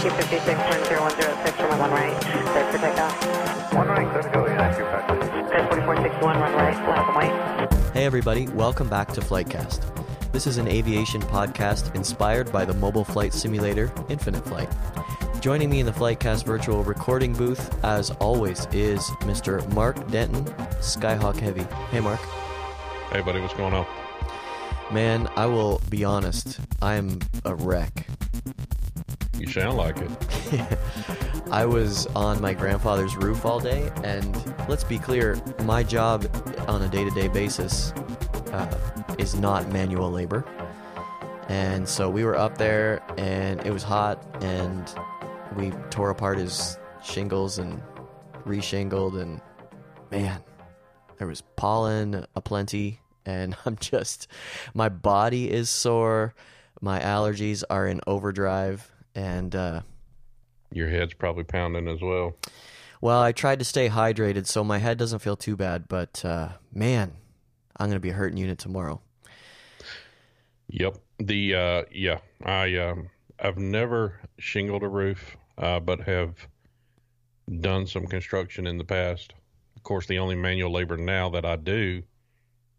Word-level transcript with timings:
256.010 0.00 1.52
for 1.56 1.68
my 1.68 1.78
one 1.78 1.90
right, 1.90 2.22
set 2.22 2.72
for 2.72 2.78
takeoff. 2.78 3.74
One 3.74 3.86
right, 3.86 4.14
good 4.14 4.22
to 4.22 4.30
go. 4.30 4.46
Yeah, 4.46 4.78
you 4.78 4.84
practice. 4.84 5.28
Code 5.28 5.84
4461, 5.84 6.40
one 6.40 6.52
right, 6.54 6.88
left 6.88 7.08
and 7.10 7.16
wait. 7.18 7.92
Hey, 7.92 8.06
everybody, 8.06 8.48
welcome 8.48 8.88
back 8.88 9.08
to 9.12 9.20
Flightcast. 9.20 9.82
This 10.32 10.46
is 10.46 10.56
an 10.56 10.68
aviation 10.68 11.20
podcast 11.20 11.94
inspired 11.94 12.50
by 12.50 12.64
the 12.64 12.72
mobile 12.72 13.04
flight 13.04 13.34
simulator 13.34 13.92
Infinite 14.08 14.42
Flight. 14.46 14.74
Joining 15.42 15.68
me 15.68 15.80
in 15.80 15.86
the 15.86 15.92
Flightcast 15.92 16.46
virtual 16.46 16.82
recording 16.82 17.34
booth, 17.34 17.84
as 17.84 18.10
always, 18.12 18.66
is 18.72 19.02
Mr. 19.20 19.70
Mark 19.74 20.10
Denton, 20.10 20.46
Skyhawk 20.80 21.36
Heavy. 21.36 21.64
Hey, 21.90 22.00
Mark. 22.00 22.20
Hey, 23.12 23.20
buddy, 23.20 23.42
what's 23.42 23.52
going 23.52 23.74
on? 23.74 23.86
Man, 24.90 25.28
I 25.36 25.44
will 25.44 25.82
be 25.90 26.04
honest, 26.04 26.58
I 26.80 26.94
am 26.94 27.18
a 27.44 27.54
wreck. 27.54 28.06
You 29.40 29.46
sound 29.46 29.78
like 29.78 29.96
it. 29.96 30.78
I 31.50 31.64
was 31.64 32.06
on 32.08 32.42
my 32.42 32.52
grandfather's 32.52 33.16
roof 33.16 33.46
all 33.46 33.58
day, 33.58 33.90
and 34.04 34.36
let's 34.68 34.84
be 34.84 34.98
clear, 34.98 35.40
my 35.64 35.82
job 35.82 36.26
on 36.68 36.82
a 36.82 36.88
day 36.88 37.04
to 37.04 37.10
day 37.10 37.26
basis 37.26 37.92
uh, 38.52 38.70
is 39.16 39.34
not 39.34 39.72
manual 39.72 40.10
labor. 40.10 40.44
And 41.48 41.88
so 41.88 42.10
we 42.10 42.22
were 42.22 42.36
up 42.36 42.58
there, 42.58 43.02
and 43.16 43.64
it 43.64 43.70
was 43.72 43.82
hot, 43.82 44.22
and 44.42 44.94
we 45.56 45.70
tore 45.88 46.10
apart 46.10 46.36
his 46.36 46.78
shingles 47.02 47.58
and 47.58 47.82
reshingled, 48.44 49.18
and 49.18 49.40
man, 50.10 50.44
there 51.16 51.26
was 51.26 51.40
pollen 51.56 52.26
aplenty, 52.36 53.00
and 53.24 53.56
I'm 53.64 53.76
just, 53.76 54.28
my 54.74 54.90
body 54.90 55.50
is 55.50 55.70
sore, 55.70 56.34
my 56.82 57.00
allergies 57.00 57.64
are 57.70 57.86
in 57.86 58.02
overdrive, 58.06 58.92
and 59.14 59.54
uh, 59.54 59.80
Your 60.72 60.88
head's 60.88 61.14
probably 61.14 61.44
pounding 61.44 61.88
as 61.88 62.00
well. 62.00 62.36
well, 63.00 63.20
I 63.20 63.32
tried 63.32 63.58
to 63.60 63.64
stay 63.64 63.88
hydrated, 63.88 64.46
so 64.46 64.62
my 64.64 64.78
head 64.78 64.98
doesn't 64.98 65.18
feel 65.20 65.36
too 65.36 65.56
bad. 65.56 65.88
But 65.88 66.24
uh, 66.24 66.50
man, 66.72 67.12
I'm 67.76 67.88
gonna 67.88 68.00
be 68.00 68.10
a 68.10 68.14
hurting 68.14 68.38
unit 68.38 68.58
tomorrow. 68.58 69.00
Yep. 70.68 70.98
The 71.18 71.54
uh, 71.54 71.82
yeah, 71.92 72.18
I 72.44 72.76
um, 72.76 73.08
I've 73.38 73.58
never 73.58 74.20
shingled 74.38 74.82
a 74.82 74.88
roof, 74.88 75.36
uh, 75.58 75.80
but 75.80 76.00
have 76.00 76.46
done 77.60 77.86
some 77.86 78.06
construction 78.06 78.66
in 78.66 78.78
the 78.78 78.84
past. 78.84 79.34
Of 79.76 79.82
course, 79.82 80.06
the 80.06 80.18
only 80.18 80.36
manual 80.36 80.72
labor 80.72 80.96
now 80.96 81.30
that 81.30 81.44
I 81.44 81.56
do 81.56 82.02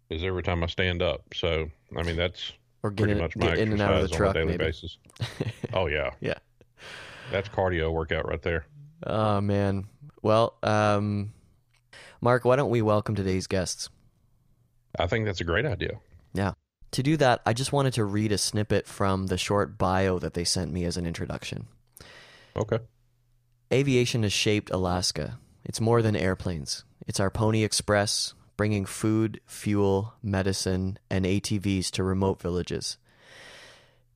is 0.09 0.23
every 0.23 0.43
time 0.43 0.63
I 0.63 0.67
stand 0.67 1.01
up. 1.01 1.23
So, 1.33 1.69
I 1.97 2.03
mean, 2.03 2.15
that's 2.15 2.53
Or 2.83 2.89
get 2.91 3.03
pretty 3.03 3.11
in, 3.13 3.17
much 3.19 3.33
get 3.35 3.57
in 3.59 3.71
and 3.73 3.81
out 3.81 3.93
of 3.93 4.01
the 4.09 4.15
truck, 4.15 4.35
on 4.35 4.37
a 4.37 4.39
daily 4.45 4.57
maybe. 4.57 4.65
basis. 4.65 4.97
Oh 5.73 5.85
yeah, 5.87 6.11
Yeah. 6.19 6.33
that's 7.31 7.47
cardio 7.49 7.91
workout 7.93 8.27
right 8.27 8.41
there. 8.41 8.65
Oh 9.05 9.39
man. 9.41 9.85
Well, 10.21 10.55
um, 10.63 11.33
Mark, 12.21 12.43
why 12.45 12.55
don't 12.55 12.69
we 12.69 12.81
welcome 12.81 13.15
today's 13.15 13.47
guests? 13.47 13.89
I 14.99 15.07
think 15.07 15.25
that's 15.25 15.41
a 15.41 15.45
great 15.45 15.65
idea. 15.65 15.99
Yeah. 16.33 16.53
To 16.91 17.03
do 17.03 17.15
that, 17.17 17.41
I 17.45 17.53
just 17.53 17.71
wanted 17.71 17.93
to 17.93 18.03
read 18.03 18.31
a 18.33 18.37
snippet 18.37 18.85
from 18.85 19.27
the 19.27 19.37
short 19.37 19.77
bio 19.77 20.19
that 20.19 20.33
they 20.33 20.43
sent 20.43 20.73
me 20.73 20.83
as 20.83 20.97
an 20.97 21.05
introduction. 21.05 21.67
Okay. 22.55 22.79
Aviation 23.71 24.23
has 24.23 24.33
shaped 24.33 24.69
Alaska. 24.71 25.39
It's 25.63 25.79
more 25.79 26.01
than 26.01 26.15
airplanes. 26.15 26.83
It's 27.07 27.19
our 27.21 27.29
Pony 27.29 27.63
Express, 27.63 28.33
bringing 28.61 28.85
food, 28.85 29.41
fuel, 29.47 30.13
medicine, 30.21 30.99
and 31.09 31.25
ATVs 31.25 31.89
to 31.89 32.03
remote 32.03 32.39
villages. 32.39 32.99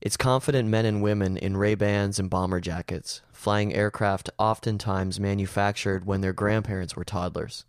It's 0.00 0.16
confident 0.16 0.68
men 0.68 0.86
and 0.86 1.02
women 1.02 1.36
in 1.36 1.56
Ray-Bans 1.56 2.20
and 2.20 2.30
bomber 2.30 2.60
jackets, 2.60 3.22
flying 3.32 3.74
aircraft 3.74 4.30
oftentimes 4.38 5.18
manufactured 5.18 6.06
when 6.06 6.20
their 6.20 6.32
grandparents 6.32 6.94
were 6.94 7.02
toddlers. 7.02 7.64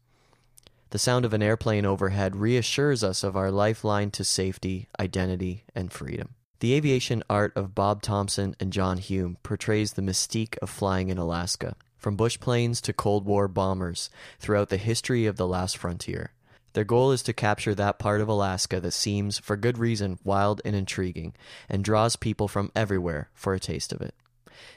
The 0.92 1.00
sound 1.00 1.26
of 1.26 1.34
an 1.34 1.42
airplane 1.42 1.84
overhead 1.84 2.36
reassures 2.36 3.04
us 3.04 3.24
of 3.24 3.36
our 3.36 3.50
lifeline 3.50 4.12
to 4.12 4.24
safety, 4.24 4.88
identity, 5.00 5.64
and 5.74 5.92
freedom. 5.92 6.36
The 6.60 6.76
aviation 6.76 7.24
art 7.28 7.54
of 7.56 7.74
Bob 7.74 8.04
Thompson 8.04 8.56
and 8.60 8.72
John 8.72 9.00
Hume 9.00 9.40
portrays 9.42 9.94
the 9.94 10.04
mystique 10.04 10.60
of 10.62 10.70
flying 10.70 11.10
in 11.10 11.18
Alaska, 11.18 11.76
from 11.98 12.16
bush 12.16 12.40
planes 12.40 12.82
to 12.82 12.94
Cold 12.94 13.26
War 13.26 13.48
bombers 13.48 14.12
throughout 14.40 14.70
the 14.70 14.78
history 14.78 15.26
of 15.26 15.38
the 15.38 15.48
last 15.48 15.76
frontier. 15.76 16.34
Their 16.78 16.84
goal 16.84 17.12
is 17.12 17.24
to 17.24 17.34
capture 17.34 17.74
that 17.74 17.98
part 17.98 18.22
of 18.22 18.28
Alaska 18.28 18.80
that 18.80 18.92
seems, 18.92 19.40
for 19.40 19.58
good 19.58 19.80
reason, 19.80 20.20
wild 20.24 20.62
and 20.64 20.76
intriguing, 20.76 21.34
and 21.68 21.84
draws 21.84 22.16
people 22.16 22.48
from 22.48 22.72
everywhere 22.76 23.32
for 23.34 23.56
a 23.56 23.60
taste 23.60 23.92
of 23.92 24.00
it. 24.00 24.14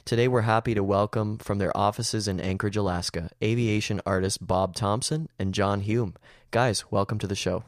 Today, 0.06 0.26
we're 0.26 0.40
happy 0.40 0.72
to 0.72 0.82
welcome 0.82 1.36
from 1.36 1.58
their 1.58 1.76
offices 1.76 2.26
in 2.26 2.40
Anchorage, 2.40 2.78
Alaska, 2.78 3.28
aviation 3.44 4.00
artists 4.06 4.38
Bob 4.38 4.74
Thompson 4.74 5.28
and 5.38 5.52
John 5.52 5.80
Hume. 5.80 6.14
Guys, 6.50 6.90
welcome 6.90 7.18
to 7.18 7.26
the 7.26 7.34
show. 7.34 7.64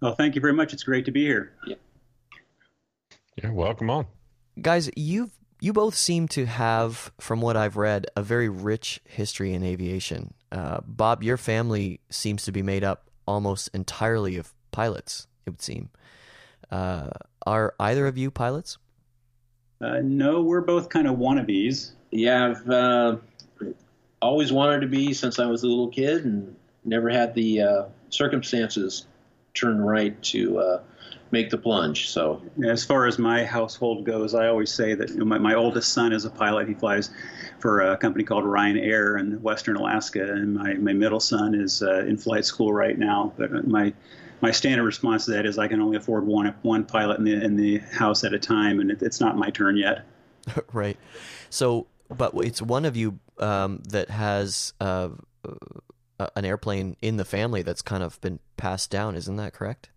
Well, 0.00 0.16
thank 0.16 0.34
you 0.34 0.40
very 0.40 0.52
much. 0.52 0.72
It's 0.72 0.82
great 0.82 1.04
to 1.04 1.12
be 1.12 1.22
here. 1.22 1.52
Yeah. 1.64 3.50
Welcome 3.50 3.90
on. 3.90 4.08
Guys, 4.60 4.90
you've 4.96 5.30
you 5.60 5.72
both 5.72 5.94
seem 5.94 6.26
to 6.30 6.46
have, 6.46 7.12
from 7.20 7.40
what 7.40 7.56
I've 7.56 7.76
read, 7.76 8.08
a 8.16 8.24
very 8.24 8.48
rich 8.48 9.00
history 9.04 9.54
in 9.54 9.62
aviation. 9.62 10.34
Uh, 10.52 10.80
Bob, 10.86 11.22
your 11.22 11.38
family 11.38 12.00
seems 12.10 12.44
to 12.44 12.52
be 12.52 12.62
made 12.62 12.84
up 12.84 13.10
almost 13.26 13.70
entirely 13.72 14.36
of 14.36 14.52
pilots. 14.70 15.26
It 15.46 15.50
would 15.50 15.62
seem. 15.62 15.88
Uh, 16.70 17.08
are 17.46 17.74
either 17.80 18.06
of 18.06 18.18
you 18.18 18.30
pilots? 18.30 18.76
Uh, 19.80 20.00
no, 20.02 20.42
we're 20.42 20.60
both 20.60 20.90
kind 20.90 21.08
of 21.08 21.16
wannabes. 21.16 21.92
Yeah, 22.10 22.50
I've 22.50 22.70
uh, 22.70 23.16
always 24.20 24.52
wanted 24.52 24.80
to 24.80 24.86
be 24.86 25.14
since 25.14 25.38
I 25.38 25.46
was 25.46 25.62
a 25.62 25.66
little 25.66 25.88
kid, 25.88 26.26
and 26.26 26.54
never 26.84 27.08
had 27.08 27.34
the 27.34 27.62
uh, 27.62 27.84
circumstances 28.10 29.06
turn 29.54 29.80
right 29.80 30.20
to 30.22 30.58
uh, 30.58 30.80
make 31.32 31.50
the 31.50 31.58
plunge. 31.58 32.10
So 32.10 32.42
As 32.64 32.84
far 32.84 33.06
as 33.06 33.18
my 33.18 33.44
household 33.44 34.04
goes, 34.04 34.34
I 34.34 34.46
always 34.46 34.70
say 34.70 34.94
that 34.94 35.08
you 35.08 35.16
know, 35.16 35.24
my, 35.24 35.38
my 35.38 35.54
oldest 35.54 35.92
son 35.92 36.12
is 36.12 36.24
a 36.24 36.30
pilot. 36.30 36.68
He 36.68 36.74
flies 36.74 37.10
for 37.58 37.80
a 37.80 37.96
company 37.96 38.22
called 38.22 38.44
Ryan 38.44 38.76
Air 38.76 39.16
in 39.16 39.42
Western 39.42 39.76
Alaska, 39.76 40.22
and 40.22 40.54
my, 40.54 40.74
my 40.74 40.92
middle 40.92 41.20
son 41.20 41.54
is 41.54 41.82
uh, 41.82 42.00
in 42.00 42.18
flight 42.18 42.44
school 42.44 42.72
right 42.72 42.98
now. 42.98 43.32
But 43.36 43.66
my 43.66 43.92
my 44.42 44.50
standard 44.50 44.84
response 44.84 45.24
to 45.24 45.30
that 45.32 45.46
is 45.46 45.58
I 45.58 45.68
can 45.68 45.80
only 45.80 45.96
afford 45.96 46.26
one 46.26 46.54
one 46.62 46.84
pilot 46.84 47.18
in 47.18 47.24
the 47.24 47.42
in 47.42 47.56
the 47.56 47.78
house 47.78 48.24
at 48.24 48.34
a 48.34 48.38
time, 48.38 48.80
and 48.80 48.90
it, 48.90 49.02
it's 49.02 49.20
not 49.20 49.36
my 49.36 49.50
turn 49.50 49.76
yet. 49.76 50.04
right. 50.72 50.98
So, 51.48 51.86
but 52.08 52.34
it's 52.34 52.60
one 52.60 52.84
of 52.84 52.96
you 52.96 53.20
um, 53.38 53.82
that 53.88 54.10
has 54.10 54.74
uh, 54.80 55.10
uh, 56.18 56.26
an 56.36 56.44
airplane 56.44 56.96
in 57.00 57.16
the 57.16 57.24
family 57.24 57.62
that's 57.62 57.82
kind 57.82 58.02
of 58.02 58.20
been 58.20 58.40
passed 58.56 58.90
down. 58.90 59.14
Isn't 59.14 59.36
that 59.36 59.54
correct? 59.54 59.88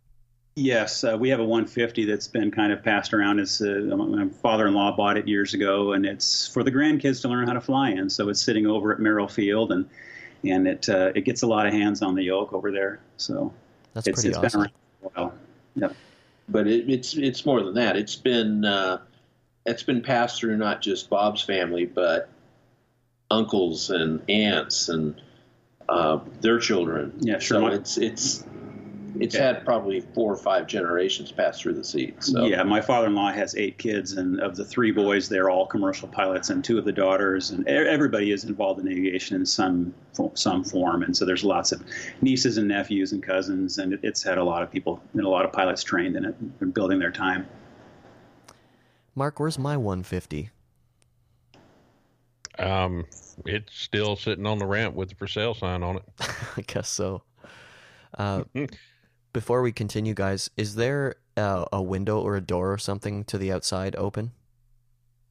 Yes, 0.58 1.04
uh, 1.04 1.18
we 1.20 1.30
have 1.30 1.42
a 1.42 1.44
150 1.44 2.06
that's 2.06 2.30
been 2.30 2.50
kind 2.50 2.72
of 2.72 2.82
passed 2.82 3.14
around. 3.14 3.40
As 3.40 3.62
uh, 3.62 3.94
my 3.94 4.30
father-in-law 4.42 4.96
bought 4.96 5.18
it 5.18 5.28
years 5.28 5.54
ago, 5.54 5.92
and 5.92 6.06
it's 6.06 6.48
for 6.48 6.64
the 6.64 6.72
grandkids 6.72 7.22
to 7.24 7.28
learn 7.28 7.46
how 7.46 7.54
to 7.54 7.62
fly 7.62 7.90
in. 7.90 8.10
So 8.10 8.30
it's 8.30 8.42
sitting 8.42 8.66
over 8.66 8.94
at 8.94 9.00
Merrill 9.00 9.28
Field, 9.28 9.74
and 9.74 9.90
and 10.46 10.66
it 10.66 10.88
uh, 10.88 11.12
it 11.14 11.26
gets 11.26 11.44
a 11.44 11.48
lot 11.48 11.68
of 11.68 11.74
hands 11.74 12.02
on 12.02 12.16
the 12.16 12.24
yoke 12.24 12.54
over 12.54 12.72
there. 12.72 13.02
So 13.18 13.52
That's 13.94 14.08
it's, 14.08 14.22
pretty 14.22 14.30
it's 14.30 14.38
awesome. 14.38 14.62
been 14.62 14.62
around 14.62 14.74
for 15.02 15.08
a 15.08 15.24
while. 15.24 15.34
Yep. 15.76 15.96
but 16.48 16.68
it, 16.68 16.90
it's 16.90 17.18
it's 17.18 17.46
more 17.46 17.62
than 17.62 17.74
that. 17.74 17.98
It's 17.98 18.16
been 18.16 18.64
uh, 18.64 19.00
it's 19.66 19.84
been 19.84 20.02
passed 20.02 20.40
through 20.40 20.56
not 20.56 20.82
just 20.82 21.10
Bob's 21.10 21.42
family, 21.42 21.86
but 21.86 22.30
uncles 23.30 23.90
and 23.90 24.22
aunts 24.30 24.88
and 24.88 25.22
uh, 25.90 26.20
their 26.40 26.60
children. 26.60 27.14
Yeah, 27.20 27.40
sure. 27.40 27.60
So 27.60 27.68
it's 27.68 27.98
it's 27.98 28.46
it's 29.22 29.36
Yeah. 29.36 29.48
had 29.54 29.66
probably 29.66 30.02
four 30.02 30.32
or 30.34 30.38
five 30.38 30.68
generations 30.68 31.32
pass 31.32 31.60
through 31.60 31.74
the 31.76 31.84
seat. 31.84 32.24
So 32.24 32.46
Yeah, 32.46 32.64
my 32.64 32.82
father-in-law 32.82 33.32
has 33.32 33.56
eight 33.56 33.78
kids, 33.78 34.14
and 34.14 34.40
of 34.40 34.56
the 34.56 34.66
three 34.66 34.92
boys, 34.92 35.30
they're 35.30 35.50
all 35.50 35.66
commercial 35.66 36.08
pilots, 36.08 36.50
and 36.50 36.64
two 36.64 36.78
of 36.78 36.86
the 36.86 36.92
daughters, 36.92 37.52
and 37.52 37.68
e- 37.68 37.72
everybody 37.72 38.32
is 38.32 38.44
involved 38.44 38.80
in 38.80 38.88
aviation 38.88 39.36
in 39.38 39.46
some 39.46 39.94
some 40.36 40.64
form. 40.64 41.04
And 41.04 41.16
so 41.16 41.26
there's 41.26 41.44
lots 41.44 41.72
of 41.74 41.84
nieces 42.22 42.58
and 42.58 42.68
nephews 42.70 43.12
and 43.12 43.22
cousins, 43.22 43.80
and 43.80 44.00
it's 44.02 44.24
had 44.24 44.38
a 44.38 44.44
lot 44.44 44.64
of 44.64 44.72
people 44.72 45.02
and 45.14 45.24
a 45.26 45.30
lot 45.30 45.44
of 45.44 45.52
pilots 45.52 45.84
trained 45.84 46.16
in 46.16 46.24
it 46.24 46.36
and 46.62 46.74
building 46.74 47.00
their 47.00 47.12
time. 47.12 47.46
Mark, 49.14 49.40
where's 49.40 49.60
my 49.60 49.76
150? 49.76 50.50
Um, 52.58 53.06
it's 53.46 53.78
still 53.78 54.16
sitting 54.16 54.46
on 54.46 54.58
the 54.60 54.66
ramp 54.66 54.96
with 54.96 55.10
the 55.10 55.16
for 55.16 55.28
sale 55.28 55.54
sign 55.54 55.84
on 55.84 55.98
it. 55.98 56.04
I 56.58 56.62
guess 56.62 56.88
so. 56.88 57.24
Uh, 58.18 58.44
before 59.36 59.62
we 59.62 59.74
continue, 59.74 60.14
guys, 60.14 60.50
is 60.56 60.76
there 60.76 61.16
uh, 61.36 61.66
a 61.74 61.82
window 61.82 62.22
or 62.22 62.38
a 62.38 62.42
door 62.42 62.72
or 62.72 62.78
something 62.78 63.26
to 63.26 63.38
the 63.38 63.52
outside 63.52 63.94
open? 63.98 64.32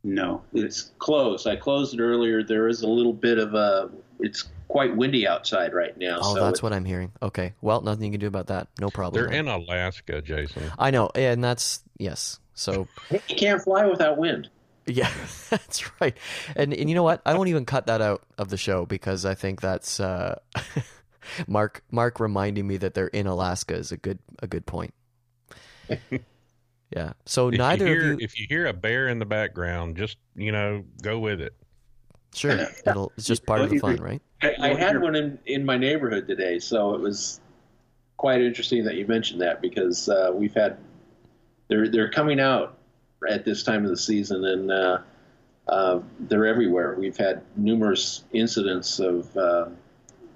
No, 0.04 0.42
it's 0.52 0.92
closed. 0.98 1.46
I 1.46 1.56
closed 1.56 1.94
it 1.94 2.00
earlier. 2.02 2.42
There 2.42 2.68
is 2.68 2.82
a 2.82 2.86
little 2.86 3.14
bit 3.14 3.38
of 3.38 3.54
a. 3.54 3.90
It's 4.20 4.44
quite 4.68 4.94
windy 4.94 5.26
outside 5.26 5.72
right 5.72 5.96
now. 5.96 6.18
Oh, 6.20 6.34
so 6.34 6.44
that's 6.44 6.62
what 6.62 6.74
I'm 6.74 6.84
hearing. 6.84 7.12
Okay. 7.22 7.54
Well, 7.62 7.80
nothing 7.80 8.04
you 8.04 8.10
can 8.10 8.20
do 8.20 8.26
about 8.26 8.48
that. 8.48 8.68
No 8.78 8.90
problem. 8.90 9.22
They're 9.22 9.30
then. 9.30 9.48
in 9.48 9.62
Alaska, 9.62 10.20
Jason. 10.20 10.70
I 10.78 10.90
know, 10.90 11.08
and 11.14 11.42
that's 11.42 11.82
yes. 11.98 12.40
So 12.52 12.86
You 13.10 13.20
can't 13.28 13.62
fly 13.62 13.86
without 13.86 14.18
wind. 14.18 14.50
Yeah, 14.86 15.10
that's 15.48 15.98
right. 15.98 16.14
And 16.54 16.74
and 16.74 16.90
you 16.90 16.94
know 16.94 17.02
what? 17.02 17.22
I 17.24 17.32
won't 17.32 17.48
even 17.48 17.64
cut 17.64 17.86
that 17.86 18.02
out 18.02 18.22
of 18.36 18.50
the 18.50 18.58
show 18.58 18.84
because 18.84 19.24
I 19.24 19.32
think 19.32 19.62
that's 19.62 19.98
uh, 19.98 20.40
Mark 21.46 21.82
Mark 21.90 22.20
reminding 22.20 22.66
me 22.66 22.76
that 22.78 22.94
they're 22.94 23.08
in 23.08 23.26
Alaska 23.26 23.74
is 23.74 23.92
a 23.92 23.96
good 23.96 24.18
a 24.40 24.46
good 24.46 24.66
point. 24.66 24.94
yeah. 26.90 27.12
So 27.26 27.48
If 27.48 27.58
neither 27.58 27.86
you 27.86 27.92
hear, 27.92 28.12
of 28.12 28.20
you 28.20 28.24
if 28.24 28.38
you 28.38 28.46
hear 28.48 28.66
a 28.66 28.72
bear 28.72 29.08
in 29.08 29.18
the 29.18 29.26
background, 29.26 29.96
just 29.96 30.16
you 30.36 30.52
know, 30.52 30.84
go 31.02 31.18
with 31.18 31.40
it. 31.40 31.54
sure 32.34 32.66
it'll 32.86 33.12
it's 33.16 33.26
just 33.26 33.46
part 33.46 33.60
of 33.60 33.70
the 33.70 33.78
fun, 33.78 33.96
right? 33.96 34.22
I, 34.42 34.54
I 34.60 34.74
had 34.74 35.00
one 35.00 35.14
in, 35.14 35.38
in 35.46 35.64
my 35.64 35.76
neighborhood 35.76 36.26
today, 36.26 36.58
so 36.58 36.94
it 36.94 37.00
was 37.00 37.40
quite 38.16 38.40
interesting 38.40 38.84
that 38.84 38.94
you 38.94 39.06
mentioned 39.06 39.40
that 39.40 39.60
because 39.60 40.08
uh, 40.08 40.30
we've 40.32 40.54
had 40.54 40.78
they're 41.68 41.88
they're 41.88 42.10
coming 42.10 42.40
out 42.40 42.78
at 43.28 43.44
this 43.44 43.62
time 43.62 43.84
of 43.84 43.90
the 43.90 43.96
season 43.96 44.44
and 44.44 44.70
uh, 44.70 44.98
uh, 45.68 46.00
they're 46.20 46.46
everywhere. 46.46 46.94
We've 46.98 47.16
had 47.16 47.42
numerous 47.56 48.24
incidents 48.32 48.98
of 49.00 49.34
uh, 49.36 49.68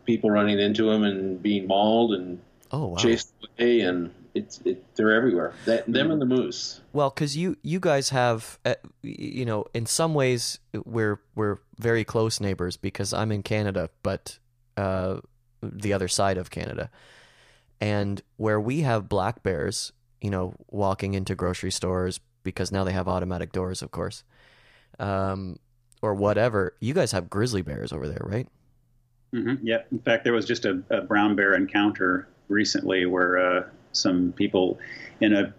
people 0.09 0.31
running 0.31 0.59
into 0.59 0.91
them 0.91 1.05
and 1.05 1.41
being 1.43 1.69
mauled 1.69 2.15
and 2.15 2.41
Oh 2.73 2.89
wow. 2.89 2.97
chased 2.97 3.33
away, 3.59 3.81
and 3.81 4.11
it's 4.35 4.61
it, 4.65 4.83
they're 4.97 5.13
everywhere. 5.13 5.53
That 5.67 5.87
them 5.87 6.11
and 6.11 6.21
the 6.21 6.27
moose. 6.27 6.81
Well, 6.93 7.11
because 7.11 7.37
you 7.37 7.57
you 7.63 7.79
guys 7.79 8.09
have, 8.11 8.59
uh, 8.65 8.75
you 9.03 9.45
know, 9.45 9.67
in 9.75 9.87
some 9.87 10.15
ways 10.15 10.59
we're 10.85 11.21
we're 11.35 11.59
very 11.79 12.05
close 12.05 12.41
neighbors 12.41 12.77
because 12.77 13.13
I'm 13.13 13.31
in 13.33 13.43
Canada, 13.43 13.91
but 14.03 14.39
uh, 14.77 15.21
the 15.63 15.93
other 15.93 16.09
side 16.09 16.37
of 16.39 16.51
Canada, 16.51 16.91
and 17.81 18.23
where 18.37 18.61
we 18.61 18.81
have 18.81 19.09
black 19.09 19.43
bears, 19.43 19.93
you 20.21 20.31
know, 20.31 20.55
walking 20.71 21.15
into 21.15 21.35
grocery 21.35 21.71
stores 21.71 22.21
because 22.43 22.73
now 22.73 22.85
they 22.85 22.93
have 22.93 23.09
automatic 23.09 23.53
doors, 23.53 23.83
of 23.83 23.91
course, 23.91 24.25
um, 24.99 25.59
or 26.03 26.15
whatever. 26.15 26.75
You 26.81 26.93
guys 26.95 27.13
have 27.13 27.29
grizzly 27.31 27.63
bears 27.63 27.93
over 27.93 28.09
there, 28.09 28.25
right? 28.25 28.49
Hmm 29.33 29.55
Yeah. 29.63 29.83
In 29.93 29.99
fact, 30.01 30.25
there 30.25 30.33
was 30.33 30.45
just 30.47 30.65
a, 30.65 30.83
a 30.91 31.01
brown 31.03 31.37
bear 31.37 31.55
encounter 31.55 32.29
recently 32.49 33.07
where 33.07 33.39
uh, 33.39 33.65
some 33.93 34.33
people 34.33 34.79
in 35.21 35.35
a 35.35 35.53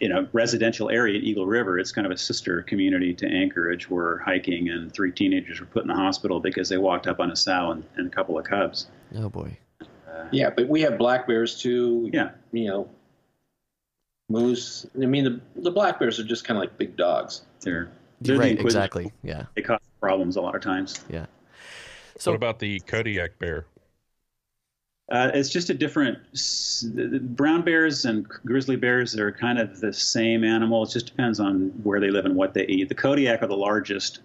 in 0.00 0.10
a 0.10 0.28
residential 0.32 0.90
area 0.90 1.16
at 1.16 1.22
Eagle 1.24 1.46
River, 1.46 1.78
it's 1.78 1.92
kind 1.92 2.04
of 2.06 2.10
a 2.10 2.16
sister 2.18 2.60
community 2.62 3.14
to 3.14 3.24
Anchorage, 3.26 3.88
were 3.88 4.18
hiking 4.24 4.68
and 4.70 4.92
three 4.92 5.12
teenagers 5.12 5.60
were 5.60 5.66
put 5.66 5.82
in 5.82 5.88
the 5.88 5.94
hospital 5.94 6.40
because 6.40 6.68
they 6.68 6.76
walked 6.78 7.06
up 7.06 7.20
on 7.20 7.30
a 7.30 7.36
sow 7.36 7.70
and, 7.70 7.84
and 7.94 8.08
a 8.08 8.10
couple 8.10 8.36
of 8.36 8.44
cubs. 8.44 8.88
Oh 9.16 9.28
boy. 9.28 9.56
Yeah, 10.32 10.50
but 10.50 10.68
we 10.68 10.80
have 10.82 10.98
black 10.98 11.26
bears 11.28 11.60
too. 11.60 12.10
Yeah. 12.12 12.30
you 12.52 12.66
know, 12.68 12.88
moose. 14.28 14.86
I 15.00 15.06
mean, 15.06 15.24
the 15.24 15.40
the 15.62 15.70
black 15.70 15.98
bears 15.98 16.18
are 16.18 16.24
just 16.24 16.44
kind 16.44 16.56
of 16.56 16.62
like 16.62 16.76
big 16.78 16.96
dogs. 16.96 17.42
They're, 17.60 17.90
they're 18.20 18.38
right. 18.38 18.52
inquisitive- 18.52 18.66
Exactly. 18.66 19.12
Yeah. 19.22 19.44
They 19.54 19.62
cause 19.62 19.78
problems 20.00 20.36
a 20.36 20.40
lot 20.40 20.54
of 20.54 20.62
times. 20.62 21.04
Yeah. 21.10 21.26
So 22.18 22.30
what 22.30 22.36
about 22.36 22.58
the 22.58 22.80
Kodiak 22.80 23.38
bear? 23.38 23.66
Uh, 25.10 25.30
it's 25.34 25.50
just 25.50 25.68
a 25.68 25.74
different. 25.74 26.18
Brown 27.36 27.62
bears 27.62 28.04
and 28.04 28.26
grizzly 28.26 28.76
bears 28.76 29.14
are 29.18 29.30
kind 29.30 29.58
of 29.58 29.80
the 29.80 29.92
same 29.92 30.44
animal. 30.44 30.84
It 30.84 30.90
just 30.90 31.06
depends 31.06 31.38
on 31.40 31.68
where 31.82 32.00
they 32.00 32.10
live 32.10 32.24
and 32.24 32.34
what 32.34 32.54
they 32.54 32.64
eat. 32.66 32.88
The 32.88 32.94
Kodiak 32.94 33.42
are 33.42 33.46
the 33.46 33.56
largest 33.56 34.20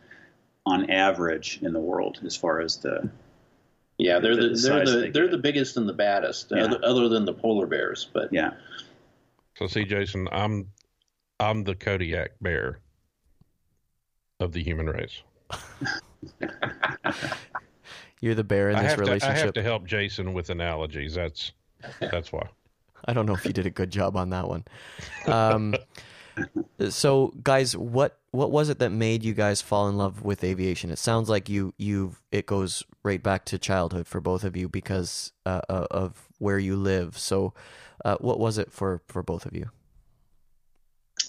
on 0.66 0.90
average 0.90 1.60
in 1.62 1.74
the 1.74 1.80
world 1.80 2.20
as 2.26 2.36
far 2.36 2.62
as 2.62 2.78
the. 2.78 3.10
Yeah, 3.98 4.20
they're 4.20 4.36
The 4.36 4.50
the, 4.50 4.56
they're 4.56 4.86
the 4.86 4.92
they 5.02 5.10
they're 5.10 5.28
the 5.28 5.38
biggest 5.40 5.76
and 5.76 5.90
the 5.90 5.94
baddest, 5.94 6.52
Yeah. 6.56 6.66
other, 6.66 6.80
other 6.84 7.10
than 7.10 7.26
the 7.26 7.34
polar 7.34 7.66
bears. 7.66 8.08
But 8.14 8.32
Yeah. 8.32 8.52
So 9.58 9.66
see, 9.68 9.84
Jason, 9.86 10.30
I'm 10.32 10.68
I'm 11.40 11.64
the 11.64 11.76
Kodiak 11.76 12.32
bear 12.40 12.80
of 14.40 14.52
the 14.54 14.64
human 14.64 14.86
race. 14.86 15.24
you're 18.22 18.36
the 18.36 18.44
bear 18.44 18.70
in 18.70 18.76
I 18.76 18.84
this 18.84 18.98
relationship. 18.98 19.36
to, 19.36 19.42
I 19.42 19.46
have 19.46 19.54
to 19.54 19.64
help 19.64 19.86
Jason 19.86 20.34
with 20.34 20.50
analogies. 20.50 21.16
That's 21.16 21.52
that's 22.00 22.32
why. 22.32 22.48
I 23.06 23.14
don't 23.14 23.26
know 23.26 23.34
if 23.34 23.46
you 23.46 23.54
did 23.54 23.66
a 23.66 23.72
good 23.72 23.92
job 23.92 24.18
on 24.18 24.32
that 24.32 24.48
one. 24.48 24.66
Um, 25.28 25.76
so, 26.90 27.34
guys, 27.44 27.78
what 27.78 28.20
what 28.32 28.52
was 28.52 28.70
it 28.70 28.80
that 28.80 28.90
made 28.90 29.24
you 29.24 29.34
guys 29.34 29.62
fall 29.62 29.88
in 29.88 29.98
love 29.98 30.24
with 30.24 30.44
aviation? 30.44 30.90
It 30.90 31.00
sounds 31.00 31.30
like 31.30 31.50
you 31.50 31.74
you 31.78 32.16
it 32.32 32.46
goes 32.46 32.84
right 33.04 33.22
back 33.22 33.46
to 33.46 33.60
childhood 33.60 34.08
for 34.08 34.20
both 34.20 34.44
of 34.44 34.58
you 34.58 34.68
because 34.68 35.32
uh, 35.46 35.62
uh, 35.70 35.88
of 35.92 36.28
where 36.40 36.60
you 36.60 36.76
live. 36.76 37.18
So, 37.18 37.54
uh, 38.04 38.18
what 38.20 38.40
was 38.40 38.58
it 38.58 38.72
for 38.72 39.02
for 39.08 39.24
both 39.24 39.46
of 39.46 39.56
you? 39.56 39.70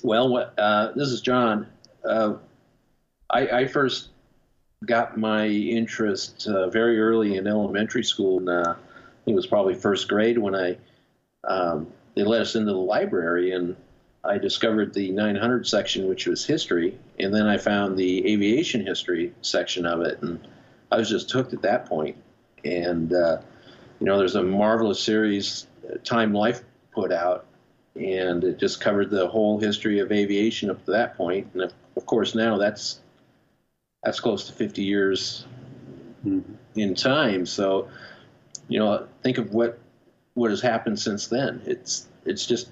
well, 0.03 0.29
what 0.29 0.55
uh, 0.59 0.93
this 0.95 1.09
is 1.09 1.21
John. 1.21 1.67
Uh, 2.05 2.35
I, 3.31 3.49
I 3.49 3.67
first 3.67 4.11
got 4.85 5.19
my 5.19 5.47
interest 5.47 6.47
uh, 6.47 6.69
very 6.71 7.01
early 7.01 7.37
in 7.37 7.47
elementary 7.47 8.05
school, 8.05 8.39
and 8.39 8.49
uh, 8.49 8.75
I 8.75 9.25
think 9.25 9.35
it 9.35 9.35
was 9.35 9.47
probably 9.47 9.75
first 9.75 10.09
grade 10.09 10.39
when 10.39 10.55
I 10.55 10.77
um, 11.45 11.93
they 12.15 12.25
let 12.25 12.43
us 12.43 12.55
into 12.55 12.73
the 12.73 12.79
library 12.79 13.53
and. 13.53 13.77
I 14.25 14.37
discovered 14.37 14.93
the 14.93 15.13
900 15.13 15.67
section, 15.67 16.09
which 16.09 16.27
was 16.27 16.45
history, 16.45 16.99
and 17.21 17.33
then 17.33 17.47
I 17.47 17.57
found 17.57 17.97
the 17.97 18.31
aviation 18.31 18.85
history 18.85 19.33
section 19.43 19.87
of 19.87 20.01
it, 20.03 20.21
and 20.21 20.47
I 20.91 20.97
was 20.97 21.09
just 21.09 21.31
hooked 21.31 21.53
at 21.53 21.63
that 21.63 21.87
point. 21.87 22.17
And 22.65 23.13
uh, 23.13 23.39
you 24.01 24.07
know, 24.07 24.19
there's 24.19 24.35
a 24.35 24.43
marvelous 24.43 25.01
series, 25.01 25.67
uh, 25.89 25.97
Time 26.05 26.33
Life 26.33 26.63
put 26.93 27.13
out, 27.13 27.47
and 27.97 28.45
it 28.45 28.59
just 28.59 28.81
covered 28.81 29.11
the 29.11 29.29
whole 29.29 29.59
history 29.59 29.99
of 29.99 30.13
aviation 30.13 30.71
up 30.71 30.85
to 30.85 30.93
that 30.93 31.17
point. 31.17 31.49
And 31.55 31.63
of 31.63 32.07
course, 32.07 32.35
now 32.35 32.59
that's 32.59 33.01
that's 34.03 34.21
close 34.21 34.47
to 34.47 34.53
50 34.53 34.83
years 34.83 35.47
Mhm. 36.25 36.43
in 36.77 36.95
time. 36.95 37.47
So, 37.47 37.89
you 38.69 38.79
know, 38.79 39.07
think 39.23 39.39
of 39.39 39.53
what 39.55 39.79
what 40.35 40.51
has 40.51 40.61
happened 40.61 40.99
since 40.99 41.27
then. 41.27 41.61
It's 41.67 42.07
it's 42.25 42.47
just 42.47 42.71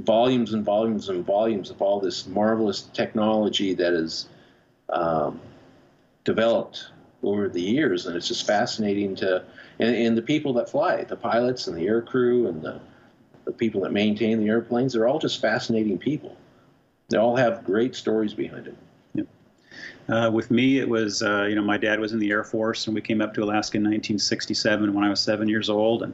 volumes 0.00 0.54
and 0.54 0.64
volumes 0.64 1.08
and 1.08 1.24
volumes 1.24 1.70
of 1.70 1.82
all 1.82 2.00
this 2.00 2.26
marvelous 2.26 2.82
technology 2.94 3.74
that 3.74 3.92
is 3.92 4.28
um, 4.88 5.40
developed 6.24 6.90
over 7.22 7.48
the 7.48 7.60
years, 7.60 8.06
and 8.06 8.16
it's 8.16 8.28
just 8.28 8.46
fascinating 8.46 9.14
to 9.16 9.44
and, 9.78 9.94
and 9.94 10.16
the 10.16 10.22
people 10.22 10.54
that 10.54 10.70
fly, 10.70 11.04
the 11.04 11.16
pilots 11.16 11.66
and 11.66 11.76
the 11.76 11.86
air 11.86 12.02
crew 12.02 12.46
and 12.48 12.62
the 12.62 12.80
the 13.44 13.52
people 13.52 13.80
that 13.82 13.92
maintain 13.92 14.38
the 14.38 14.48
airplanes, 14.48 14.92
they're 14.92 15.08
all 15.08 15.18
just 15.18 15.40
fascinating 15.40 15.98
people. 15.98 16.36
They 17.08 17.18
all 17.18 17.36
have 17.36 17.64
great 17.64 17.96
stories 17.96 18.34
behind 18.34 18.66
it. 18.68 18.76
Uh, 20.10 20.28
with 20.28 20.50
me, 20.50 20.78
it 20.78 20.88
was 20.88 21.22
uh, 21.22 21.44
you 21.44 21.54
know 21.54 21.62
my 21.62 21.76
dad 21.76 22.00
was 22.00 22.12
in 22.12 22.18
the 22.18 22.30
Air 22.30 22.42
Force, 22.42 22.86
and 22.86 22.94
we 22.94 23.00
came 23.00 23.20
up 23.20 23.32
to 23.34 23.44
Alaska 23.44 23.76
in 23.76 23.84
1967 23.84 24.92
when 24.92 25.04
I 25.04 25.08
was 25.08 25.20
seven 25.20 25.48
years 25.48 25.70
old, 25.70 26.02
and 26.02 26.12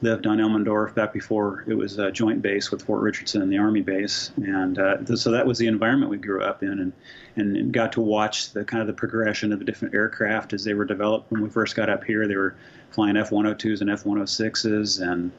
lived 0.00 0.26
on 0.26 0.38
Elmendorf 0.38 0.94
back 0.94 1.12
before 1.12 1.64
it 1.66 1.74
was 1.74 1.98
a 1.98 2.10
joint 2.10 2.40
base 2.40 2.70
with 2.70 2.82
Fort 2.82 3.02
Richardson 3.02 3.42
and 3.42 3.52
the 3.52 3.58
Army 3.58 3.82
base, 3.82 4.30
and 4.36 4.78
uh, 4.78 4.96
th- 4.98 5.18
so 5.18 5.30
that 5.30 5.46
was 5.46 5.58
the 5.58 5.66
environment 5.66 6.10
we 6.10 6.16
grew 6.16 6.42
up 6.42 6.62
in, 6.62 6.70
and, 6.70 6.92
and 7.36 7.56
and 7.56 7.72
got 7.72 7.92
to 7.92 8.00
watch 8.00 8.52
the 8.52 8.64
kind 8.64 8.80
of 8.80 8.86
the 8.86 8.94
progression 8.94 9.52
of 9.52 9.58
the 9.58 9.64
different 9.64 9.94
aircraft 9.94 10.54
as 10.54 10.64
they 10.64 10.72
were 10.72 10.86
developed. 10.86 11.30
When 11.30 11.42
we 11.42 11.50
first 11.50 11.76
got 11.76 11.90
up 11.90 12.04
here, 12.04 12.26
they 12.26 12.36
were 12.36 12.56
flying 12.90 13.16
F-102s 13.16 13.82
and 13.82 13.90
F-106s, 13.90 15.02
and 15.02 15.30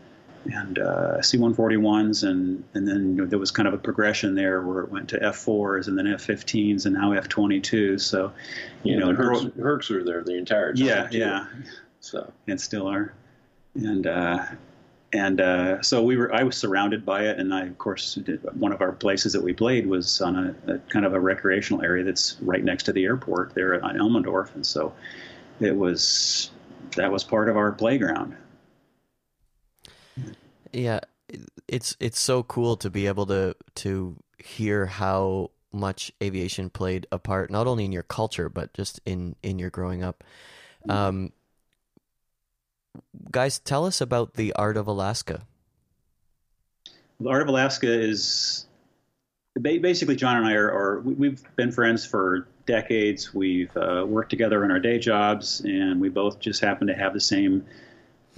and 0.45 0.79
uh, 0.79 1.21
C-141s, 1.21 2.27
and 2.27 2.63
and 2.73 2.87
then 2.87 3.15
you 3.15 3.21
know, 3.21 3.25
there 3.25 3.39
was 3.39 3.51
kind 3.51 3.67
of 3.67 3.73
a 3.73 3.77
progression 3.77 4.35
there 4.35 4.61
where 4.61 4.83
it 4.83 4.91
went 4.91 5.09
to 5.09 5.23
F-4s 5.23 5.87
and 5.87 5.97
then 5.97 6.07
F-15s 6.07 6.85
and 6.85 6.95
now 6.95 7.11
F-22s. 7.13 8.01
So, 8.01 8.31
you 8.83 8.97
know, 8.97 9.07
the 9.07 9.15
Hercs, 9.15 9.45
Hercs 9.59 9.89
were 9.89 10.03
there 10.03 10.23
the 10.23 10.37
entire 10.37 10.73
time. 10.73 10.85
yeah, 10.85 11.07
too. 11.07 11.17
yeah, 11.17 11.45
So 11.99 12.31
and 12.47 12.59
still 12.59 12.87
are, 12.87 13.13
and 13.75 14.07
uh, 14.07 14.45
and 15.13 15.41
uh, 15.41 15.81
so 15.81 16.03
we 16.03 16.17
were. 16.17 16.33
I 16.33 16.43
was 16.43 16.57
surrounded 16.57 17.05
by 17.05 17.23
it, 17.23 17.39
and 17.39 17.53
I, 17.53 17.65
of 17.65 17.77
course, 17.77 18.15
did, 18.15 18.41
one 18.59 18.71
of 18.71 18.81
our 18.81 18.91
places 18.91 19.33
that 19.33 19.41
we 19.41 19.53
played 19.53 19.87
was 19.87 20.21
on 20.21 20.35
a, 20.67 20.73
a 20.73 20.77
kind 20.89 21.05
of 21.05 21.13
a 21.13 21.19
recreational 21.19 21.83
area 21.83 22.03
that's 22.03 22.37
right 22.41 22.63
next 22.63 22.83
to 22.83 22.93
the 22.93 23.05
airport 23.05 23.53
there 23.53 23.83
on 23.83 23.95
Elmendorf, 23.95 24.53
and 24.55 24.65
so 24.65 24.93
it 25.59 25.75
was 25.75 26.51
that 26.95 27.11
was 27.11 27.23
part 27.23 27.49
of 27.49 27.57
our 27.57 27.71
playground. 27.71 28.35
Yeah, 30.75 30.99
it's 31.69 31.95
it's 32.01 32.19
so 32.19 32.43
cool 32.43 32.75
to 32.77 32.89
be 32.89 33.07
able 33.07 33.25
to 33.27 33.55
to 33.75 34.17
hear 34.37 34.85
how 34.85 35.51
much 35.71 36.11
aviation 36.21 36.69
played 36.69 37.07
a 37.13 37.17
part 37.17 37.49
not 37.49 37.65
only 37.65 37.85
in 37.85 37.91
your 37.91 38.03
culture 38.03 38.49
but 38.49 38.73
just 38.73 38.99
in 39.05 39.35
in 39.41 39.57
your 39.57 39.69
growing 39.69 40.03
up. 40.03 40.23
Um, 40.89 41.31
guys, 43.31 43.57
tell 43.59 43.85
us 43.85 44.01
about 44.01 44.33
the 44.33 44.51
art 44.53 44.75
of 44.75 44.87
Alaska. 44.87 45.47
The 47.21 47.29
Art 47.29 47.41
of 47.41 47.47
Alaska 47.47 47.87
is 47.87 48.65
basically 49.59 50.17
John 50.17 50.35
and 50.37 50.45
I 50.45 50.53
are, 50.55 50.71
are 50.71 50.99
we- 50.99 51.13
we've 51.13 51.55
been 51.55 51.71
friends 51.71 52.05
for 52.05 52.47
decades. 52.65 53.33
We've 53.33 53.75
uh, 53.77 54.05
worked 54.05 54.29
together 54.29 54.65
in 54.65 54.71
our 54.71 54.79
day 54.79 54.99
jobs, 54.99 55.61
and 55.61 56.01
we 56.01 56.09
both 56.09 56.39
just 56.39 56.59
happen 56.59 56.87
to 56.87 56.93
have 56.93 57.13
the 57.13 57.21
same 57.21 57.65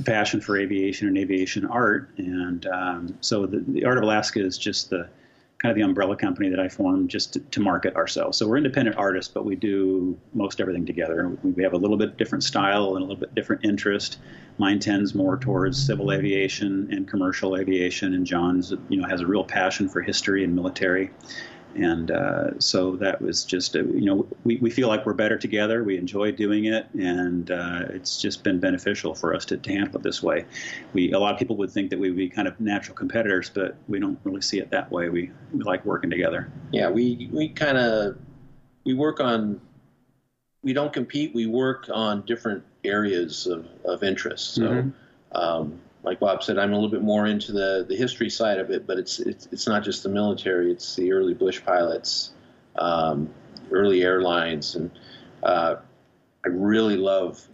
passion 0.05 0.41
for 0.41 0.57
aviation 0.57 1.07
and 1.07 1.17
aviation 1.17 1.65
art. 1.65 2.09
And 2.17 2.65
um, 2.67 3.17
so 3.21 3.45
the, 3.45 3.63
the 3.67 3.85
Art 3.85 3.97
of 3.97 4.03
Alaska 4.03 4.43
is 4.43 4.57
just 4.57 4.89
the 4.89 5.09
kind 5.57 5.71
of 5.71 5.75
the 5.75 5.81
umbrella 5.81 6.15
company 6.15 6.49
that 6.49 6.59
I 6.59 6.69
formed 6.69 7.09
just 7.09 7.33
to, 7.33 7.39
to, 7.39 7.59
market 7.59 7.95
ourselves. 7.95 8.37
So 8.37 8.47
we're 8.47 8.57
independent 8.57 8.95
artists, 8.95 9.33
but 9.33 9.43
we 9.43 9.55
do 9.55 10.15
most 10.35 10.61
everything 10.61 10.85
together. 10.85 11.35
We 11.41 11.63
have 11.63 11.73
a 11.73 11.77
little 11.77 11.97
bit 11.97 12.15
different 12.15 12.43
style 12.43 12.95
and 12.95 12.97
a 12.97 13.07
little 13.07 13.15
bit 13.15 13.33
different 13.33 13.65
interest. 13.65 14.19
Mine 14.59 14.79
tends 14.79 15.15
more 15.15 15.35
towards 15.35 15.83
civil 15.83 16.11
aviation 16.11 16.87
and 16.91 17.07
commercial 17.07 17.57
aviation, 17.57 18.13
and 18.13 18.25
John's 18.25 18.71
you 18.89 19.01
know 19.01 19.07
has 19.07 19.21
a 19.21 19.25
real 19.25 19.43
passion 19.43 19.89
for 19.89 20.01
history 20.01 20.43
and 20.43 20.55
military 20.55 21.09
and 21.75 22.11
uh, 22.11 22.59
so 22.59 22.95
that 22.97 23.21
was 23.21 23.43
just 23.43 23.75
a, 23.75 23.79
you 23.79 24.05
know 24.05 24.27
we, 24.43 24.57
we 24.57 24.69
feel 24.69 24.87
like 24.87 25.05
we're 25.05 25.13
better 25.13 25.37
together. 25.37 25.83
We 25.83 25.97
enjoy 25.97 26.31
doing 26.31 26.65
it. 26.65 26.87
And 26.93 27.51
uh, 27.51 27.85
it's 27.89 28.19
just 28.19 28.43
been 28.43 28.59
beneficial 28.59 29.13
for 29.13 29.35
us 29.35 29.45
to, 29.45 29.57
to, 29.57 29.71
handle 29.71 29.97
it 29.97 30.03
this 30.03 30.23
way. 30.23 30.45
We 30.93 31.11
a 31.11 31.19
lot 31.19 31.33
of 31.33 31.39
people 31.39 31.55
would 31.57 31.71
think 31.71 31.89
that 31.91 31.99
we 31.99 32.09
would 32.09 32.17
be 32.17 32.29
kind 32.29 32.47
of 32.47 32.59
natural 32.59 32.95
competitors 32.95 33.49
but 33.49 33.75
we 33.87 33.99
don't 33.99 34.19
really 34.23 34.41
see 34.41 34.59
it 34.59 34.71
that 34.71 34.91
way. 34.91 35.09
We, 35.09 35.31
we 35.53 35.63
like 35.63 35.85
working 35.85 36.09
together. 36.09 36.51
Yeah 36.71 36.89
we 36.89 37.29
we 37.31 37.49
kind 37.49 37.77
of 37.77 38.17
we 38.85 38.93
work 38.93 39.19
on 39.19 39.61
we 40.63 40.73
don't 40.73 40.91
compete. 40.91 41.33
We 41.33 41.45
work 41.45 41.87
on 41.93 42.25
different 42.25 42.63
areas 42.83 43.47
of, 43.47 43.67
of 43.85 44.03
interest. 44.03 44.55
So 44.55 44.63
mm-hmm. 44.63 45.37
um, 45.37 45.79
like 46.07 46.19
Bob 46.19 46.41
said, 46.41 46.57
I'm 46.57 46.71
a 46.71 46.75
little 46.75 46.89
bit 46.89 47.01
more 47.01 47.27
into 47.27 47.51
the, 47.51 47.85
the 47.87 47.95
history 47.95 48.29
side 48.29 48.59
of 48.59 48.71
it, 48.71 48.87
but 48.87 48.97
it's, 48.97 49.19
it's, 49.19 49.47
it's 49.51 49.67
not 49.67 49.83
just 49.83 50.03
the 50.03 50.09
military, 50.09 50.71
it's 50.71 50.95
the 50.95 51.11
early 51.11 51.33
bush 51.33 51.61
pilots, 51.63 52.31
um, 52.77 53.29
early 53.71 54.03
airlines. 54.03 54.75
And 54.75 54.89
uh, 55.43 55.75
I 56.45 56.47
really 56.47 56.95
love 56.95 57.45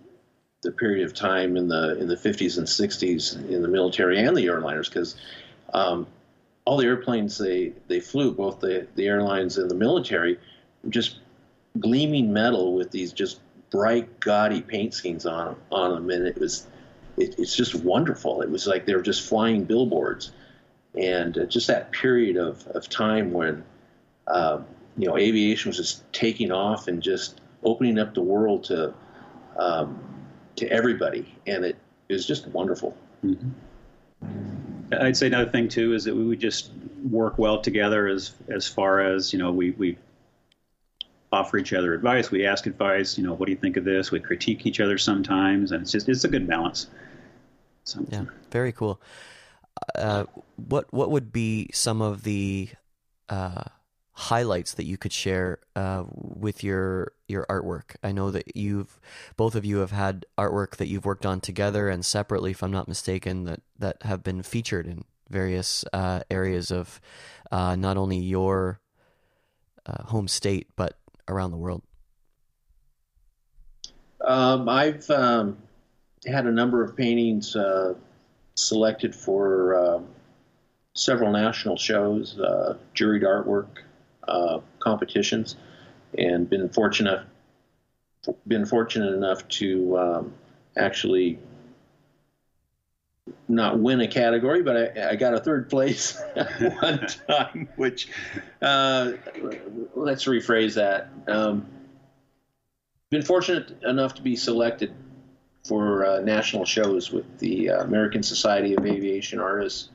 the 0.62 0.72
period 0.72 1.04
of 1.04 1.14
time 1.14 1.58
in 1.58 1.68
the, 1.68 2.00
in 2.00 2.08
the 2.08 2.16
50s 2.16 2.58
and 2.60 2.68
60s 2.68 3.50
in 3.50 3.62
the 3.64 3.68
military 3.68 4.20
and 4.20 4.38
the 4.38 4.46
airliners 4.46 4.88
because 4.88 5.16
um, 5.74 6.06
all 6.66 6.78
the 6.78 6.86
airplanes 6.86 7.38
they, 7.38 7.74
they 7.88 8.00
flew, 8.00 8.34
both 8.34 8.60
the, 8.60 8.88
the 8.96 9.08
airlines 9.08 9.58
and 9.58 9.70
the 9.70 9.76
military, 9.76 10.40
just 10.90 11.18
gleaming 11.80 12.32
metal 12.32 12.76
with 12.76 12.92
these 12.92 13.14
just 13.14 13.40
bright, 13.72 14.20
gaudy 14.20 14.62
paint 14.62 14.94
schemes 14.94 15.26
on, 15.26 15.56
on 15.72 15.96
them. 15.96 16.10
And 16.12 16.28
it 16.28 16.38
was 16.38 16.68
it, 17.18 17.38
it's 17.38 17.56
just 17.56 17.76
wonderful. 17.76 18.42
It 18.42 18.50
was 18.50 18.68
like 18.68 18.86
they 18.86 18.96
were 18.96 19.02
just 19.02 19.28
flying 19.28 19.64
billboards, 19.64 20.32
and 20.96 21.38
uh, 21.38 21.46
just 21.46 21.68
that 21.68 21.92
period 21.92 22.38
of, 22.38 22.66
of 22.68 22.90
time 22.90 23.32
when 23.32 23.64
um, 24.28 24.66
you 24.98 25.08
know 25.08 25.18
aviation 25.18 25.70
was 25.70 25.78
just 25.78 26.12
taking 26.14 26.52
off 26.52 26.88
and 26.88 27.02
just 27.02 27.42
opening 27.64 28.00
up 28.00 28.14
the 28.14 28.22
world 28.22 28.66
to 28.66 28.94
um, 29.58 30.00
to 30.56 30.68
everybody, 30.70 31.36
and 31.48 31.66
it, 31.66 31.78
it 32.10 32.14
was 32.14 32.26
just 32.26 32.48
wonderful. 32.48 32.96
Mm-hmm. 33.24 33.50
I'd 35.00 35.18
say 35.18 35.28
another 35.28 35.50
thing 35.50 35.68
too 35.68 35.94
is 35.94 36.04
that 36.06 36.16
we 36.16 36.26
would 36.26 36.40
just 36.40 36.72
work 37.10 37.38
well 37.38 37.62
together 37.62 38.08
as 38.08 38.34
as 38.50 38.68
far 38.68 39.02
as 39.02 39.34
you 39.34 39.40
know 39.40 39.52
we 39.52 39.72
we 39.72 39.98
offer 41.34 41.58
each 41.58 41.74
other 41.74 41.94
advice. 41.94 42.32
We 42.32 42.46
ask 42.46 42.66
advice. 42.66 43.18
You 43.18 43.26
know, 43.26 43.34
what 43.34 43.48
do 43.48 43.52
you 43.52 43.58
think 43.58 43.78
of 43.78 43.84
this? 43.84 44.12
We 44.12 44.20
critique 44.20 44.66
each 44.66 44.80
other 44.80 44.98
sometimes, 44.98 45.72
and 45.72 45.82
it's 45.82 45.92
just 45.92 46.08
it's 46.08 46.24
a 46.24 46.30
good 46.30 46.48
balance. 46.48 46.88
So. 47.84 48.06
Yeah, 48.10 48.26
very 48.52 48.72
cool. 48.72 49.02
Uh, 49.96 50.26
what 50.56 50.92
what 50.94 51.12
would 51.12 51.32
be 51.34 51.70
some 51.74 52.02
of 52.02 52.24
the 52.24 52.70
uh, 53.30 53.64
highlights 54.14 54.76
that 54.76 54.86
you 54.86 54.98
could 54.98 55.12
share 55.12 55.60
uh, 55.76 56.04
with 56.08 56.64
your 56.64 57.14
your 57.28 57.46
artwork? 57.50 57.96
I 58.04 58.12
know 58.12 58.32
that 58.32 58.56
you've 58.56 59.00
both 59.36 59.56
of 59.56 59.66
you 59.66 59.78
have 59.80 59.92
had 59.92 60.26
artwork 60.38 60.78
that 60.78 60.88
you've 60.88 61.06
worked 61.06 61.26
on 61.26 61.42
together 61.42 61.90
and 61.90 62.06
separately, 62.06 62.52
if 62.52 62.64
I'm 62.64 62.72
not 62.72 62.88
mistaken, 62.88 63.46
that 63.46 63.62
that 63.80 64.04
have 64.04 64.24
been 64.24 64.44
featured 64.44 64.88
in 64.88 65.04
various 65.30 65.84
uh, 65.94 66.22
areas 66.30 66.72
of 66.72 67.02
uh, 67.52 67.76
not 67.76 67.98
only 67.98 68.18
your 68.18 68.80
uh, 69.86 70.04
home 70.04 70.28
state 70.28 70.68
but 70.76 70.98
around 71.28 71.52
the 71.52 71.58
world. 71.58 71.82
Um, 74.22 74.70
I've 74.70 75.10
um, 75.10 75.58
had 76.26 76.46
a 76.46 76.52
number 76.52 76.84
of 76.84 76.96
paintings 76.96 77.56
uh, 77.56 77.96
selected 78.56 79.14
for 79.14 79.76
uh, 79.76 80.00
several 80.94 81.32
national 81.32 81.78
shows, 81.78 82.40
uh, 82.40 82.78
juried 82.96 83.24
artwork 83.24 83.68
uh, 84.28 84.60
competitions, 84.80 85.58
and 86.18 86.50
been 86.50 86.70
fortunate 86.70 87.26
been 88.48 88.66
fortunate 88.66 89.14
enough 89.14 89.46
to 89.50 89.98
um, 89.98 90.34
actually 90.78 91.38
not 93.56 93.80
win 93.80 94.02
a 94.02 94.08
category, 94.08 94.62
but 94.64 94.98
I, 94.98 95.12
I 95.12 95.16
got 95.16 95.34
a 95.34 95.40
third 95.40 95.70
place 95.70 96.22
one 96.60 97.08
time. 97.28 97.70
Which 97.76 98.08
uh, 98.62 99.14
let's 99.96 100.26
rephrase 100.26 100.76
that. 100.76 101.10
Um, 101.28 101.66
been 103.10 103.22
fortunate 103.22 103.84
enough 103.84 104.16
to 104.16 104.22
be 104.22 104.36
selected 104.36 104.94
for 105.66 106.06
uh, 106.06 106.20
national 106.20 106.66
shows 106.66 107.12
with 107.12 107.40
the 107.40 107.70
uh, 107.70 107.84
American 107.84 108.24
Society 108.24 108.74
of 108.74 108.86
Aviation 108.86 109.40
Artists 109.40 109.90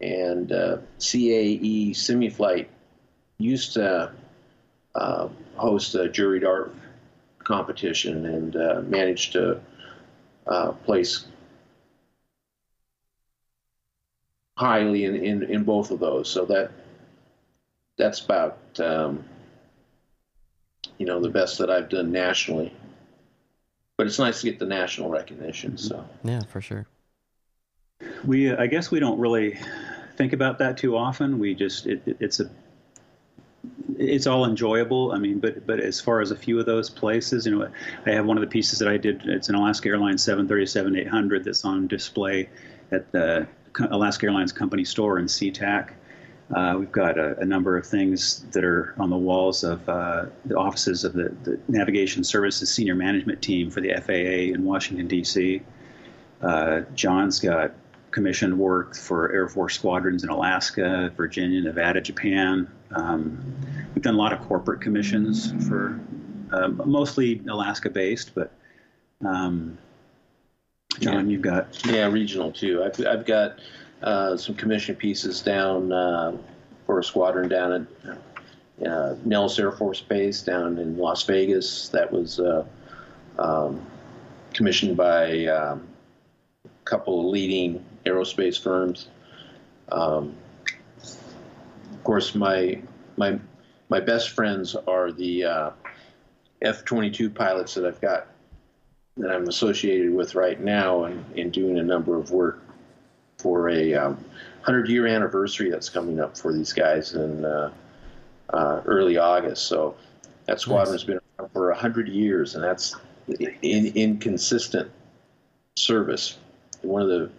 and 0.00 0.52
uh, 0.52 0.78
CAE 0.98 1.92
SimuFlite 1.92 2.66
used 3.38 3.74
to 3.74 4.12
uh, 4.94 5.28
host 5.56 5.94
a 5.94 6.08
juried 6.08 6.46
art 6.46 6.74
competition 7.38 8.26
and 8.26 8.56
uh, 8.56 8.82
managed 8.84 9.32
to 9.32 9.60
uh, 10.46 10.72
place 10.72 11.24
highly 14.58 15.04
in, 15.04 15.14
in, 15.14 15.42
in, 15.44 15.64
both 15.64 15.90
of 15.90 16.00
those. 16.00 16.28
So 16.28 16.44
that 16.46 16.70
that's 17.96 18.20
about 18.20 18.58
um, 18.80 19.24
you 20.98 21.06
know 21.06 21.20
the 21.20 21.30
best 21.30 21.58
that 21.58 21.70
I've 21.70 21.88
done 21.88 22.10
nationally 22.12 22.72
but 23.98 24.06
it's 24.06 24.18
nice 24.18 24.40
to 24.40 24.50
get 24.50 24.58
the 24.58 24.66
national 24.66 25.10
recognition. 25.10 25.72
Mm-hmm. 25.72 25.86
So 25.86 26.08
yeah, 26.24 26.40
for 26.48 26.62
sure. 26.62 26.86
We, 28.24 28.50
uh, 28.50 28.62
I 28.62 28.68
guess, 28.68 28.90
we 28.90 29.00
don't 29.00 29.18
really 29.18 29.58
think 30.16 30.32
about 30.32 30.58
that 30.60 30.78
too 30.78 30.96
often. 30.96 31.38
We 31.38 31.54
just 31.54 31.86
it, 31.86 32.00
it, 32.06 32.16
it's 32.20 32.40
a 32.40 32.48
it's 33.98 34.28
all 34.28 34.44
enjoyable. 34.44 35.10
I 35.12 35.18
mean, 35.18 35.40
but 35.40 35.66
but 35.66 35.80
as 35.80 36.00
far 36.00 36.20
as 36.20 36.30
a 36.30 36.36
few 36.36 36.60
of 36.60 36.66
those 36.66 36.88
places, 36.88 37.44
you 37.44 37.58
know, 37.58 37.68
I 38.06 38.10
have 38.10 38.24
one 38.24 38.38
of 38.38 38.40
the 38.40 38.46
pieces 38.48 38.78
that 38.78 38.88
I 38.88 38.96
did. 38.96 39.22
It's 39.24 39.48
an 39.48 39.56
Alaska 39.56 39.88
Airlines 39.88 40.24
737-800 40.24 41.44
that's 41.44 41.64
on 41.64 41.88
display 41.88 42.48
at 42.92 43.10
the 43.10 43.48
Alaska 43.90 44.26
Airlines 44.26 44.52
company 44.52 44.84
store 44.84 45.18
in 45.18 45.26
SeaTac. 45.26 45.92
Uh, 46.54 46.76
we've 46.78 46.92
got 46.92 47.18
a, 47.18 47.38
a, 47.40 47.44
number 47.44 47.76
of 47.76 47.86
things 47.86 48.44
that 48.52 48.64
are 48.64 48.94
on 48.98 49.10
the 49.10 49.16
walls 49.16 49.64
of 49.64 49.86
uh, 49.86 50.24
the 50.46 50.56
offices 50.56 51.04
of 51.04 51.12
the, 51.12 51.28
the, 51.44 51.60
Navigation 51.68 52.24
Services 52.24 52.72
Senior 52.72 52.94
Management 52.94 53.42
Team 53.42 53.70
for 53.70 53.82
the 53.82 53.92
FAA 54.00 54.54
in 54.54 54.64
Washington, 54.64 55.06
D.C. 55.06 55.60
Uh, 56.40 56.80
John's 56.94 57.38
got 57.38 57.72
commissioned 58.12 58.58
work 58.58 58.96
for 58.96 59.30
Air 59.30 59.46
Force 59.46 59.74
squadrons 59.74 60.24
in 60.24 60.30
Alaska, 60.30 61.12
Virginia, 61.18 61.60
Nevada, 61.60 62.00
Japan. 62.00 62.66
Um, 62.92 63.38
we've 63.94 64.02
done 64.02 64.14
a 64.14 64.18
lot 64.18 64.32
of 64.32 64.40
corporate 64.40 64.80
commissions 64.80 65.52
for 65.68 66.00
um, 66.52 66.80
mostly 66.86 67.42
Alaska 67.46 67.90
based, 67.90 68.34
but 68.34 68.52
um, 69.24 69.76
John, 71.00 71.26
yeah. 71.28 71.32
you've 71.32 71.42
got. 71.42 71.86
Yeah, 71.86 72.06
regional 72.06 72.52
too. 72.52 72.82
I've, 72.84 73.06
I've 73.06 73.26
got 73.26 73.58
uh, 74.02 74.36
some 74.36 74.54
commission 74.54 74.94
pieces 74.94 75.40
down 75.40 75.92
uh, 75.92 76.36
for 76.86 76.98
a 76.98 77.04
squadron 77.04 77.48
down 77.48 77.88
at 78.06 78.86
uh, 78.86 79.14
Nellis 79.24 79.58
Air 79.58 79.72
Force 79.72 80.00
Base 80.00 80.42
down 80.42 80.78
in 80.78 80.96
Las 80.96 81.24
Vegas. 81.24 81.88
That 81.88 82.12
was 82.12 82.40
uh, 82.40 82.64
um, 83.38 83.84
commissioned 84.54 84.96
by 84.96 85.46
um, 85.46 85.86
a 86.64 86.68
couple 86.84 87.20
of 87.20 87.26
leading 87.26 87.84
aerospace 88.04 88.60
firms. 88.60 89.08
Um, 89.90 90.34
of 91.00 92.04
course, 92.04 92.34
my 92.34 92.80
my 93.16 93.38
my 93.88 94.00
best 94.00 94.30
friends 94.30 94.76
are 94.86 95.12
the 95.12 95.44
uh, 95.44 95.70
F-22 96.62 97.34
pilots 97.34 97.74
that 97.74 97.86
I've 97.86 98.00
got 98.00 98.26
that 99.18 99.30
I'm 99.30 99.48
associated 99.48 100.14
with 100.14 100.34
right 100.34 100.60
now 100.60 101.04
and, 101.04 101.24
and 101.36 101.52
doing 101.52 101.78
a 101.78 101.82
number 101.82 102.16
of 102.18 102.30
work 102.30 102.62
for 103.38 103.68
a 103.68 103.94
um, 103.94 104.14
100 104.14 104.88
year 104.88 105.06
anniversary 105.06 105.70
that's 105.70 105.88
coming 105.88 106.20
up 106.20 106.36
for 106.36 106.52
these 106.52 106.72
guys 106.72 107.14
in 107.14 107.44
uh, 107.44 107.72
uh, 108.50 108.82
early 108.86 109.16
August. 109.16 109.66
So 109.66 109.96
that 110.46 110.60
squadron's 110.60 111.02
nice. 111.02 111.18
been 111.18 111.20
around 111.38 111.50
for 111.52 111.68
100 111.70 112.08
years, 112.08 112.54
and 112.54 112.64
that's 112.64 112.96
in 113.62 113.86
inconsistent 113.94 114.90
service. 115.76 116.38
One 116.82 117.02
of 117.02 117.08
the 117.08 117.30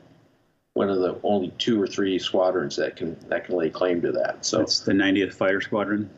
one 0.73 0.89
of 0.89 0.99
the 0.99 1.19
only 1.23 1.49
two 1.57 1.81
or 1.81 1.87
three 1.87 2.19
squadrons 2.19 2.75
that 2.77 2.95
can 2.95 3.17
that 3.27 3.45
can 3.45 3.55
lay 3.55 3.69
claim 3.69 4.01
to 4.01 4.11
that. 4.13 4.45
So 4.45 4.61
it's 4.61 4.79
the 4.79 4.93
90th 4.93 5.33
Fighter 5.33 5.61
Squadron. 5.61 6.09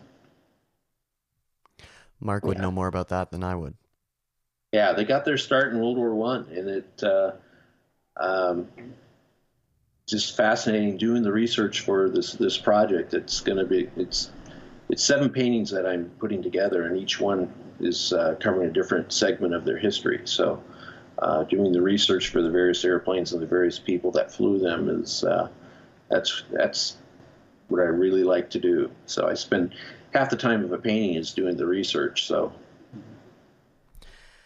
Mark 2.20 2.46
would 2.46 2.58
yeah. 2.58 2.64
know 2.64 2.72
more 2.72 2.88
about 2.88 3.10
that 3.10 3.32
than 3.32 3.44
I 3.44 3.56
would. 3.56 3.74
Yeah, 4.72 4.94
they 4.94 5.04
got 5.04 5.26
their 5.26 5.38
start 5.38 5.74
in 5.74 5.80
World 5.80 5.98
War 5.98 6.16
One, 6.16 6.48
and 6.56 6.70
it 6.70 7.04
uh, 7.04 7.32
um, 8.16 8.70
just 10.08 10.38
fascinating 10.38 10.98
doing 10.98 11.24
the 11.24 11.32
research 11.32 11.82
for 11.82 12.10
this 12.10 12.34
this 12.34 12.58
project. 12.58 13.14
It's 13.14 13.42
going 13.42 13.58
to 13.58 13.66
be 13.66 13.90
it's 13.98 14.32
it's 14.90 15.04
seven 15.04 15.30
paintings 15.30 15.72
that 15.72 15.86
I'm 15.86 16.10
putting 16.20 16.42
together, 16.42 16.86
and 16.86 16.98
each 16.98 17.20
one 17.20 17.54
is 17.82 18.14
uh, 18.14 18.36
covering 18.40 18.70
a 18.70 18.72
different 18.72 19.12
segment 19.12 19.54
of 19.54 19.66
their 19.66 19.78
history. 19.78 20.22
So, 20.24 20.64
uh, 21.20 21.44
doing 21.44 21.74
the 21.74 21.82
research 21.82 22.30
for 22.30 22.42
the 22.42 22.50
various 22.50 22.86
airplanes 22.86 23.34
and 23.34 23.42
the 23.42 23.48
various 23.48 23.78
people 23.78 24.12
that 24.12 24.32
flew 24.32 24.58
them 24.58 24.88
is 24.88 25.26
uh, 25.26 25.50
that's 26.10 26.44
that's 26.50 26.96
what 27.68 27.82
I 27.82 27.86
really 27.86 28.24
like 28.24 28.50
to 28.52 28.60
do. 28.60 28.90
So 29.06 29.28
I 29.28 29.34
spend 29.34 29.76
half 30.14 30.30
the 30.30 30.38
time 30.38 30.64
of 30.64 30.72
a 30.72 30.78
painting 30.78 31.16
is 31.16 31.34
doing 31.34 31.58
the 31.58 31.66
research. 31.66 32.26
So. 32.26 32.54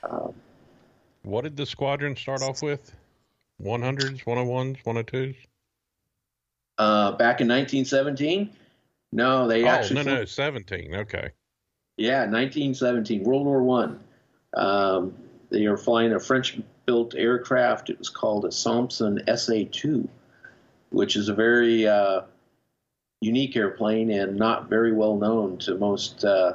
Um, 0.10 0.34
what 1.24 1.44
did 1.44 1.58
the 1.58 1.66
squadron 1.66 2.16
start 2.16 2.42
off 2.42 2.62
with? 2.62 2.96
100s, 3.62 4.24
101s, 4.24 4.84
102s? 4.84 5.36
Uh, 6.78 7.12
back 7.14 7.42
in 7.42 7.48
1917? 7.48 8.50
No, 9.12 9.48
they 9.48 9.64
oh, 9.64 9.68
actually. 9.68 9.96
no, 9.96 10.04
flew... 10.04 10.14
no, 10.16 10.26
17. 10.26 10.96
Okay. 10.96 11.32
Yeah, 11.98 12.20
1917, 12.20 13.24
World 13.24 13.46
War 13.46 13.64
One. 13.64 14.00
Um, 14.56 15.14
they 15.50 15.68
were 15.68 15.78
flying 15.78 16.14
a 16.14 16.20
French-built 16.20 17.16
aircraft. 17.16 17.90
It 17.90 17.98
was 17.98 18.10
called 18.10 18.46
a 18.46 18.52
Salmson 18.52 19.22
SA-2, 19.26 20.08
which 20.90 21.16
is 21.16 21.30
a 21.30 21.34
very 21.34 21.88
uh, 21.88 22.22
unique 23.22 23.56
airplane 23.56 24.12
and 24.12 24.36
not 24.36 24.70
very 24.70 24.92
well 24.92 25.16
known 25.16 25.58
to 25.60 25.76
most 25.76 26.26
uh, 26.26 26.54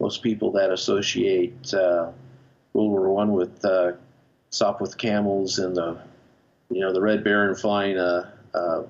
most 0.00 0.22
people 0.22 0.50
that 0.52 0.70
associate 0.70 1.72
uh, 1.72 2.10
World 2.72 2.90
War 2.90 3.10
One 3.10 3.32
with 3.32 3.64
uh, 3.64 3.92
Sopwith 4.50 4.96
camels 4.96 5.58
and 5.58 5.76
the 5.76 5.98
you 6.70 6.80
know 6.80 6.92
the 6.92 7.00
Red 7.00 7.24
Baron 7.24 7.54
flying 7.54 7.98
a 7.98 8.32
a, 8.54 8.84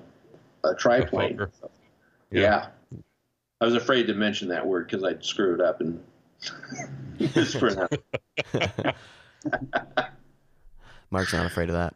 a 0.63 0.75
triplane. 0.75 1.39
Yeah. 2.31 2.41
yeah. 2.41 2.67
I 3.61 3.65
was 3.65 3.75
afraid 3.75 4.07
to 4.07 4.13
mention 4.13 4.49
that 4.49 4.65
word 4.65 4.87
because 4.87 5.03
I'd 5.03 5.23
screw 5.23 5.53
it 5.53 5.61
up 5.61 5.79
and 5.81 6.03
mispronounce. 7.19 7.95
Mark's 11.11 11.33
not 11.33 11.45
afraid 11.45 11.69
of 11.69 11.75
that. 11.75 11.95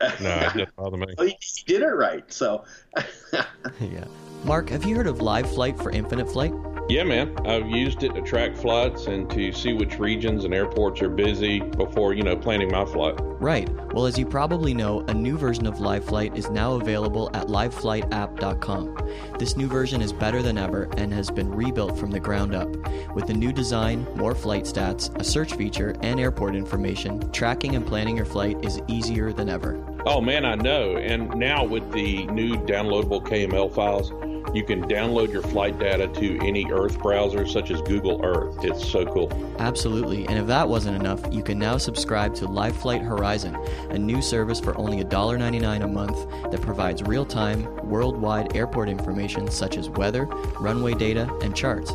No, 0.00 0.06
it 0.10 0.20
doesn't 0.20 0.76
bother 0.76 0.96
me. 0.96 1.06
Oh, 1.10 1.24
well, 1.24 1.26
he 1.26 1.62
did 1.66 1.82
it 1.82 1.86
right, 1.86 2.30
so. 2.32 2.64
yeah. 3.80 4.04
Mark, 4.44 4.70
have 4.70 4.84
you 4.84 4.94
heard 4.94 5.08
of 5.08 5.20
Live 5.20 5.50
Flight 5.52 5.76
for 5.78 5.90
Infinite 5.90 6.30
Flight? 6.30 6.54
Yeah, 6.88 7.04
man. 7.04 7.36
I've 7.46 7.68
used 7.68 8.02
it 8.02 8.14
to 8.14 8.22
track 8.22 8.56
flights 8.56 9.08
and 9.08 9.28
to 9.30 9.52
see 9.52 9.74
which 9.74 9.98
regions 9.98 10.44
and 10.44 10.54
airports 10.54 11.02
are 11.02 11.10
busy 11.10 11.60
before, 11.60 12.14
you 12.14 12.22
know, 12.22 12.34
planning 12.34 12.70
my 12.70 12.86
flight. 12.86 13.14
Right. 13.20 13.68
Well, 13.92 14.06
as 14.06 14.18
you 14.18 14.24
probably 14.24 14.72
know, 14.72 15.00
a 15.00 15.12
new 15.12 15.36
version 15.36 15.66
of 15.66 15.80
Live 15.80 16.06
Flight 16.06 16.34
is 16.36 16.48
now 16.48 16.74
available 16.74 17.30
at 17.34 17.48
liveflightapp.com. 17.48 18.96
This 19.38 19.56
new 19.56 19.68
version 19.68 20.00
is 20.00 20.14
better 20.14 20.40
than 20.40 20.56
ever 20.56 20.88
and 20.96 21.12
has 21.12 21.30
been 21.30 21.50
rebuilt 21.50 21.98
from 21.98 22.10
the 22.10 22.20
ground 22.20 22.54
up. 22.54 22.68
With 23.14 23.28
a 23.28 23.34
new 23.34 23.52
design, 23.52 24.06
more 24.16 24.34
flight 24.34 24.64
stats, 24.64 25.14
a 25.20 25.24
search 25.24 25.54
feature, 25.54 25.94
and 26.02 26.18
airport 26.18 26.54
information, 26.54 27.30
tracking 27.32 27.76
and 27.76 27.86
planning 27.86 28.16
your 28.16 28.26
flight 28.26 28.64
is 28.64 28.80
easier 28.88 29.30
than 29.32 29.50
ever. 29.50 29.76
Oh, 30.06 30.20
man, 30.20 30.44
I 30.44 30.54
know. 30.54 30.96
And 30.96 31.34
now 31.36 31.64
with 31.64 31.92
the 31.92 32.26
new 32.26 32.54
downloadable 32.56 33.22
KML 33.26 33.74
files, 33.74 34.12
you 34.54 34.64
can 34.64 34.82
download 34.88 35.30
your 35.30 35.42
flight 35.42 35.78
data 35.78 36.08
to 36.08 36.38
any 36.38 36.70
Earth 36.70 36.98
browser, 37.00 37.46
such 37.46 37.70
as 37.70 37.82
Google 37.82 38.24
Earth. 38.24 38.56
It's 38.62 38.88
so 38.88 39.04
cool. 39.04 39.30
Absolutely. 39.58 40.26
And 40.26 40.38
if 40.38 40.46
that 40.46 40.68
wasn't 40.68 40.96
enough, 40.96 41.20
you 41.30 41.42
can 41.42 41.58
now 41.58 41.76
subscribe 41.76 42.34
to 42.36 42.46
Live 42.46 42.76
Flight 42.76 43.02
Horizon, 43.02 43.56
a 43.90 43.98
new 43.98 44.22
service 44.22 44.58
for 44.58 44.76
only 44.78 45.04
$1.99 45.04 45.84
a 45.84 45.88
month 45.88 46.50
that 46.50 46.62
provides 46.62 47.02
real 47.02 47.26
time, 47.26 47.64
worldwide 47.86 48.56
airport 48.56 48.88
information 48.88 49.50
such 49.50 49.76
as 49.76 49.90
weather, 49.90 50.24
runway 50.60 50.94
data, 50.94 51.30
and 51.42 51.54
charts. 51.54 51.92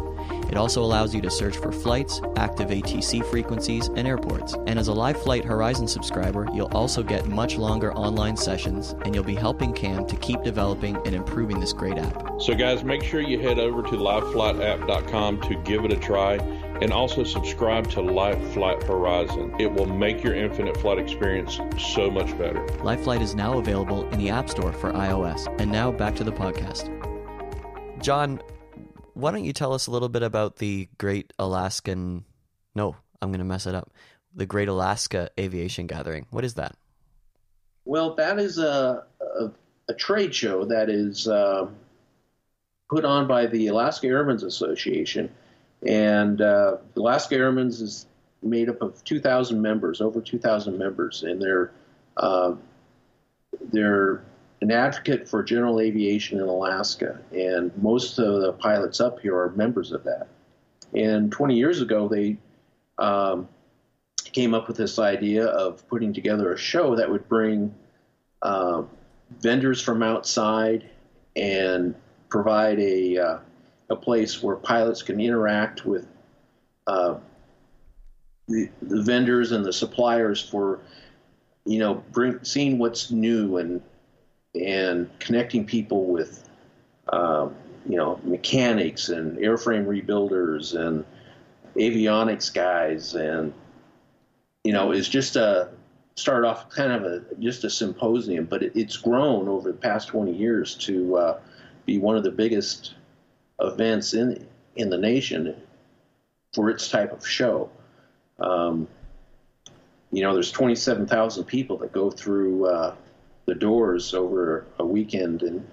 It 0.50 0.57
also 0.57 0.83
allows 0.83 1.13
you 1.13 1.21
to 1.21 1.31
search 1.31 1.57
for 1.57 1.71
flights, 1.71 2.21
active 2.38 2.69
ATC 2.69 3.25
frequencies, 3.25 3.88
and 3.95 4.07
airports. 4.07 4.55
And 4.67 4.77
as 4.77 4.88
a 4.88 4.93
Live 4.93 5.21
Flight 5.21 5.45
Horizon 5.45 5.88
subscriber, 5.88 6.47
you'll 6.53 6.73
also 6.73 7.03
get 7.03 7.27
much 7.27 7.58
longer 7.58 7.93
online 7.93 8.38
sessions, 8.38 8.95
and 9.03 9.15
you'll 9.15 9.23
be 9.23 9.36
helping 9.36 9.73
CAM 9.73 10.06
to 10.08 10.15
keep 10.17 10.43
developing 10.43 10.95
and 11.06 11.15
improving 11.15 11.60
this 11.60 11.73
great 11.73 11.97
app. 11.97 12.41
So, 12.41 12.53
guys, 12.53 12.84
make 12.84 13.03
sure 13.03 13.21
you 13.21 13.39
head 13.39 13.60
over 13.60 13.82
to 13.82 13.91
liveflightapp.com 13.91 15.41
to 15.41 15.56
give 15.63 15.86
it 15.86 15.93
a 15.93 15.97
try 15.97 16.38
and 16.82 16.91
also 16.91 17.23
subscribe 17.23 17.89
to 17.91 18.01
Live 18.01 18.41
Flight 18.53 18.84
Horizon. 18.84 19.56
It 19.60 19.71
will 19.71 19.86
make 19.86 20.23
your 20.23 20.36
infinite 20.36 20.75
flight 20.77 20.99
experience 20.99 21.60
so 21.77 22.12
much 22.12 22.38
better. 22.38 22.65
Live 22.84 23.03
Flight 23.03 23.21
is 23.21 23.36
now 23.36 23.58
available 23.58 24.10
in 24.10 24.19
the 24.19 24.29
App 24.29 24.49
Store 24.49 24.73
for 24.73 24.91
iOS. 24.91 25.47
And 25.60 25.71
now 25.71 25.91
back 25.91 26.15
to 26.15 26.23
the 26.23 26.32
podcast. 26.32 26.89
John, 28.01 28.41
why 29.13 29.32
don't 29.32 29.43
you 29.43 29.54
tell 29.54 29.73
us 29.73 29.88
a 29.88 29.91
little 29.91 30.10
bit 30.10 30.23
about 30.23 30.58
the 30.58 30.89
Great 30.97 31.34
Alaskan? 31.39 32.26
No, 32.76 32.95
I'm 33.21 33.30
going 33.30 33.39
to 33.39 33.45
mess 33.45 33.65
it 33.65 33.76
up. 33.76 33.91
The 34.36 34.45
Great 34.45 34.67
Alaska 34.67 35.30
Aviation 35.39 35.88
Gathering. 35.88 36.26
What 36.30 36.43
is 36.43 36.56
that? 36.56 36.76
Well, 37.86 38.15
that 38.15 38.39
is 38.39 38.58
a 38.58 39.06
a, 39.39 39.52
a 39.89 39.93
trade 39.93 40.34
show 40.34 40.65
that 40.65 40.89
is 40.89 41.28
uh, 41.28 41.67
put 42.89 43.06
on 43.06 43.28
by 43.28 43.47
the 43.47 43.67
Alaska 43.67 44.08
Airmen's 44.08 44.43
Association, 44.43 45.30
and 45.86 46.41
uh, 46.41 46.78
Alaska 46.95 47.36
Airmen's 47.36 47.82
is 47.82 48.08
made 48.41 48.69
up 48.69 48.82
of 48.82 49.04
2,000 49.04 49.62
members, 49.62 50.02
over 50.02 50.21
2,000 50.21 50.78
members, 50.78 51.23
and 51.23 51.41
they're 51.41 51.71
uh, 52.17 52.54
they're 53.71 54.23
an 54.63 54.71
advocate 54.71 55.28
for 55.28 55.43
general 55.43 55.82
aviation 55.82 56.39
in 56.39 56.47
Alaska, 56.47 57.19
and 57.34 57.69
most 57.78 58.17
of 58.17 58.41
the 58.41 58.54
pilots 58.54 59.02
up 59.02 59.19
here 59.19 59.38
are 59.38 59.49
members 59.52 59.91
of 59.91 60.06
that. 60.06 60.28
And 60.93 61.30
20 61.34 61.56
years 61.56 61.82
ago, 61.82 62.08
they 62.08 62.38
um, 62.97 63.49
came 64.23 64.54
up 64.54 64.69
with 64.69 64.78
this 64.78 64.99
idea 64.99 65.47
of 65.47 65.86
putting 65.89 66.13
together 66.13 66.54
a 66.54 66.58
show 66.58 66.95
that 66.95 67.12
would 67.12 67.28
bring 67.28 67.76
uh, 68.41 68.84
vendors 69.41 69.82
from 69.82 70.02
outside 70.02 70.89
and 71.36 71.93
provide 72.30 72.80
a 72.80 73.17
uh, 73.17 73.38
a 73.89 73.97
place 73.97 74.41
where 74.41 74.56
pilots 74.56 75.02
can 75.02 75.19
interact 75.19 75.86
with 75.86 76.08
uh, 76.88 77.15
the, 78.47 78.69
the 78.82 79.02
vendors 79.02 79.52
and 79.52 79.65
the 79.65 79.73
suppliers 79.73 80.41
for 80.41 80.80
you 81.65 81.80
know 81.80 81.95
bring 82.13 82.39
seeing 82.43 82.78
what's 82.78 83.12
new 83.12 83.58
and 83.58 83.82
and 84.55 85.09
connecting 85.19 85.65
people 85.65 86.05
with, 86.05 86.47
um, 87.11 87.55
you 87.87 87.97
know, 87.97 88.19
mechanics 88.23 89.09
and 89.09 89.37
airframe 89.37 89.85
rebuilders 89.85 90.79
and 90.79 91.03
avionics 91.75 92.53
guys, 92.53 93.15
and 93.15 93.53
you 94.63 94.71
know, 94.71 94.91
is 94.91 95.09
just 95.09 95.35
a 95.35 95.69
start 96.15 96.45
off 96.45 96.69
kind 96.69 96.91
of 96.91 97.03
a 97.03 97.23
just 97.39 97.63
a 97.63 97.69
symposium, 97.69 98.45
but 98.45 98.63
it, 98.63 98.71
it's 98.75 98.97
grown 98.97 99.47
over 99.47 99.71
the 99.71 99.77
past 99.77 100.09
20 100.09 100.31
years 100.31 100.75
to 100.75 101.17
uh, 101.17 101.39
be 101.85 101.97
one 101.97 102.15
of 102.15 102.23
the 102.23 102.31
biggest 102.31 102.93
events 103.59 104.13
in 104.13 104.45
in 104.75 104.89
the 104.89 104.97
nation 104.97 105.55
for 106.53 106.69
its 106.69 106.89
type 106.89 107.11
of 107.11 107.27
show. 107.27 107.69
Um, 108.39 108.87
you 110.11 110.21
know, 110.21 110.33
there's 110.33 110.51
27,000 110.51 111.43
people 111.45 111.77
that 111.77 111.91
go 111.91 112.11
through 112.11 112.67
uh, 112.67 112.95
the 113.45 113.56
doors 113.56 114.13
over 114.13 114.65
a 114.79 114.86
weekend 114.86 115.43
in 115.43 115.65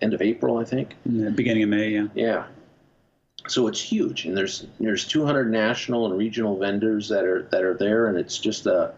end 0.00 0.14
of 0.14 0.22
April, 0.22 0.58
I 0.58 0.64
think. 0.64 0.94
Beginning 1.04 1.62
of 1.62 1.68
May, 1.68 1.90
yeah. 1.90 2.06
Yeah. 2.14 2.46
So 3.46 3.66
it's 3.66 3.80
huge, 3.80 4.26
and 4.26 4.36
there's 4.36 4.66
there's 4.78 5.06
200 5.06 5.50
national 5.50 6.06
and 6.06 6.18
regional 6.18 6.58
vendors 6.58 7.08
that 7.08 7.24
are 7.24 7.44
that 7.50 7.62
are 7.62 7.74
there, 7.74 8.06
and 8.06 8.18
it's 8.18 8.38
just 8.38 8.66
a, 8.66 8.92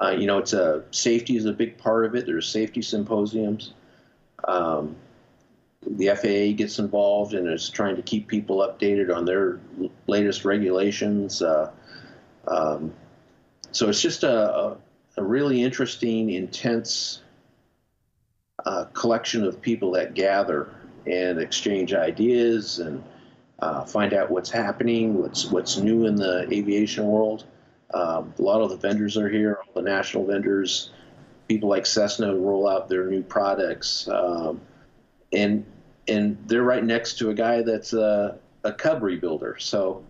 uh, 0.00 0.10
you 0.10 0.26
know, 0.26 0.38
it's 0.38 0.52
a 0.52 0.84
safety 0.90 1.36
is 1.36 1.44
a 1.44 1.52
big 1.52 1.76
part 1.76 2.06
of 2.06 2.14
it. 2.14 2.24
There's 2.24 2.48
safety 2.48 2.82
symposiums. 2.82 3.74
Um, 4.44 4.96
the 5.86 6.08
FAA 6.08 6.56
gets 6.56 6.78
involved 6.78 7.34
and 7.34 7.48
is 7.48 7.68
trying 7.68 7.96
to 7.96 8.02
keep 8.02 8.28
people 8.28 8.58
updated 8.58 9.14
on 9.14 9.24
their 9.24 9.58
latest 10.06 10.44
regulations. 10.44 11.42
Uh, 11.42 11.70
um, 12.46 12.92
so 13.72 13.88
it's 13.88 14.00
just 14.00 14.22
a, 14.22 14.76
a 15.16 15.22
really 15.22 15.62
interesting, 15.62 16.30
intense 16.30 17.22
uh, 18.66 18.84
collection 18.92 19.44
of 19.44 19.60
people 19.60 19.90
that 19.92 20.14
gather 20.14 20.68
and 21.06 21.38
exchange 21.38 21.94
ideas 21.94 22.78
and 22.78 23.02
uh, 23.60 23.84
find 23.84 24.14
out 24.14 24.30
what's 24.30 24.50
happening, 24.50 25.20
what's 25.20 25.46
what's 25.46 25.78
new 25.78 26.06
in 26.06 26.16
the 26.16 26.46
aviation 26.52 27.06
world. 27.06 27.44
Um, 27.92 28.32
a 28.38 28.42
lot 28.42 28.60
of 28.60 28.70
the 28.70 28.76
vendors 28.76 29.16
are 29.16 29.28
here, 29.28 29.58
all 29.66 29.82
the 29.82 29.88
national 29.88 30.26
vendors. 30.26 30.90
People 31.48 31.68
like 31.68 31.84
Cessna 31.84 32.34
roll 32.34 32.68
out 32.68 32.88
their 32.88 33.06
new 33.06 33.22
products, 33.22 34.08
um, 34.08 34.60
and 35.32 35.64
and 36.08 36.38
they're 36.46 36.62
right 36.62 36.84
next 36.84 37.18
to 37.18 37.30
a 37.30 37.34
guy 37.34 37.62
that's 37.62 37.92
a, 37.92 38.38
a 38.64 38.72
cub 38.72 39.02
rebuilder. 39.02 39.60
So 39.60 40.04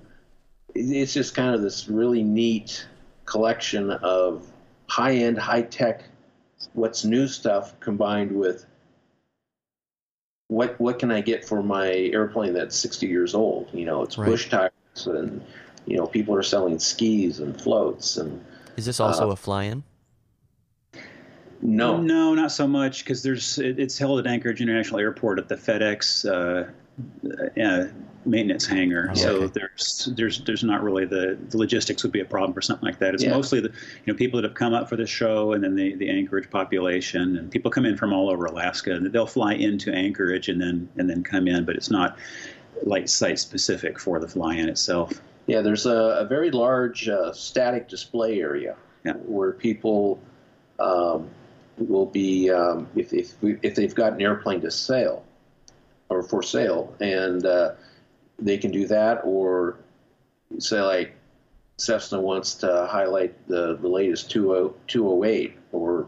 it's 0.75 1.15
just 1.15 1.35
kind 1.35 1.55
of 1.55 1.63
this 1.63 1.89
really 1.89 2.23
neat 2.23 2.87
collection 3.25 3.91
of 3.91 4.47
high-end, 4.87 5.39
high-tech 5.39 6.05
what's 6.75 7.05
new 7.05 7.27
stuff 7.27 7.79
combined 7.81 8.33
with 8.33 8.67
what 10.49 10.79
what 10.81 10.99
can 10.99 11.11
I 11.13 11.21
get 11.21 11.45
for 11.45 11.63
my 11.63 11.93
airplane 11.93 12.55
that's 12.55 12.77
60 12.77 13.07
years 13.07 13.35
old? 13.35 13.69
You 13.73 13.85
know, 13.85 14.03
it's 14.03 14.19
Right. 14.19 14.27
bush 14.27 14.49
tires 14.49 14.73
and 15.07 15.43
you 15.87 15.97
know 15.97 16.07
people 16.07 16.35
are 16.35 16.43
selling 16.43 16.79
skis 16.79 17.41
and 17.41 17.59
floats 17.61 18.17
and 18.17 18.45
Is 18.77 18.85
this 18.87 19.01
also 19.01 19.29
Uh, 19.29 19.33
a 19.33 19.37
fly-in? 19.37 19.85
no, 21.63 22.01
No, 22.01 22.35
not 22.35 22.53
so 22.53 22.67
much 22.67 23.05
because 23.05 23.23
there's 23.23 23.59
it, 23.59 23.79
it's 23.79 23.99
held 23.99 24.19
at 24.19 24.27
Anchorage 24.27 24.61
International 24.61 24.99
Airport 25.01 25.39
at 25.39 25.49
the 25.49 25.57
FedEx 25.57 26.25
uh, 26.29 26.69
uh, 27.61 27.89
maintenance 28.25 28.67
hangar. 28.67 29.09
Oh, 29.11 29.15
so 29.15 29.29
okay. 29.43 29.53
there's 29.55 30.11
there's 30.15 30.41
there's 30.45 30.63
not 30.63 30.83
really 30.83 31.05
the, 31.07 31.39
the 31.49 31.57
logistics 31.57 32.03
would 32.03 32.13
be 32.13 32.21
a 32.21 32.25
problem 32.25 32.53
for 32.53 32.61
something 32.61 32.87
like 32.87 32.99
that. 32.99 33.15
It's 33.15 33.23
Yeah. 33.25 33.31
mostly 33.31 33.61
the 33.61 33.69
you 33.69 34.13
know 34.13 34.15
people 34.15 34.41
that 34.41 34.49
have 34.49 34.57
come 34.57 34.75
up 34.75 34.89
for 34.89 34.97
the 34.97 35.07
show 35.07 35.53
and 35.53 35.65
then 35.65 35.75
the 35.75 35.95
the 35.95 36.09
Anchorage 36.11 36.51
population 36.51 37.37
and 37.37 37.51
people 37.51 37.71
come 37.71 37.87
in 37.87 37.97
from 37.97 38.13
all 38.13 38.29
over 38.31 38.45
Alaska 38.47 38.93
and 38.93 39.07
they'll 39.07 39.27
fly 39.27 39.55
into 39.55 39.93
Anchorage 39.93 40.49
and 40.49 40.61
then 40.61 40.89
and 40.97 41.09
then 41.09 41.23
come 41.23 41.49
in, 41.49 41.65
but 41.65 41.77
it's 41.77 41.91
not 41.91 42.19
like 42.83 43.09
site 43.09 43.39
specific 43.39 43.99
for 43.99 44.19
the 44.21 44.29
fly-in 44.29 44.69
itself. 44.69 45.21
Yeah, 45.47 45.61
there's 45.63 45.87
a, 45.87 46.19
a 46.21 46.25
very 46.25 46.51
large 46.51 47.09
uh, 47.09 47.33
static 47.33 47.89
display 47.89 48.41
area 48.41 48.77
Yeah. 49.05 49.15
where 49.15 49.53
people 49.53 50.21
um, 50.79 51.29
will 51.79 52.07
be 52.07 52.51
um, 52.51 52.87
if 52.95 53.13
if, 53.13 53.35
we, 53.43 53.59
if 53.63 53.75
they've 53.75 53.95
got 53.95 54.13
an 54.13 54.21
airplane 54.21 54.61
to 54.61 54.71
sell 54.71 55.25
or 56.11 56.23
for 56.23 56.43
sale, 56.43 56.95
and 57.01 57.47
uh, 57.47 57.73
they 58.41 58.59
can 58.59 58.71
do 58.71 58.87
that, 58.89 59.23
or 59.25 59.77
say 60.59 60.81
like 60.81 61.15
Cessna 61.77 62.21
wants 62.21 62.55
to 62.57 62.87
highlight 62.91 63.35
the, 63.49 63.77
the 63.77 63.89
latest 63.89 64.31
20, 64.31 64.75
208, 64.87 65.57
or 65.73 66.07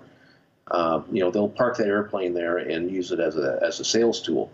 um, 0.71 1.05
you 1.12 1.23
know 1.23 1.31
they'll 1.31 1.49
park 1.49 1.77
that 1.79 1.87
airplane 1.87 2.35
there 2.35 2.59
and 2.59 2.90
use 2.90 3.12
it 3.12 3.21
as 3.21 3.37
a 3.37 3.59
as 3.62 3.81
a 3.81 3.85
sales 3.85 4.21
tool. 4.21 4.51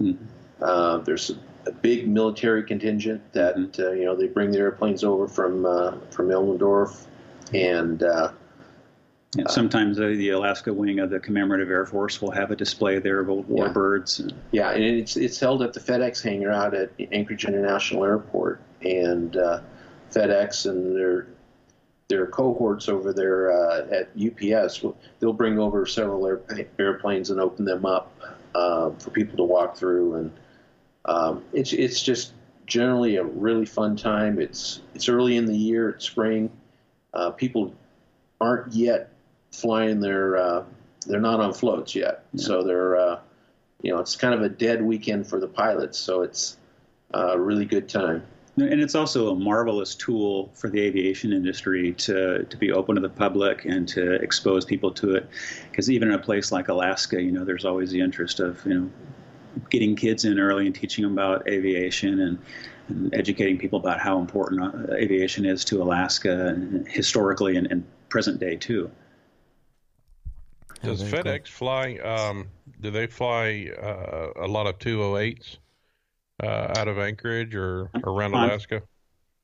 Mhm. 0.00 0.16
Uh, 0.60 0.98
there's 0.98 1.30
a 1.66 1.72
big 1.72 2.08
military 2.08 2.62
contingent 2.64 3.20
that 3.32 3.56
uh, 3.78 3.90
you 3.92 4.04
know 4.04 4.16
they 4.16 4.26
bring 4.26 4.50
the 4.50 4.58
airplanes 4.58 5.04
over 5.04 5.28
from 5.28 5.66
uh, 5.66 5.92
from 6.10 6.28
Elmendorf, 6.28 7.06
and 7.52 8.02
uh, 9.38 9.48
sometimes 9.48 9.98
uh, 10.00 10.06
the 10.08 10.30
Alaska 10.30 10.72
wing 10.72 10.98
of 10.98 11.10
the 11.10 11.20
Commemorative 11.20 11.70
Air 11.70 11.86
Force 11.86 12.20
will 12.20 12.32
have 12.32 12.50
a 12.50 12.56
display 12.56 12.98
there 12.98 13.20
of 13.20 13.30
old 13.30 13.46
Yeah. 13.48 13.68
warbirds. 13.68 14.18
and- 14.20 14.34
yeah, 14.50 14.70
and 14.72 14.82
it's 14.82 15.16
it's 15.16 15.38
held 15.38 15.62
at 15.62 15.72
the 15.72 15.80
FedEx 15.80 16.22
hangar 16.22 16.50
out 16.50 16.74
at 16.74 16.90
Anchorage 17.12 17.44
International 17.44 18.04
Airport, 18.04 18.60
and 18.82 19.36
uh, 19.36 19.60
FedEx 20.12 20.68
and 20.68 20.96
their 20.96 21.26
their 22.08 22.26
cohorts 22.26 22.88
over 22.88 23.12
there 23.12 23.52
uh, 23.52 23.86
at 23.92 24.08
UPS 24.16 24.82
will- 24.82 24.96
they'll 25.20 25.32
bring 25.32 25.60
over 25.60 25.86
several 25.86 26.26
air, 26.26 26.40
airplanes 26.80 27.30
and 27.30 27.38
open 27.40 27.64
them 27.64 27.86
up 27.86 28.10
uh, 28.56 28.90
for 28.98 29.10
people 29.10 29.36
to 29.36 29.44
walk 29.44 29.76
through, 29.76 30.14
and 30.16 30.32
um, 31.04 31.44
it's 31.52 31.72
it's 31.72 32.02
just 32.02 32.32
generally 32.66 33.14
a 33.16 33.22
really 33.24 33.64
fun 33.66 33.94
time. 33.94 34.40
It's 34.40 34.80
it's 34.96 35.08
early 35.08 35.36
in 35.36 35.46
the 35.46 35.56
year, 35.56 35.90
it's 35.90 36.04
spring. 36.04 36.50
Uh, 37.14 37.30
people 37.30 37.72
aren't 38.40 38.72
yet 38.72 39.09
flying 39.50 40.00
their 40.00 40.36
uh, 40.36 40.64
they're 41.06 41.20
not 41.20 41.40
on 41.40 41.52
floats 41.52 41.94
yet, 41.94 42.24
so 42.36 42.62
they're 42.62 42.96
uh, 42.96 43.20
you 43.82 43.92
know 43.92 43.98
it's 44.00 44.16
kind 44.16 44.34
of 44.34 44.42
a 44.42 44.48
dead 44.48 44.82
weekend 44.82 45.26
for 45.26 45.40
the 45.40 45.48
pilots. 45.48 45.98
So 45.98 46.22
it's 46.22 46.56
a 47.12 47.38
really 47.38 47.64
good 47.64 47.88
time. 47.88 48.22
And 48.56 48.80
it's 48.80 48.94
also 48.94 49.30
a 49.30 49.34
marvelous 49.34 49.94
tool 49.94 50.50
for 50.54 50.68
the 50.68 50.80
aviation 50.80 51.32
industry 51.32 51.92
to, 51.94 52.44
to 52.44 52.56
be 52.56 52.72
open 52.72 52.96
to 52.96 53.00
the 53.00 53.08
public 53.08 53.64
and 53.64 53.88
to 53.88 54.14
expose 54.14 54.64
people 54.64 54.90
to 54.92 55.14
it. 55.14 55.28
Because 55.70 55.90
even 55.90 56.08
in 56.08 56.14
a 56.14 56.18
place 56.18 56.52
like 56.52 56.68
Alaska, 56.68 57.22
you 57.22 57.32
know, 57.32 57.44
there's 57.44 57.64
always 57.64 57.90
the 57.90 58.00
interest 58.00 58.40
of, 58.40 58.64
you 58.66 58.74
know, 58.74 58.90
getting 59.70 59.96
kids 59.96 60.24
in 60.24 60.38
early 60.38 60.66
and 60.66 60.74
teaching 60.74 61.04
them 61.04 61.12
about 61.12 61.48
aviation 61.48 62.20
and, 62.20 62.38
and 62.88 63.14
educating 63.14 63.56
people 63.56 63.78
about 63.78 63.98
how 63.98 64.18
important 64.18 64.62
uh, 64.62 64.94
aviation 64.94 65.46
is 65.46 65.64
to 65.66 65.82
Alaska 65.82 66.48
and 66.48 66.86
historically 66.88 67.56
and, 67.56 67.66
and 67.70 67.84
present 68.08 68.40
day 68.40 68.56
too. 68.56 68.90
Oh, 70.82 70.86
Does 70.88 71.02
very 71.02 71.22
cool. 71.22 71.32
FedEx 71.32 71.48
fly? 71.48 71.96
Um, 71.96 72.48
do 72.80 72.90
they 72.90 73.06
fly 73.06 73.70
uh, 73.82 74.44
a 74.44 74.46
lot 74.48 74.66
of 74.66 74.78
208s 74.78 75.58
uh, 76.42 76.72
out 76.76 76.88
of 76.88 76.98
Anchorage 76.98 77.54
or 77.54 77.90
around 78.04 78.34
On- 78.34 78.48
Alaska? 78.48 78.82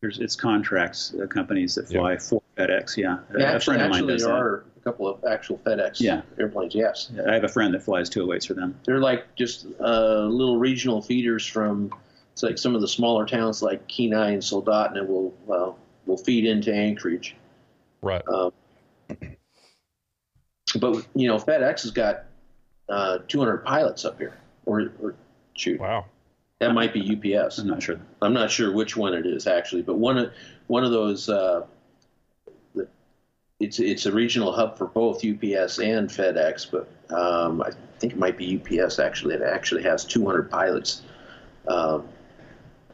There's 0.03 0.19
it's 0.19 0.37
contracts 0.37 1.15
uh, 1.21 1.27
companies 1.27 1.75
that 1.77 1.89
fly 1.89 2.17
for 2.19 2.43
FedEx. 2.57 2.97
Yeah, 2.97 3.19
A- 3.35 3.39
Yeah, 3.41 3.53
a 3.53 3.55
actually, 3.55 3.77
friend 3.77 3.83
of 3.83 3.91
mine 3.91 3.99
actually 4.01 4.13
does 4.15 4.23
there 4.25 4.33
that. 4.35 4.41
are 4.41 4.65
a 4.77 4.81
couple 4.81 5.09
of 5.09 5.25
actual 5.25 5.59
FedEx 5.59 6.01
Yeah. 6.01 6.21
airplanes. 6.39 6.75
Yes, 6.75 7.11
I 7.27 7.33
have 7.35 7.45
a 7.45 7.49
friend 7.49 7.73
that 7.75 7.83
flies 7.83 8.09
208s 8.11 8.47
for 8.47 8.55
them. 8.55 8.79
they're 8.85 9.01
like 9.01 9.35
just 9.37 9.67
uh, 9.81 10.21
little 10.25 10.59
regional 10.59 11.01
feeders 11.03 11.47
from 11.47 11.93
it's 12.33 12.43
like 12.43 12.59
some 12.59 12.75
of 12.75 12.83
the 12.83 12.89
smaller 12.89 13.25
towns 13.25 13.63
like 13.63 13.89
Kenai 13.89 14.33
and 14.33 14.43
Soldotna 14.43 15.07
will 15.07 15.35
uh, 15.51 15.73
will 16.05 16.19
feed 16.19 16.45
into 16.45 16.73
Anchorage. 16.73 17.35
Right. 18.03 18.23
Um, 18.29 18.53
but 20.79 21.07
you 21.15 21.29
know, 21.29 21.37
FedEx 21.37 21.83
has 21.83 21.91
got 21.91 22.25
uh, 22.89 23.19
200 23.29 23.59
pilots 23.59 24.05
up 24.05 24.19
here, 24.19 24.37
or, 24.65 24.93
or 25.01 25.15
shoot, 25.55 25.81
Wow. 25.81 26.07
that 26.61 26.73
might 26.73 26.93
be 26.93 27.01
UPS. 27.37 27.59
I'm 27.59 27.67
not 27.67 27.83
sure. 27.83 27.99
I'm 28.23 28.33
not 28.33 28.51
sure 28.51 28.73
which 28.73 28.97
one 28.97 29.15
it 29.15 29.27
is 29.27 29.47
actually, 29.47 29.83
but 29.83 29.97
one 29.97 30.19
of 30.19 30.33
one 30.67 30.85
of 30.85 30.91
those. 30.93 31.29
Uh, 31.29 31.67
it's 33.59 33.79
it's 33.81 34.05
a 34.05 34.13
regional 34.13 34.53
hub 34.53 34.77
for 34.77 34.87
both 34.87 35.25
UPS 35.25 35.79
and 35.79 36.11
FedEx, 36.11 36.71
but 36.71 36.89
um, 37.17 37.63
I 37.63 37.71
think 37.99 38.13
it 38.13 38.19
might 38.19 38.37
be 38.37 38.61
UPS 38.61 38.99
actually. 38.99 39.35
It 39.35 39.43
actually 39.43 39.83
has 39.85 40.05
200 40.05 40.51
pilots 40.51 41.03
um, 41.67 42.07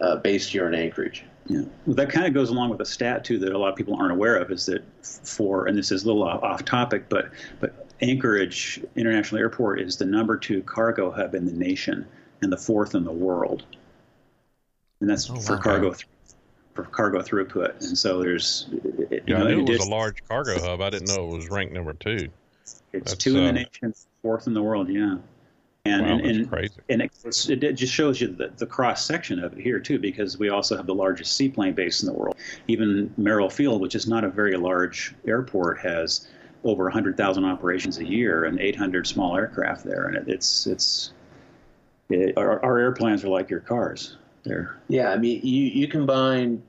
uh, 0.01 0.17
based 0.17 0.51
here 0.51 0.69
in 0.69 0.75
Anchorage. 0.75 1.25
Yeah, 1.49 1.63
well, 1.87 1.97
that 1.97 2.09
kind 2.11 2.27
of 2.27 2.35
goes 2.35 2.51
along 2.51 2.71
with 2.71 2.81
a 2.81 2.85
stat 2.87 3.25
too 3.25 3.39
that 3.41 3.53
a 3.53 3.59
lot 3.59 3.71
of 3.71 3.77
people 3.77 3.97
aren't 3.97 4.13
aware 4.13 4.37
of 4.37 4.51
is 4.53 4.67
that 4.67 4.85
for 5.05 5.67
and 5.67 5.77
this 5.77 5.91
is 5.91 6.05
a 6.05 6.07
little 6.07 6.23
off, 6.23 6.43
off 6.43 6.65
topic, 6.65 7.09
but 7.09 7.31
but 7.61 7.87
Anchorage 8.01 8.81
International 8.97 9.41
Airport 9.41 9.81
is 9.81 9.97
the 9.97 10.05
number 10.05 10.37
two 10.37 10.63
cargo 10.63 11.11
hub 11.11 11.35
in 11.35 11.45
the 11.47 11.53
nation 11.53 12.07
and 12.43 12.53
the 12.53 12.57
fourth 12.57 12.95
in 12.95 13.05
the 13.05 13.13
world, 13.13 13.65
and 15.01 15.11
that's 15.11 15.29
Oh, 15.31 15.35
for 15.37 15.57
wow. 15.57 15.63
cargo 15.63 15.91
th- 15.93 16.07
for 16.75 16.85
cargo 16.85 17.21
throughput. 17.21 17.81
And 17.87 17.99
so 17.99 18.21
there's 18.21 18.67
you 18.71 19.21
Yeah, 19.27 19.39
know, 19.39 19.45
I 19.47 19.49
knew 19.51 19.59
it 19.59 19.63
was 19.63 19.71
addition- 19.71 19.89
a 19.93 19.95
large 19.97 20.25
cargo 20.29 20.61
hub. 20.61 20.81
I 20.81 20.91
didn't 20.91 21.09
know 21.09 21.29
it 21.33 21.37
was 21.37 21.51
ranked 21.51 21.75
number 21.75 21.93
two. 21.95 22.29
It's 22.63 22.81
That's, 22.93 23.15
two 23.17 23.37
in 23.37 23.43
the 23.45 23.49
uh, 23.51 23.65
nation, 23.65 23.95
fourth 24.23 24.47
in 24.47 24.55
the 24.55 24.63
world. 24.63 24.89
Yeah, 24.89 25.17
and 25.85 26.03
wow, 26.03 26.13
and, 26.13 26.21
and 26.27 26.75
and 26.89 27.03
it, 27.03 27.13
it 27.49 27.65
it 27.65 27.73
just 27.73 27.93
shows 27.93 28.21
you 28.21 28.29
the, 28.29 28.53
the 28.57 28.67
cross 28.67 29.05
section 29.05 29.43
of 29.43 29.53
it 29.53 29.61
here 29.61 29.81
too, 29.81 29.99
because 29.99 30.39
we 30.39 30.49
also 30.49 30.77
have 30.77 30.87
the 30.87 30.95
largest 30.95 31.37
seaplane 31.37 31.75
base 31.75 32.03
in 32.03 32.07
the 32.07 32.13
world. 32.13 32.37
Even 32.69 33.13
Merrill 33.17 33.51
Field, 33.51 33.81
which 33.81 33.97
is 33.97 34.07
not 34.07 34.23
a 34.23 34.29
very 34.29 34.57
large 34.57 35.15
airport, 35.27 35.81
has 35.81 36.29
over 36.65 36.85
100,000 36.85 37.45
operations 37.45 37.99
a 37.99 38.05
year 38.05 38.45
and 38.45 38.61
800 38.61 39.07
small 39.07 39.37
aircraft 39.37 39.85
there, 39.85 40.07
and 40.07 40.17
it, 40.17 40.29
it's 40.29 40.67
it's 40.69 41.13
it, 42.11 42.37
our, 42.37 42.65
our 42.65 42.79
airplanes 42.79 43.25
are 43.25 43.29
like 43.29 43.51
your 43.51 43.61
cars. 43.61 44.17
They're 44.45 44.77
Yeah, 44.89 45.11
I 45.11 45.17
mean, 45.17 45.41
you, 45.43 45.65
you 45.67 45.89
combine 45.89 46.63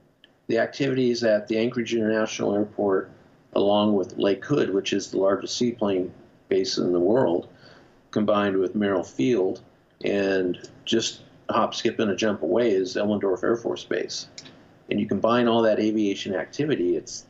the 0.47 0.58
activities 0.58 1.23
at 1.23 1.47
the 1.47 1.58
Anchorage 1.58 1.93
International 1.93 2.56
Airport 2.56 3.12
along 3.56 3.93
with 3.93 4.17
Lake 4.17 4.43
Hood, 4.43 4.73
which 4.73 4.93
is 4.93 5.12
the 5.12 5.19
largest 5.19 5.56
seaplane 5.56 6.12
base 6.49 6.80
in 6.80 6.91
the 6.91 6.99
world, 6.99 7.47
combined 8.13 8.58
with 8.58 8.76
Merrill 8.76 9.04
Field, 9.04 9.62
and 10.06 10.58
just 10.86 11.21
hop, 11.49 11.76
skip, 11.76 11.99
and 11.99 12.12
a 12.12 12.15
jump 12.15 12.41
away 12.41 12.71
is 12.71 12.95
Elmendorf 12.95 13.43
Air 13.43 13.58
Force 13.58 13.84
Base. 13.84 14.28
And 14.89 14.99
you 14.99 15.08
combine 15.08 15.47
all 15.47 15.62
that 15.63 15.80
aviation 15.80 16.36
activity, 16.36 16.95
it's 16.95 17.26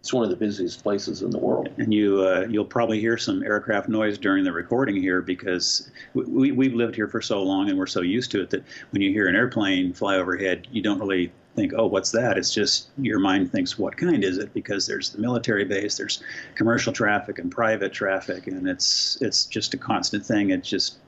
it's 0.00 0.12
one 0.12 0.24
of 0.24 0.30
the 0.30 0.36
busiest 0.36 0.82
places 0.82 1.22
in 1.22 1.30
the 1.30 1.38
world. 1.38 1.68
and 1.78 1.94
you 1.94 2.22
uh, 2.22 2.44
you'll 2.50 2.64
probably 2.64 2.98
hear 2.98 3.16
some 3.16 3.42
aircraft 3.44 3.88
noise 3.88 4.18
during 4.18 4.42
the 4.42 4.50
recording 4.50 4.96
here 4.96 5.22
because 5.22 5.92
we, 6.14 6.50
we've 6.50 6.74
lived 6.74 6.96
here 6.96 7.06
for 7.06 7.20
so 7.20 7.40
long 7.40 7.68
and 7.68 7.78
we're 7.78 7.86
so 7.86 8.00
used 8.00 8.32
to 8.32 8.42
it 8.42 8.50
that 8.50 8.64
when 8.90 9.00
you 9.00 9.12
hear 9.12 9.28
an 9.28 9.36
airplane 9.36 9.92
fly 9.92 10.16
overhead, 10.16 10.66
you 10.72 10.82
don't 10.82 10.98
really 10.98 11.30
think, 11.54 11.72
oh, 11.76 11.86
what's 11.86 12.10
that? 12.12 12.38
It's 12.38 12.52
just 12.52 12.88
your 12.98 13.18
mind 13.18 13.52
thinks, 13.52 13.78
what 13.78 13.96
kind 13.96 14.24
is 14.24 14.38
it? 14.38 14.52
Because 14.54 14.86
there's 14.86 15.10
the 15.10 15.20
military 15.20 15.64
base, 15.64 15.96
there's 15.96 16.22
commercial 16.54 16.92
traffic 16.92 17.38
and 17.38 17.50
private 17.50 17.92
traffic, 17.92 18.46
and 18.46 18.68
it's 18.68 19.20
it's 19.20 19.44
just 19.46 19.74
a 19.74 19.78
constant 19.78 20.24
thing. 20.24 20.50
It's 20.50 20.68
just 20.68 20.98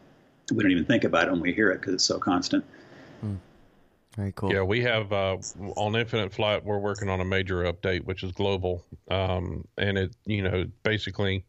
we 0.53 0.63
don't 0.63 0.73
even 0.73 0.85
think 0.85 1.05
about 1.05 1.29
it 1.29 1.31
when 1.31 1.41
we 1.41 1.53
hear 1.53 1.71
it 1.71 1.81
because 1.81 1.95
it's 1.95 2.05
so 2.05 2.19
constant. 2.19 2.65
Very 4.17 4.33
cool. 4.33 4.53
Yeah, 4.53 4.63
we 4.63 4.81
have 4.83 5.13
uh, 5.13 5.39
on 5.77 5.97
Infinite 5.97 6.33
Flight. 6.33 6.65
We're 6.65 6.79
working 6.79 7.09
on 7.09 7.21
a 7.21 7.25
major 7.25 7.65
update, 7.65 8.05
which 8.05 8.23
is 8.23 8.31
global, 8.33 8.85
um, 9.11 9.67
and 9.77 9.99
it 9.99 10.15
you 10.25 10.43
know 10.43 10.67
basically 10.83 11.45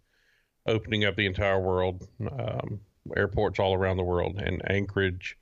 opening 0.65 1.05
up 1.05 1.15
the 1.15 1.27
entire 1.27 1.59
world, 1.59 2.07
um, 2.31 2.79
airports 3.15 3.59
all 3.59 3.75
around 3.75 3.97
the 3.97 4.03
world, 4.03 4.39
and 4.39 4.63
Anchorage 4.69 5.37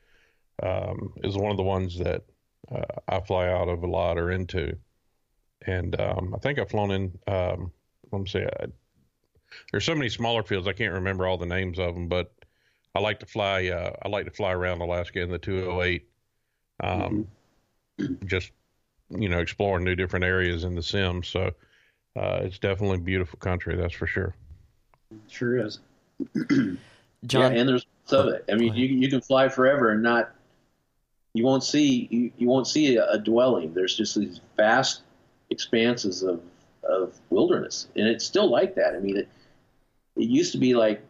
um, 0.61 1.13
is 1.23 1.37
one 1.37 1.51
of 1.51 1.57
the 1.57 1.63
ones 1.63 1.97
that 1.99 2.23
uh, 2.71 2.81
I 3.07 3.19
fly 3.21 3.47
out 3.47 3.69
of 3.69 3.83
a 3.83 3.87
lot 3.87 4.17
or 4.17 4.31
into, 4.31 4.77
and 5.65 5.99
um, 5.99 6.33
I 6.35 6.39
think 6.39 6.59
I've 6.59 6.69
flown 6.69 6.91
in. 6.91 7.19
Um, 7.27 7.71
let 8.11 8.21
me 8.21 8.27
see. 8.27 8.43
I, 8.43 8.65
there's 9.71 9.85
so 9.85 9.95
many 9.95 10.09
smaller 10.09 10.43
fields 10.43 10.67
I 10.67 10.73
can't 10.73 10.93
remember 10.93 11.27
all 11.27 11.37
the 11.37 11.45
names 11.45 11.79
of 11.79 11.93
them, 11.93 12.07
but 12.07 12.33
I 12.95 12.99
like 12.99 13.19
to 13.19 13.25
fly. 13.25 13.67
Uh, 13.67 13.91
I 14.01 14.07
like 14.07 14.25
to 14.25 14.31
fly 14.31 14.51
around 14.51 14.81
Alaska 14.81 15.21
in 15.21 15.29
the 15.29 15.37
208. 15.37 16.07
Um, 16.81 17.27
mm-hmm. 17.99 18.25
Just 18.25 18.51
you 19.09 19.29
know, 19.29 19.39
exploring 19.39 19.83
new 19.83 19.95
different 19.95 20.25
areas 20.25 20.63
in 20.63 20.75
the 20.75 20.81
Sims. 20.81 21.27
So 21.27 21.51
uh, 22.15 22.39
it's 22.41 22.59
definitely 22.59 22.97
beautiful 22.99 23.39
country. 23.39 23.75
That's 23.75 23.93
for 23.93 24.07
sure. 24.07 24.35
Sure 25.27 25.57
is. 25.57 25.79
John, 27.25 27.53
yeah, 27.53 27.59
and 27.59 27.69
there's 27.69 27.85
of 28.11 28.27
it. 28.27 28.45
I 28.51 28.55
mean, 28.55 28.73
you 28.73 28.85
you 28.87 29.09
can 29.09 29.21
fly 29.21 29.47
forever 29.49 29.91
and 29.91 30.03
not. 30.03 30.33
You 31.33 31.43
won't 31.43 31.63
see 31.63 32.07
you, 32.11 32.31
you 32.37 32.47
won't 32.47 32.67
see 32.67 32.95
a, 32.97 33.09
a 33.09 33.17
dwelling. 33.17 33.73
There's 33.73 33.95
just 33.95 34.15
these 34.15 34.39
vast 34.55 35.01
expanses 35.49 36.23
of 36.23 36.41
of 36.83 37.19
wilderness, 37.29 37.87
and 37.95 38.07
it's 38.07 38.25
still 38.25 38.49
like 38.49 38.75
that. 38.75 38.95
I 38.95 38.99
mean, 38.99 39.17
it 39.17 39.29
it 40.15 40.29
used 40.29 40.51
to 40.51 40.57
be 40.57 40.75
like 40.75 41.01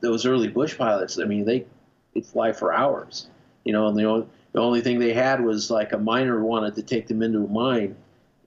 those 0.00 0.26
early 0.26 0.48
bush 0.48 0.76
pilots. 0.76 1.18
I 1.18 1.24
mean, 1.24 1.44
they 1.44 1.66
they 2.14 2.20
fly 2.20 2.52
for 2.52 2.72
hours, 2.72 3.28
you 3.64 3.72
know, 3.72 3.86
and 3.86 3.96
the 3.96 4.04
only 4.04 4.26
the 4.52 4.60
only 4.60 4.80
thing 4.80 4.98
they 4.98 5.12
had 5.12 5.44
was 5.44 5.70
like 5.70 5.92
a 5.92 5.98
miner 5.98 6.42
wanted 6.42 6.74
to 6.76 6.82
take 6.82 7.06
them 7.06 7.22
into 7.22 7.44
a 7.44 7.48
mine, 7.48 7.96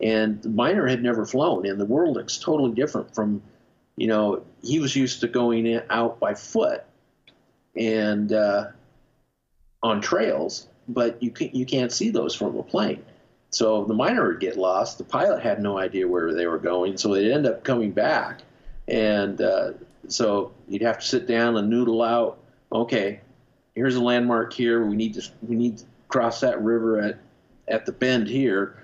and 0.02 0.42
the 0.42 0.50
miner 0.50 0.88
had 0.88 1.02
never 1.02 1.26
flown, 1.26 1.66
and 1.66 1.80
the 1.80 1.86
world 1.86 2.16
looks 2.16 2.38
totally 2.38 2.74
different 2.74 3.14
from, 3.14 3.42
you 3.96 4.08
know, 4.08 4.44
he 4.62 4.80
was 4.80 4.96
used 4.96 5.22
to 5.22 5.28
going 5.28 5.66
in, 5.66 5.84
out 5.90 6.20
by 6.20 6.34
foot, 6.34 6.84
and 7.76 8.34
uh, 8.34 8.68
on 9.84 10.02
trails, 10.02 10.68
but 10.88 11.22
you 11.22 11.32
can 11.32 11.50
you 11.54 11.66
can't 11.66 11.92
see 11.92 12.10
those 12.10 12.36
from 12.36 12.58
a 12.58 12.64
plane. 12.64 13.04
So 13.50 13.84
the 13.84 13.94
miner 13.94 14.28
would 14.28 14.40
get 14.40 14.58
lost. 14.58 14.98
The 14.98 15.04
pilot 15.04 15.44
had 15.44 15.62
no 15.62 15.78
idea 15.78 16.08
where 16.08 16.34
they 16.34 16.48
were 16.48 16.58
going, 16.58 16.98
so 16.98 17.14
they'd 17.14 17.32
end 17.32 17.46
up 17.46 17.64
coming 17.64 17.92
back. 17.92 18.42
And 18.88 19.42
uh, 19.42 19.72
so 20.08 20.54
you'd 20.68 20.82
have 20.82 21.00
to 21.00 21.06
sit 21.06 21.28
down 21.28 21.58
and 21.58 21.70
noodle 21.70 22.02
out. 22.02 22.40
Okay, 22.72 23.20
here's 23.76 23.96
a 23.96 24.02
landmark 24.02 24.54
here. 24.54 24.86
We 24.86 24.96
need 24.96 25.14
to 25.16 25.30
we 25.48 25.56
need 25.56 25.80
to 25.80 25.86
cross 26.08 26.40
that 26.42 26.62
river 26.62 27.00
at 27.02 27.18
at 27.68 27.86
the 27.86 27.92
bend 27.92 28.28
here. 28.28 28.78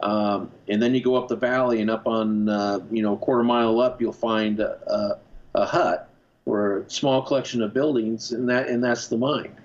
Um, 0.00 0.50
and 0.68 0.82
then 0.82 0.94
you 0.94 1.02
go 1.02 1.14
up 1.14 1.28
the 1.28 1.36
valley 1.36 1.80
and 1.80 1.88
up 1.88 2.06
on 2.06 2.48
uh, 2.48 2.80
you 2.90 3.02
know 3.02 3.14
a 3.14 3.18
quarter 3.18 3.44
mile 3.44 3.80
up, 3.80 4.00
you'll 4.00 4.12
find 4.12 4.60
a, 4.60 4.78
a, 4.92 5.18
a 5.60 5.64
hut 5.64 6.08
or 6.44 6.78
a 6.78 6.90
small 6.90 7.22
collection 7.22 7.62
of 7.62 7.72
buildings, 7.72 8.32
and 8.32 8.48
that 8.48 8.68
and 8.68 8.82
that's 8.82 9.08
the 9.08 9.16
mine. 9.16 9.56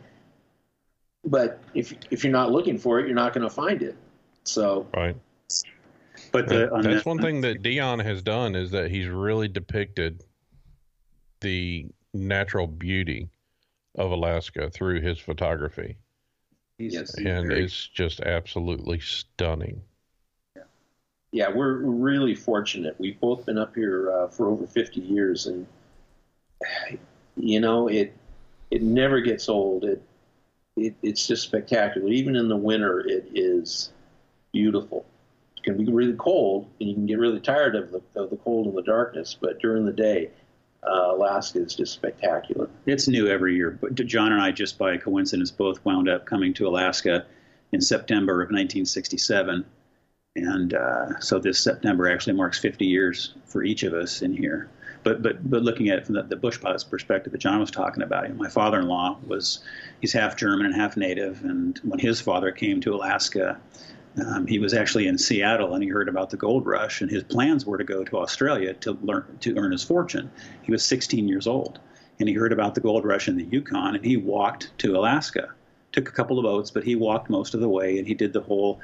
But 1.28 1.60
if 1.74 1.94
if 2.10 2.24
you're 2.24 2.34
not 2.34 2.52
looking 2.52 2.78
for 2.78 3.00
it, 3.00 3.06
you're 3.06 3.16
not 3.16 3.34
going 3.34 3.48
to 3.48 3.54
find 3.54 3.82
it. 3.82 3.96
So 4.46 4.88
right. 4.96 5.16
But 6.32 6.48
the, 6.48 6.70
that's 6.82 7.06
one 7.06 7.20
thing 7.20 7.42
that 7.42 7.62
Dion 7.62 8.00
has 8.00 8.22
done 8.24 8.56
is 8.56 8.72
that 8.72 8.90
he's 8.90 9.08
really 9.08 9.48
depicted 9.48 10.24
the 11.42 11.86
natural 12.13 12.66
beauty 12.66 13.30
of 13.96 14.12
Alaska 14.12 14.70
through 14.70 15.02
his 15.02 15.20
photography. 15.20 15.98
Yes, 16.80 17.13
and 17.16 17.52
it's 17.52 17.88
just 17.88 18.20
absolutely 18.22 19.00
stunning. 19.00 19.82
Yeah, 20.56 20.63
yeah 21.32 21.50
we're 21.50 21.78
really 21.78 22.36
fortunate. 22.36 22.96
We've 23.00 23.20
both 23.20 23.46
been 23.46 23.58
up 23.58 23.76
here 23.76 24.12
uh, 24.12 24.28
for 24.28 24.48
over 24.48 24.66
50 24.66 25.02
years, 25.02 25.48
and 25.48 25.68
you 27.36 27.60
know 27.60 27.88
it 27.88 28.16
it 28.72 28.82
never 28.82 29.22
gets 29.22 29.50
old. 29.50 29.84
It, 29.84 30.02
it 30.78 30.96
it's 31.02 31.28
just 31.28 31.44
spectacular. 31.44 32.08
Even 32.10 32.36
in 32.36 32.48
the 32.48 32.56
winter, 32.56 33.00
it 33.00 33.30
is 33.34 33.92
beautiful. 34.54 35.06
It 35.58 35.63
can 35.63 35.78
be 35.78 35.92
really 35.92 36.13
cold, 36.13 36.68
and 36.80 36.90
you 36.90 36.96
can 36.96 37.06
get 37.06 37.20
really 37.20 37.40
tired 37.40 37.76
of 37.76 37.92
the, 37.92 38.02
of 38.16 38.30
the 38.30 38.38
cold 38.38 38.68
and 38.68 38.78
the 38.78 38.84
darkness. 38.84 39.36
But 39.40 39.60
during 39.60 39.86
the 39.86 39.92
day, 39.92 40.30
uh, 40.84 41.16
Alaska 41.16 41.60
is 41.60 41.76
just 41.76 41.94
spectacular. 41.94 42.70
It's 42.86 43.08
new 43.08 43.28
every 43.28 43.56
year. 43.56 43.78
But 43.82 43.96
John 43.96 44.32
and 44.32 44.42
I, 44.42 44.52
just 44.52 44.78
by 44.78 44.98
coincidence, 44.98 45.52
both 45.52 45.84
wound 45.84 46.08
up 46.08 46.26
coming 46.26 46.54
to 46.56 46.68
Alaska 46.68 47.26
in 47.72 47.82
September 47.82 48.34
of 48.36 48.48
1967. 48.48 49.66
And 50.36 50.74
uh, 50.74 51.20
so 51.20 51.40
this 51.40 51.60
September 51.60 52.10
actually 52.10 52.34
marks 52.34 52.60
50 52.60 52.86
years 52.86 53.34
for 53.46 53.63
each 53.63 53.84
of 53.84 53.94
us 53.94 54.22
in 54.22 54.34
here. 54.34 54.70
But 55.04 55.22
but 55.22 55.50
but 55.50 55.64
looking 55.64 55.90
at 55.90 56.00
it 56.00 56.06
from 56.06 56.16
the, 56.16 56.24
the 56.24 56.36
bush 56.36 56.60
pilot's 56.60 56.84
perspective 56.84 57.32
that 57.32 57.40
John 57.40 57.60
was 57.60 57.72
talking 57.72 58.04
about, 58.04 58.24
you 58.24 58.34
know, 58.34 58.36
my 58.36 58.50
father-in-law 58.50 59.20
was 59.26 59.60
he's 60.02 60.14
half 60.14 60.36
German 60.36 60.66
and 60.66 60.76
half 60.76 60.98
native, 60.98 61.44
and 61.44 61.80
when 61.84 62.00
his 62.00 62.20
father 62.22 62.52
came 62.52 62.82
to 62.82 62.94
Alaska, 62.94 63.60
um, 64.26 64.48
he 64.48 64.60
was 64.60 64.74
actually 64.74 65.08
in 65.08 65.18
Seattle 65.18 65.74
and 65.74 65.84
he 65.84 65.90
heard 65.90 66.10
about 66.10 66.30
the 66.30 66.38
gold 66.38 66.66
rush, 66.66 67.02
and 67.02 67.10
his 67.10 67.24
plans 67.24 67.66
were 67.66 67.78
to 67.78 67.84
go 67.84 68.04
to 68.04 68.18
Australia 68.18 68.74
to 68.76 68.94
learn 69.02 69.26
to 69.42 69.58
earn 69.58 69.72
his 69.72 69.84
fortune. 69.84 70.32
He 70.64 70.72
was 70.72 70.84
16 70.84 71.28
years 71.28 71.48
old, 71.48 71.80
and 72.20 72.28
he 72.28 72.36
heard 72.36 72.52
about 72.52 72.76
the 72.76 72.82
gold 72.82 73.06
rush 73.06 73.28
in 73.28 73.38
the 73.38 73.46
Yukon, 73.46 73.96
and 73.96 74.06
he 74.06 74.18
walked 74.18 74.72
to 74.80 74.98
Alaska. 74.98 75.54
Took 75.92 76.10
a 76.10 76.12
couple 76.12 76.38
of 76.38 76.44
boats, 76.44 76.72
but 76.72 76.84
he 76.84 76.96
walked 76.96 77.30
most 77.30 77.54
of 77.54 77.62
the 77.62 77.70
way, 77.70 77.98
and 77.98 78.08
he 78.08 78.14
did 78.14 78.34
the 78.34 78.42
whole 78.42 78.80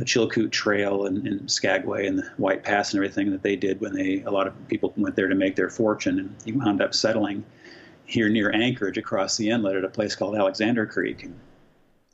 Chilkoot 0.00 0.50
Trail 0.50 1.06
and, 1.06 1.26
and 1.26 1.50
Skagway 1.50 2.06
and 2.06 2.18
the 2.18 2.30
White 2.36 2.62
Pass 2.62 2.92
and 2.92 2.98
everything 2.98 3.30
that 3.30 3.42
they 3.42 3.56
did 3.56 3.80
when 3.80 3.94
they 3.94 4.22
a 4.22 4.30
lot 4.30 4.46
of 4.46 4.68
people 4.68 4.92
went 4.96 5.16
there 5.16 5.28
to 5.28 5.34
make 5.34 5.56
their 5.56 5.70
fortune, 5.70 6.18
and 6.18 6.34
he 6.44 6.52
wound 6.52 6.80
up 6.80 6.94
settling 6.94 7.44
here 8.04 8.28
near 8.28 8.50
Anchorage 8.52 8.98
across 8.98 9.36
the 9.36 9.50
inlet 9.50 9.76
at 9.76 9.84
a 9.84 9.88
place 9.88 10.14
called 10.14 10.36
Alexander 10.36 10.86
Creek. 10.86 11.22
And 11.22 11.38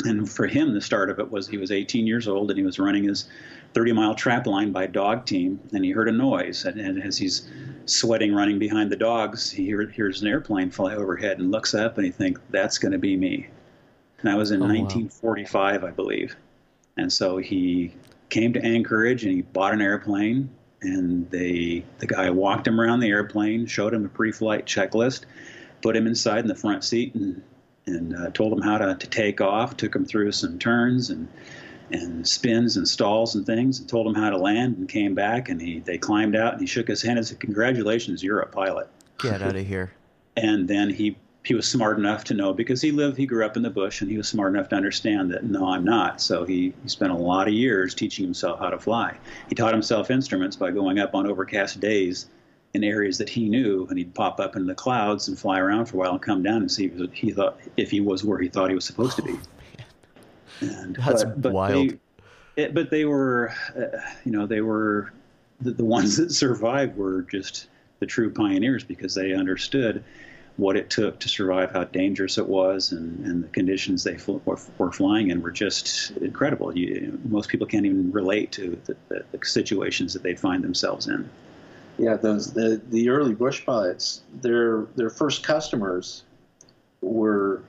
and 0.04 0.30
for 0.30 0.46
him, 0.46 0.74
the 0.74 0.80
start 0.80 1.10
of 1.10 1.18
it 1.18 1.30
was 1.30 1.48
he 1.48 1.56
was 1.56 1.72
18 1.72 2.06
years 2.06 2.28
old 2.28 2.50
and 2.50 2.58
he 2.58 2.64
was 2.64 2.78
running 2.78 3.04
his 3.04 3.28
30 3.74 3.92
mile 3.92 4.14
trap 4.14 4.46
line 4.46 4.70
by 4.70 4.86
dog 4.86 5.26
team, 5.26 5.60
and 5.72 5.84
he 5.84 5.90
heard 5.90 6.08
a 6.08 6.12
noise. 6.12 6.64
And, 6.64 6.80
and 6.80 7.02
as 7.02 7.18
he's 7.18 7.48
sweating 7.84 8.32
running 8.32 8.60
behind 8.60 8.92
the 8.92 8.96
dogs, 8.96 9.50
he 9.50 9.64
hear, 9.64 9.88
hears 9.88 10.22
an 10.22 10.28
airplane 10.28 10.70
fly 10.70 10.94
overhead 10.94 11.38
and 11.38 11.50
looks 11.50 11.74
up 11.74 11.98
and 11.98 12.04
he 12.04 12.12
thinks, 12.12 12.40
that's 12.50 12.78
going 12.78 12.92
to 12.92 12.98
be 12.98 13.16
me. 13.16 13.48
And 14.20 14.28
that 14.28 14.36
was 14.36 14.52
in 14.52 14.62
oh, 14.62 14.66
1945, 14.66 15.82
wow. 15.82 15.88
I 15.88 15.90
believe. 15.90 16.36
And 16.98 17.12
so 17.12 17.38
he 17.38 17.94
came 18.28 18.52
to 18.52 18.62
Anchorage 18.62 19.24
and 19.24 19.32
he 19.32 19.42
bought 19.42 19.72
an 19.72 19.80
airplane. 19.80 20.50
And 20.82 21.28
they, 21.30 21.84
the 21.98 22.06
guy 22.06 22.30
walked 22.30 22.66
him 22.66 22.80
around 22.80 23.00
the 23.00 23.08
airplane, 23.08 23.66
showed 23.66 23.94
him 23.94 24.04
a 24.04 24.08
pre-flight 24.08 24.66
checklist, 24.66 25.24
put 25.82 25.96
him 25.96 26.06
inside 26.06 26.40
in 26.40 26.46
the 26.46 26.54
front 26.54 26.84
seat, 26.84 27.14
and 27.14 27.42
and 27.86 28.14
uh, 28.14 28.30
told 28.30 28.52
him 28.52 28.60
how 28.60 28.76
to, 28.78 28.94
to 28.94 29.06
take 29.06 29.40
off, 29.40 29.76
took 29.76 29.96
him 29.96 30.04
through 30.04 30.30
some 30.32 30.58
turns 30.58 31.10
and 31.10 31.26
and 31.90 32.28
spins 32.28 32.76
and 32.76 32.86
stalls 32.86 33.34
and 33.34 33.46
things, 33.46 33.80
and 33.80 33.88
told 33.88 34.06
him 34.06 34.14
how 34.14 34.28
to 34.28 34.36
land, 34.36 34.76
and 34.76 34.88
came 34.88 35.14
back, 35.14 35.48
and 35.48 35.60
he 35.60 35.80
they 35.80 35.98
climbed 35.98 36.36
out, 36.36 36.52
and 36.52 36.60
he 36.60 36.66
shook 36.66 36.86
his 36.86 37.02
hand 37.02 37.18
and 37.18 37.26
said, 37.26 37.40
"Congratulations, 37.40 38.22
you're 38.22 38.40
a 38.40 38.46
pilot." 38.46 38.88
Get 39.18 39.42
out 39.42 39.56
of 39.56 39.66
here. 39.66 39.90
And 40.36 40.68
then 40.68 40.90
he 40.90 41.16
he 41.48 41.54
was 41.54 41.66
smart 41.66 41.98
enough 41.98 42.24
to 42.24 42.34
know 42.34 42.52
because 42.52 42.80
he 42.80 42.92
lived 42.92 43.16
he 43.16 43.26
grew 43.26 43.44
up 43.44 43.56
in 43.56 43.62
the 43.62 43.70
bush 43.70 44.02
and 44.02 44.10
he 44.10 44.16
was 44.16 44.28
smart 44.28 44.54
enough 44.54 44.68
to 44.68 44.76
understand 44.76 45.30
that 45.30 45.44
no 45.44 45.66
i'm 45.66 45.84
not 45.84 46.20
so 46.20 46.44
he, 46.44 46.72
he 46.82 46.88
spent 46.88 47.10
a 47.10 47.16
lot 47.16 47.48
of 47.48 47.54
years 47.54 47.94
teaching 47.94 48.24
himself 48.24 48.58
how 48.60 48.68
to 48.68 48.78
fly 48.78 49.16
he 49.48 49.54
taught 49.54 49.72
himself 49.72 50.10
instruments 50.10 50.56
by 50.56 50.70
going 50.70 50.98
up 50.98 51.14
on 51.14 51.26
overcast 51.26 51.80
days 51.80 52.28
in 52.74 52.84
areas 52.84 53.18
that 53.18 53.28
he 53.28 53.48
knew, 53.48 53.86
and 53.88 53.98
he'd 53.98 54.14
pop 54.14 54.40
up 54.40 54.56
in 54.56 54.66
the 54.66 54.74
clouds 54.74 55.28
and 55.28 55.38
fly 55.38 55.58
around 55.58 55.86
for 55.86 55.96
a 55.96 56.00
while 56.00 56.12
and 56.12 56.22
come 56.22 56.42
down 56.42 56.58
and 56.58 56.70
see 56.70 56.86
if 56.86 57.12
he 57.12 57.32
thought 57.32 57.58
if 57.76 57.90
he 57.90 58.00
was 58.00 58.24
where 58.24 58.38
he 58.38 58.48
thought 58.48 58.68
he 58.68 58.74
was 58.74 58.84
supposed 58.84 59.16
to 59.16 59.22
be. 59.22 59.38
And, 60.60 60.96
That's 60.96 61.24
but, 61.24 61.42
but 61.42 61.52
wild. 61.52 61.90
They, 61.90 62.62
it, 62.62 62.74
but 62.74 62.90
they 62.90 63.04
were, 63.04 63.54
uh, 63.76 63.98
you 64.24 64.32
know, 64.32 64.46
they 64.46 64.60
were 64.60 65.12
the, 65.60 65.70
the 65.70 65.84
ones 65.84 66.16
that 66.16 66.32
survived 66.44 66.96
were 66.96 67.22
just 67.22 67.68
the 68.00 68.06
true 68.06 68.30
pioneers 68.32 68.84
because 68.84 69.14
they 69.14 69.32
understood 69.32 70.04
what 70.58 70.76
it 70.76 70.90
took 70.90 71.20
to 71.20 71.28
survive, 71.28 71.70
how 71.70 71.84
dangerous 71.84 72.36
it 72.36 72.46
was, 72.48 72.90
and, 72.90 73.24
and 73.24 73.44
the 73.44 73.48
conditions 73.48 74.02
they 74.02 74.16
fl- 74.16 74.38
were, 74.44 74.58
were, 74.76 74.90
flying 74.90 75.30
in 75.30 75.40
were 75.40 75.52
just 75.52 76.10
incredible. 76.16 76.76
You, 76.76 77.16
most 77.28 77.48
people 77.48 77.64
can't 77.66 77.86
even 77.86 78.10
relate 78.10 78.50
to 78.52 78.76
the, 78.84 78.96
the, 79.08 79.24
the 79.30 79.46
situations 79.46 80.12
that 80.12 80.24
they'd 80.24 80.38
find 80.38 80.64
themselves 80.64 81.06
in. 81.06 81.30
Yeah, 81.96 82.16
those 82.16 82.52
the 82.52 82.80
the 82.90 83.08
early 83.08 83.34
bush 83.34 83.64
pilots, 83.64 84.22
their 84.40 84.86
their 84.96 85.10
first 85.10 85.44
customers 85.44 86.24
were 87.00 87.62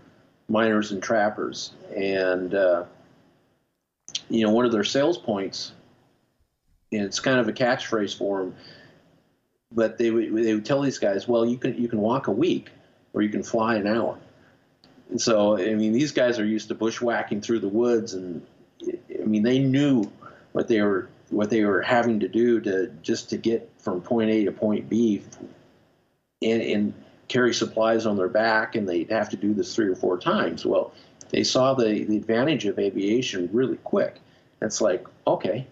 miners 0.47 0.91
and 0.91 1.01
trappers, 1.01 1.71
and 1.95 2.53
uh, 2.53 2.85
you 4.29 4.45
know 4.45 4.51
one 4.51 4.65
of 4.65 4.71
their 4.71 4.83
sales 4.83 5.17
points, 5.17 5.73
and 6.91 7.03
it's 7.03 7.19
kind 7.19 7.39
of 7.39 7.47
a 7.47 7.53
catchphrase 7.53 8.17
for 8.17 8.39
them. 8.39 8.55
But 9.71 9.97
they 9.99 10.09
would 10.09 10.35
they 10.35 10.53
would 10.55 10.65
tell 10.65 10.81
these 10.81 10.99
guys, 10.99 11.27
well, 11.27 11.45
you 11.45 11.57
can 11.57 11.75
you 11.79 11.87
can 11.87 11.99
walk 11.99 12.27
a 12.27 12.31
week, 12.31 12.69
or 13.13 13.21
you 13.21 13.29
can 13.29 13.43
fly 13.43 13.75
an 13.75 13.87
hour. 13.87 14.17
And 15.09 15.19
so 15.19 15.57
I 15.57 15.73
mean, 15.75 15.93
these 15.93 16.11
guys 16.11 16.39
are 16.39 16.45
used 16.45 16.67
to 16.67 16.75
bushwhacking 16.75 17.41
through 17.41 17.59
the 17.59 17.69
woods, 17.69 18.13
and 18.13 18.45
I 19.19 19.25
mean 19.25 19.43
they 19.43 19.59
knew 19.59 20.11
what 20.51 20.67
they 20.67 20.81
were 20.81 21.09
what 21.29 21.49
they 21.49 21.63
were 21.63 21.81
having 21.81 22.19
to 22.21 22.27
do 22.27 22.59
to 22.61 22.87
just 23.01 23.29
to 23.29 23.37
get 23.37 23.69
from 23.79 24.01
point 24.01 24.29
A 24.31 24.45
to 24.45 24.51
point 24.51 24.89
B 24.89 25.23
and, 26.41 26.61
and 26.61 26.93
carry 27.27 27.53
supplies 27.53 28.05
on 28.05 28.17
their 28.17 28.27
back, 28.27 28.75
and 28.75 28.87
they'd 28.87 29.11
have 29.11 29.29
to 29.29 29.37
do 29.37 29.53
this 29.53 29.73
three 29.73 29.87
or 29.87 29.95
four 29.95 30.17
times. 30.17 30.65
Well, 30.65 30.91
they 31.29 31.43
saw 31.43 31.73
the, 31.75 32.03
the 32.03 32.17
advantage 32.17 32.65
of 32.65 32.79
aviation 32.79 33.49
really 33.53 33.77
quick. 33.77 34.19
It's 34.61 34.81
like, 34.81 35.05
okay, 35.25 35.67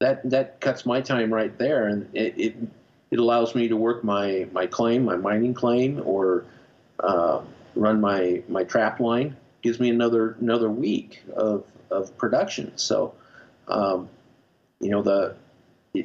that 0.00 0.28
that 0.30 0.60
cuts 0.60 0.86
my 0.86 1.00
time 1.00 1.32
right 1.32 1.56
there, 1.58 1.88
and 1.88 2.08
it, 2.14 2.34
it, 2.36 2.56
it 3.10 3.18
allows 3.18 3.54
me 3.54 3.68
to 3.68 3.76
work 3.76 4.04
my, 4.04 4.46
my 4.52 4.66
claim, 4.66 5.04
my 5.04 5.16
mining 5.16 5.54
claim, 5.54 6.00
or 6.04 6.44
uh, 7.00 7.42
run 7.74 8.00
my 8.00 8.42
my 8.48 8.64
trap 8.64 9.00
line. 9.00 9.36
Gives 9.62 9.80
me 9.80 9.90
another 9.90 10.36
another 10.40 10.70
week 10.70 11.22
of 11.34 11.64
of 11.90 12.16
production. 12.16 12.72
So, 12.76 13.14
um, 13.68 14.08
you 14.80 14.90
know, 14.90 15.02
the 15.02 15.36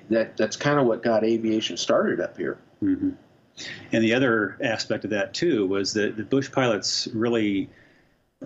that 0.10 0.36
that's 0.36 0.58
kind 0.58 0.80
of 0.80 0.88
what 0.88 1.04
got 1.04 1.24
aviation 1.24 1.78
started 1.78 2.20
up 2.20 2.38
here. 2.38 2.58
Mm-hmm. 2.84 3.12
And 3.91 4.04
the 4.04 4.13
other 4.13 4.58
aspect 4.62 5.06
of 5.06 5.12
that 5.12 5.34
too 5.34 5.65
was 5.68 5.94
that 5.94 6.18
the 6.18 6.24
bush 6.24 6.52
pilots 6.52 7.08
really 7.13 7.70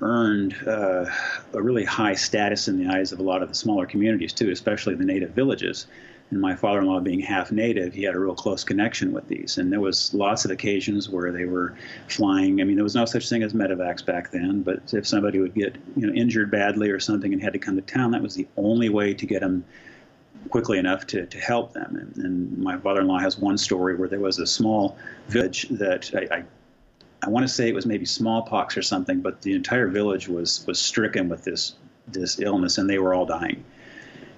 earned 0.02 0.56
uh, 0.68 1.06
a 1.54 1.62
really 1.62 1.84
high 1.84 2.14
status 2.14 2.68
in 2.68 2.78
the 2.78 2.94
eyes 2.94 3.12
of 3.12 3.20
a 3.20 3.24
lot 3.24 3.42
of 3.42 3.50
the 3.50 3.56
smaller 3.56 3.86
communities 3.86 4.34
too, 4.34 4.52
especially 4.52 4.96
the 4.96 5.06
native 5.06 5.32
villages. 5.32 5.88
And 6.32 6.40
my 6.40 6.56
father-in-law 6.56 7.00
being 7.00 7.20
half 7.20 7.52
native, 7.52 7.94
he 7.94 8.04
had 8.04 8.16
a 8.16 8.20
real 8.20 8.36
close 8.36 8.64
connection 8.64 9.12
with 9.12 9.28
these. 9.28 9.58
And 9.58 9.72
there 9.72 9.80
was 9.80 10.14
lots 10.14 10.46
of 10.46 10.52
occasions 10.52 11.10
where 11.10 11.32
they 11.32 11.46
were 11.46 11.76
flying. 12.08 12.62
I 12.62 12.66
mean, 12.66 12.76
there 12.76 12.84
was 12.84 12.96
no 12.96 13.06
such 13.06 13.30
thing 13.30 13.42
as 13.42 13.54
medevacs 13.54 14.06
back 14.06 14.32
then, 14.32 14.62
but 14.62 14.94
if 14.94 15.08
somebody 15.08 15.40
would 15.40 15.56
get 15.56 15.76
you 15.96 16.08
know 16.08 16.14
injured 16.14 16.52
badly 16.52 16.90
or 16.90 17.00
something 17.00 17.34
and 17.34 17.42
had 17.42 17.54
to 17.54 17.60
come 17.60 17.76
to 17.76 17.82
town, 17.82 18.12
that 18.12 18.22
was 18.22 18.36
the 18.36 18.48
only 18.58 18.90
way 18.90 19.14
to 19.14 19.26
get 19.26 19.42
them 19.42 19.66
quickly 20.50 20.78
enough 20.78 21.06
to, 21.08 21.26
to 21.26 21.38
help 21.40 21.74
them. 21.74 21.96
And, 21.96 22.26
and 22.26 22.58
my 22.58 22.78
father-in-law 22.78 23.20
has 23.20 23.38
one 23.38 23.58
story 23.58 23.96
where 23.96 24.08
there 24.08 24.20
was 24.20 24.40
a 24.40 24.48
small 24.48 24.98
village 25.28 25.68
that 25.70 26.12
I, 26.14 26.38
I 26.38 26.44
I 27.22 27.30
want 27.30 27.46
to 27.46 27.54
say 27.54 27.68
it 27.68 27.76
was 27.76 27.86
maybe 27.86 28.06
smallpox 28.06 28.78
or 28.78 28.82
something, 28.82 29.20
but 29.20 29.42
the 29.42 29.54
entire 29.54 29.88
village 29.88 30.28
was 30.30 30.66
was 30.66 30.80
stricken 30.80 31.28
with 31.28 31.44
this 31.44 31.76
this 32.08 32.40
illness, 32.40 32.78
and 32.78 32.90
they 32.90 32.98
were 32.98 33.14
all 33.14 33.26
dying. 33.26 33.64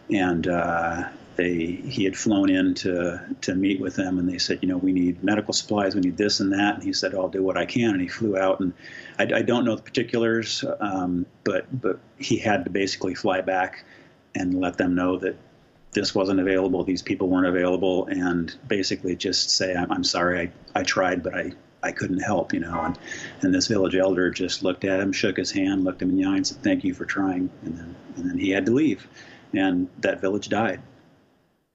And 0.10 0.48
uh, 0.48 1.10
they 1.42 1.66
he 1.66 2.04
had 2.04 2.16
flown 2.16 2.50
in 2.50 2.76
to 2.76 3.20
to 3.42 3.56
meet 3.56 3.80
with 3.80 3.96
them, 3.96 4.20
and 4.20 4.30
they 4.30 4.38
said, 4.38 4.60
you 4.62 4.68
know, 4.68 4.78
we 4.78 4.92
need 4.92 5.24
medical 5.24 5.54
supplies, 5.54 5.96
we 5.96 6.02
need 6.02 6.18
this 6.18 6.40
and 6.40 6.54
that. 6.54 6.76
And 6.76 6.84
he 6.84 6.94
said, 6.94 7.16
I'll 7.16 7.30
do 7.30 7.42
what 7.42 7.58
I 7.58 7.66
can, 7.66 7.92
and 7.92 8.02
he 8.02 8.08
flew 8.08 8.38
out. 8.38 8.60
And 8.60 8.74
I, 9.18 9.24
I 9.24 9.42
don't 9.42 9.66
know 9.66 9.76
the 9.76 9.82
particulars, 9.82 10.64
um, 10.80 11.26
but 11.44 11.66
but 11.72 12.00
he 12.18 12.38
had 12.38 12.66
to 12.66 12.70
basically 12.70 13.16
fly 13.16 13.42
back 13.42 13.84
and 14.36 14.60
let 14.60 14.78
them 14.78 14.94
know 14.96 15.18
that 15.18 15.36
this 15.94 16.16
wasn't 16.16 16.40
available, 16.40 16.84
these 16.84 17.02
people 17.02 17.28
weren't 17.28 17.48
available, 17.48 18.06
and 18.06 18.56
basically 18.66 19.16
just 19.16 19.50
say, 19.50 19.76
I'm, 19.76 19.92
I'm 19.92 20.04
sorry, 20.06 20.54
I, 20.76 20.80
I 20.80 20.84
tried, 20.84 21.24
but 21.24 21.36
I 21.36 21.52
I 21.84 21.92
couldn't 21.92 22.20
help, 22.20 22.54
you 22.54 22.60
know. 22.60 22.80
And, 22.80 23.00
and 23.42 23.54
this 23.54 23.68
village 23.68 23.96
elder 23.96 24.30
just 24.30 24.62
looked 24.62 24.86
at 24.86 25.00
him, 25.00 25.12
shook 25.12 25.38
his 25.38 25.52
hand, 25.52 25.84
looked 25.84 26.02
him 26.04 26.12
in 26.12 26.18
the 26.18 26.26
eye, 26.26 26.36
and 26.36 26.46
said, 26.46 26.62
"Thank 26.64 26.84
you 26.84 26.94
for 26.94 27.06
trying." 27.06 27.50
And 27.64 27.78
then 27.78 27.96
and 28.16 28.30
then 28.30 28.38
he 28.38 28.52
had 28.52 28.68
to 28.68 28.72
leave, 28.72 29.08
and 29.54 29.90
that 30.02 30.22
village 30.22 30.48
died. 30.48 30.82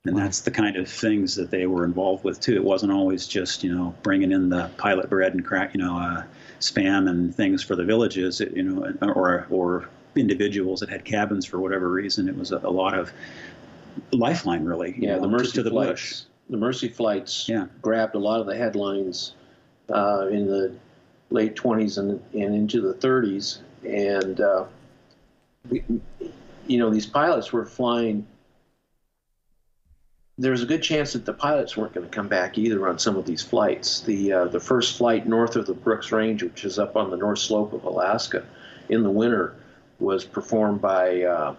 And 0.08 0.16
that's 0.16 0.40
the 0.40 0.50
kind 0.50 0.76
of 0.76 0.88
things 0.88 1.34
that 1.36 1.50
they 1.50 1.66
were 1.66 1.84
involved 1.84 2.24
with 2.24 2.40
too. 2.40 2.54
It 2.54 2.64
wasn't 2.64 2.92
always 2.92 3.26
just 3.26 3.64
you 3.64 3.74
know 3.74 3.94
bringing 4.02 4.32
in 4.32 4.48
the 4.48 4.70
pilot 4.76 5.10
bread 5.10 5.34
and 5.34 5.44
crack, 5.44 5.74
you 5.74 5.80
know, 5.80 5.98
uh, 5.98 6.24
spam 6.60 7.08
and 7.08 7.34
things 7.34 7.62
for 7.62 7.76
the 7.76 7.84
villages, 7.84 8.40
you 8.40 8.62
know, 8.62 8.92
or 9.14 9.46
or 9.50 9.88
individuals 10.14 10.80
that 10.80 10.88
had 10.88 11.04
cabins 11.04 11.44
for 11.44 11.60
whatever 11.60 11.90
reason. 11.90 12.28
It 12.28 12.36
was 12.36 12.52
a, 12.52 12.58
a 12.58 12.70
lot 12.70 12.98
of 12.98 13.12
lifeline, 14.12 14.64
really. 14.64 14.94
Yeah, 14.98 15.16
know, 15.16 15.22
the 15.22 15.28
mercy 15.28 15.52
to 15.52 15.62
the 15.62 15.70
flights. 15.70 15.90
bush. 15.90 16.22
The 16.48 16.56
mercy 16.56 16.88
flights 16.88 17.48
yeah. 17.48 17.66
grabbed 17.82 18.14
a 18.14 18.18
lot 18.18 18.40
of 18.40 18.46
the 18.46 18.56
headlines 18.56 19.34
uh, 19.92 20.28
in 20.28 20.46
the 20.46 20.74
late 21.30 21.56
20s 21.56 21.98
and, 21.98 22.22
and 22.34 22.54
into 22.54 22.80
the 22.80 22.94
30s. 22.94 23.58
And, 23.84 24.40
uh, 24.40 24.64
we, 25.68 25.84
you 26.66 26.78
know, 26.78 26.90
these 26.90 27.06
pilots 27.06 27.52
were 27.52 27.64
flying. 27.64 28.26
There's 30.38 30.62
a 30.62 30.66
good 30.66 30.82
chance 30.82 31.14
that 31.14 31.24
the 31.24 31.32
pilots 31.32 31.76
weren't 31.76 31.94
going 31.94 32.06
to 32.06 32.14
come 32.14 32.28
back 32.28 32.58
either 32.58 32.86
on 32.88 32.98
some 32.98 33.16
of 33.16 33.24
these 33.24 33.42
flights. 33.42 34.00
The 34.00 34.32
uh, 34.32 34.44
the 34.46 34.60
first 34.60 34.98
flight 34.98 35.26
north 35.26 35.56
of 35.56 35.66
the 35.66 35.72
Brooks 35.72 36.12
Range, 36.12 36.42
which 36.42 36.64
is 36.64 36.78
up 36.78 36.94
on 36.94 37.10
the 37.10 37.16
north 37.16 37.38
slope 37.38 37.72
of 37.72 37.84
Alaska, 37.84 38.44
in 38.90 39.02
the 39.02 39.10
winter, 39.10 39.54
was 39.98 40.24
performed 40.24 40.82
by 40.82 41.22
uh, 41.22 41.54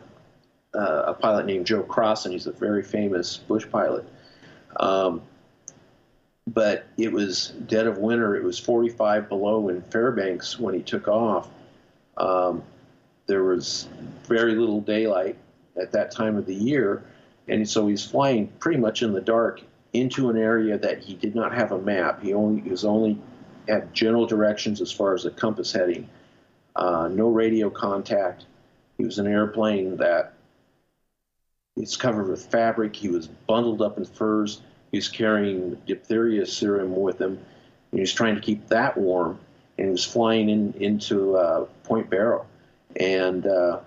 uh, 0.75 1.03
a 1.07 1.13
pilot 1.15 1.47
named 1.47 1.65
Joe 1.65 1.81
Crosson, 1.81 2.25
and 2.25 2.33
he's 2.33 2.45
a 2.45 2.51
very 2.51 2.83
famous 2.83 3.37
bush 3.37 3.65
pilot. 3.69 4.05
Um, 4.79 5.23
but 6.45 6.85
it 6.97 7.11
was 7.11 7.49
dead 7.67 7.87
of 7.87 7.97
winter. 7.97 8.35
It 8.35 8.43
was 8.43 8.57
45 8.57 9.27
below 9.27 9.69
in 9.69 9.81
Fairbanks 9.81 10.57
when 10.59 10.73
he 10.73 10.81
took 10.81 11.07
off. 11.07 11.49
Um, 12.15 12.63
there 13.25 13.43
was 13.43 13.87
very 14.23 14.55
little 14.55 14.81
daylight 14.81 15.35
at 15.79 15.91
that 15.91 16.11
time 16.11 16.37
of 16.37 16.45
the 16.45 16.55
year, 16.55 17.03
and 17.47 17.67
so 17.67 17.87
he's 17.87 18.03
flying 18.03 18.47
pretty 18.59 18.79
much 18.79 19.01
in 19.01 19.13
the 19.13 19.21
dark 19.21 19.61
into 19.93 20.29
an 20.29 20.37
area 20.37 20.77
that 20.77 20.99
he 20.99 21.15
did 21.15 21.35
not 21.35 21.53
have 21.53 21.71
a 21.71 21.79
map. 21.79 22.21
He 22.21 22.33
only 22.33 22.61
was 22.69 22.85
only 22.85 23.17
had 23.67 23.93
general 23.93 24.25
directions 24.25 24.81
as 24.81 24.91
far 24.91 25.13
as 25.13 25.23
the 25.23 25.31
compass 25.31 25.71
heading. 25.71 26.09
Uh, 26.75 27.09
no 27.11 27.29
radio 27.29 27.69
contact. 27.69 28.45
He 28.97 29.03
was 29.03 29.19
in 29.19 29.27
an 29.27 29.33
airplane 29.33 29.97
that 29.97 30.33
it's 31.75 31.95
covered 31.95 32.27
with 32.27 32.45
fabric. 32.45 32.95
He 32.95 33.09
was 33.09 33.27
bundled 33.27 33.81
up 33.81 33.97
in 33.97 34.05
furs. 34.05 34.61
He 34.91 34.97
was 34.97 35.07
carrying 35.07 35.75
diphtheria 35.85 36.45
serum 36.45 36.95
with 36.95 37.19
him. 37.19 37.39
He 37.91 37.99
was 37.99 38.13
trying 38.13 38.35
to 38.35 38.41
keep 38.41 38.67
that 38.67 38.97
warm, 38.97 39.39
and 39.77 39.87
he 39.87 39.91
was 39.91 40.05
flying 40.05 40.49
in 40.49 40.73
into 40.73 41.35
uh, 41.35 41.65
Point 41.83 42.09
Barrow, 42.09 42.45
and 42.95 43.45
uh, 43.45 43.79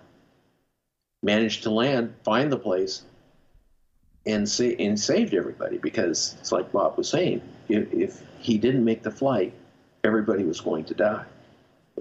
managed 1.23 1.65
to 1.65 1.71
land, 1.71 2.15
find 2.23 2.51
the 2.51 2.57
place, 2.57 3.03
and 4.31 4.49
sa- 4.49 4.77
and 4.79 4.99
saved 4.99 5.35
everybody 5.35 5.79
because 5.79 6.37
it's 6.41 6.53
like 6.53 6.73
Bob 6.73 6.97
was 6.97 7.09
saying, 7.09 7.43
if, 7.69 7.93
if 7.93 8.23
he 8.39 8.59
didn't 8.59 8.85
make 8.85 9.03
the 9.03 9.11
flight, 9.11 9.53
everybody 10.05 10.45
was 10.45 10.61
going 10.61 10.85
to 10.85 10.95
die, 10.95 11.25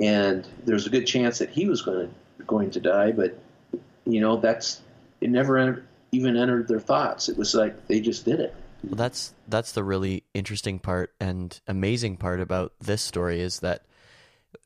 and 0.01 0.47
there's 0.65 0.87
a 0.87 0.89
good 0.89 1.05
chance 1.05 1.39
that 1.39 1.49
he 1.49 1.67
was 1.67 1.81
going 1.81 2.07
to 2.07 2.45
going 2.45 2.71
to 2.71 2.79
die, 2.79 3.11
but 3.11 3.37
you 4.05 4.21
know 4.21 4.37
that's 4.37 4.81
it 5.21 5.29
never 5.29 5.83
even 6.11 6.37
entered 6.37 6.67
their 6.67 6.79
thoughts. 6.79 7.29
It 7.29 7.37
was 7.37 7.53
like 7.53 7.87
they 7.87 7.99
just 7.99 8.25
did 8.25 8.39
it. 8.39 8.55
Well, 8.83 8.95
that's 8.95 9.33
that's 9.47 9.73
the 9.73 9.83
really 9.83 10.23
interesting 10.33 10.79
part 10.79 11.13
and 11.19 11.59
amazing 11.67 12.17
part 12.17 12.39
about 12.39 12.73
this 12.79 13.01
story 13.01 13.41
is 13.41 13.59
that 13.59 13.83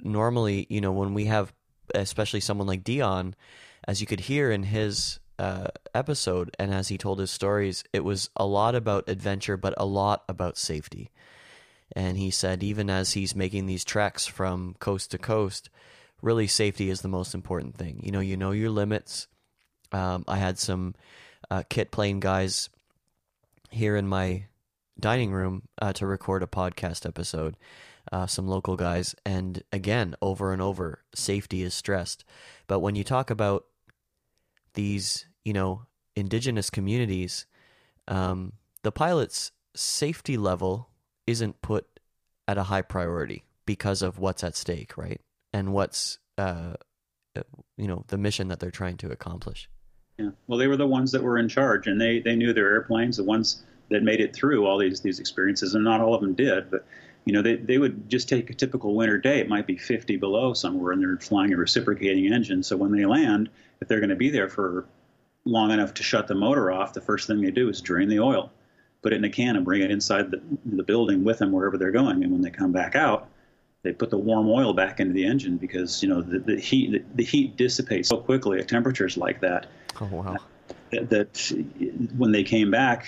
normally, 0.02 0.67
you 0.69 0.82
know, 0.82 0.91
when 0.91 1.13
we 1.13 1.26
have 1.26 1.54
especially 1.95 2.39
someone 2.39 2.67
like 2.67 2.84
Dion, 2.84 3.36
as 3.88 4.02
you 4.02 4.08
could 4.08 4.21
hear 4.21 4.52
in 4.52 4.63
his 4.63 5.19
uh, 5.39 5.67
episode 5.93 6.56
and 6.60 6.74
as 6.74 6.89
he 6.89 6.98
told 6.98 7.19
his 7.19 7.32
stories, 7.32 7.84
it 7.93 8.04
was 8.04 8.30
a 8.36 8.46
lot 8.46 8.76
about 8.76 9.10
adventure, 9.10 9.58
but 9.58 9.74
a 9.78 9.86
lot 9.86 10.24
about 10.28 10.58
safety. 10.58 11.12
And 11.96 12.17
he 12.17 12.32
said, 12.32 12.63
even 12.63 12.89
as 12.89 13.13
he's 13.13 13.36
making 13.36 13.65
these 13.65 13.84
treks 13.84 14.26
from 14.26 14.76
coast 14.80 15.12
to 15.12 15.17
coast, 15.17 15.69
really 16.22 16.48
safety 16.48 16.89
is 16.89 17.02
the 17.02 17.08
most 17.08 17.36
important 17.36 17.76
thing. 17.76 18.00
You 18.04 18.12
know, 18.12 18.19
you 18.19 18.38
know 18.38 18.52
your 18.52 18.69
limits. 18.69 19.28
Um, 19.91 20.24
I 20.28 20.38
had 20.38 20.58
some 20.58 20.96
uh, 21.52 21.63
kit 21.69 21.91
plane 21.91 22.19
guys 22.19 22.69
here 23.69 23.96
in 23.96 24.08
my 24.08 24.46
dining 25.00 25.32
room 25.32 25.63
uh, 25.82 25.93
to 25.93 26.08
record 26.08 26.41
a 26.41 26.48
podcast 26.48 27.06
episode. 27.06 27.58
Uh, 28.12 28.28
some 28.28 28.48
local 28.48 28.76
guys, 28.76 29.15
and 29.26 29.63
again, 29.72 30.13
over 30.22 30.52
and 30.52 30.62
over, 30.62 31.00
safety 31.15 31.63
is 31.63 31.74
stressed. 31.74 32.26
But 32.67 32.80
when 32.80 32.96
you 32.96 33.04
talk 33.04 33.30
about 33.30 33.65
these, 34.74 35.26
you 35.44 35.54
know, 35.54 35.84
indigenous 36.16 36.70
communities, 36.70 37.46
um, 38.08 38.54
the 38.84 38.92
pilot's 38.92 39.52
safety 39.76 40.38
level 40.38 40.90
isn't 41.26 41.62
put 41.62 41.86
at 42.48 42.58
a 42.58 42.64
high 42.64 42.82
priority 42.82 43.46
because 43.66 44.02
of 44.02 44.20
what's 44.20 44.44
at 44.44 44.56
stake, 44.56 44.98
right? 44.98 45.22
And 45.54 45.74
what's, 45.74 46.20
uh, 46.38 46.74
you 47.78 47.88
know, 47.88 48.04
the 48.08 48.18
mission 48.18 48.50
that 48.50 48.60
they're 48.60 48.72
trying 48.72 48.98
to 48.98 49.12
accomplish. 49.12 49.70
Yeah. 50.18 50.32
Well, 50.48 50.60
they 50.60 50.68
were 50.68 50.78
the 50.78 50.88
ones 50.88 51.12
that 51.12 51.24
were 51.24 51.38
in 51.38 51.50
charge, 51.50 51.88
and 51.88 52.00
they 52.00 52.20
they 52.20 52.36
knew 52.36 52.54
their 52.54 52.70
airplanes, 52.70 53.18
the 53.18 53.24
ones 53.24 53.64
that 53.90 54.04
made 54.04 54.20
it 54.20 54.36
through 54.36 54.68
all 54.68 54.78
these 54.78 55.02
these 55.02 55.20
experiences, 55.20 55.74
and 55.74 55.84
not 55.84 56.02
all 56.02 56.14
of 56.14 56.22
them 56.22 56.34
did, 56.34 56.70
but. 56.70 56.86
You 57.26 57.34
know, 57.34 57.42
they, 57.42 57.56
they 57.56 57.78
would 57.78 58.10
just 58.10 58.28
take 58.28 58.50
a 58.50 58.54
typical 58.54 58.96
winter 58.96 59.17
day. 59.17 59.40
It 59.40 59.48
might 59.48 59.65
be 59.65 59.78
50 59.78 60.17
below 60.17 60.54
somewhere, 60.54 60.92
and 60.92 61.02
they're 61.02 61.17
flying 61.17 61.54
a 61.54 61.58
reciprocating 61.58 62.32
engine. 62.32 62.63
So 62.63 62.76
when 62.76 62.92
they 62.92 63.06
land, 63.06 63.50
if 63.82 63.88
they're 63.88 64.00
going 64.00 64.10
to 64.10 64.15
be 64.15 64.30
there 64.30 64.50
for 64.50 64.86
long 65.46 65.71
enough 65.71 65.94
to 65.96 66.04
shut 66.04 66.28
the 66.28 66.36
motor 66.36 66.71
off, 66.71 66.94
the 66.94 67.02
first 67.02 67.28
thing 67.28 67.42
they 67.42 67.52
do 67.52 67.69
is 67.69 67.82
drain 67.82 68.10
the 68.10 68.19
oil, 68.19 68.52
put 69.02 69.13
it 69.13 69.17
in 69.17 69.24
a 69.24 69.30
can, 69.30 69.56
and 69.56 69.63
bring 69.65 69.82
it 69.82 69.92
inside 69.92 70.32
the, 70.32 70.42
the 70.65 70.84
building 70.84 71.24
with 71.24 71.40
them 71.40 71.52
wherever 71.52 71.78
they're 71.78 71.92
going. 71.92 72.24
And 72.24 72.32
when 72.32 72.42
they 72.42 72.50
come 72.50 72.71
back 72.71 72.96
out, 72.96 73.30
they 73.84 73.94
put 73.94 74.10
the 74.10 74.17
warm 74.17 74.50
oil 74.50 74.74
back 74.74 75.00
into 75.00 75.13
the 75.13 75.26
engine 75.26 75.58
because 75.58 76.02
you 76.02 76.08
know 76.08 76.21
the, 76.21 76.40
the 76.40 76.58
heat 76.58 76.92
the, 76.92 77.04
the 77.15 77.24
heat 77.24 77.58
dissipates 77.58 78.08
so 78.08 78.15
quickly 78.15 78.58
at 78.60 78.69
temperatures 78.69 79.17
like 79.17 79.42
that 79.42 79.67
Oh 80.02 80.06
wow! 80.06 80.38
That, 80.92 81.10
that 81.10 82.12
when 82.17 82.32
they 82.32 82.44
came 82.44 82.71
back, 82.71 83.08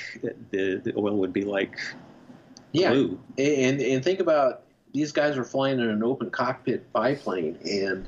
the 0.52 0.82
the 0.84 0.94
oil 0.98 1.18
would 1.18 1.34
be 1.34 1.44
like 1.44 1.78
yeah, 2.76 2.92
and 3.38 3.82
and 3.82 4.04
think 4.04 4.20
about 4.20 4.64
these 4.94 5.12
guys 5.12 5.38
were 5.38 5.44
flying 5.44 5.80
in 5.80 5.90
an 5.90 6.04
open 6.04 6.30
cockpit 6.30 6.92
biplane, 6.94 7.58
and 7.66 8.08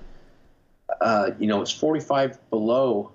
uh, 1.02 1.32
you 1.40 1.48
know 1.48 1.62
it's 1.62 1.72
45 1.72 2.50
below 2.50 3.12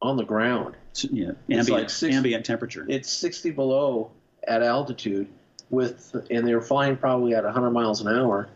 on 0.00 0.16
the 0.16 0.24
ground. 0.24 0.76
Yeah, 1.10 1.32
ambient, 1.48 1.70
like 1.70 1.90
60, 1.90 2.16
ambient 2.16 2.44
temperature. 2.44 2.84
It's 2.88 3.10
60 3.10 3.50
below 3.52 4.10
at 4.46 4.62
altitude 4.62 5.28
with, 5.70 6.14
and 6.30 6.46
they 6.46 6.54
were 6.54 6.60
flying 6.60 6.96
probably 6.96 7.34
at 7.34 7.44
100 7.44 7.70
miles 7.70 8.00
an 8.00 8.08
hour, 8.08 8.48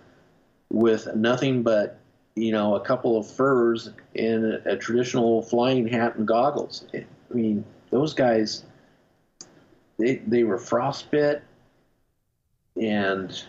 with 0.71 1.15
nothing 1.15 1.63
but 1.63 1.99
you 2.35 2.53
know 2.53 2.75
a 2.75 2.81
couple 2.81 3.17
of 3.17 3.27
furs 3.27 3.91
and 4.15 4.45
a, 4.45 4.73
a 4.73 4.77
traditional 4.77 5.43
flying 5.43 5.87
hat 5.89 6.17
and 6.17 6.27
goggles. 6.27 6.85
I 6.95 7.05
mean, 7.31 7.65
those 7.91 8.15
guys 8.15 8.65
they 9.99 10.17
they 10.27 10.45
were 10.45 10.59
frostbit, 10.59 11.41
and 12.81 13.43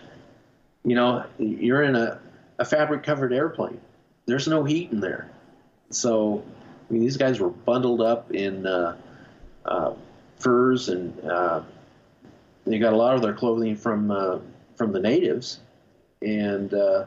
you 0.84 0.95
know 0.95 1.25
you're 1.38 1.84
in 1.84 1.95
a, 1.95 2.19
a 2.59 2.65
fabric 2.65 3.03
covered 3.03 3.34
airplane. 3.34 3.80
There's 4.25 4.47
no 4.47 4.63
heat 4.63 4.91
in 4.91 4.99
there, 4.99 5.30
so 5.89 6.43
I 6.89 6.93
mean 6.93 7.01
these 7.01 7.17
guys 7.17 7.39
were 7.39 7.49
bundled 7.49 8.01
up 8.01 8.32
in 8.32 8.65
uh, 8.65 8.95
uh, 9.65 9.93
furs 10.39 10.89
and 10.89 11.19
uh, 11.30 11.61
they 12.65 12.80
got 12.80 12.93
a 12.93 12.97
lot 12.97 13.15
of 13.15 13.21
their 13.21 13.34
clothing 13.34 13.75
from 13.75 14.11
uh, 14.11 14.39
from 14.75 14.91
the 14.91 14.99
natives, 14.99 15.59
and 16.21 16.73
uh, 16.73 17.05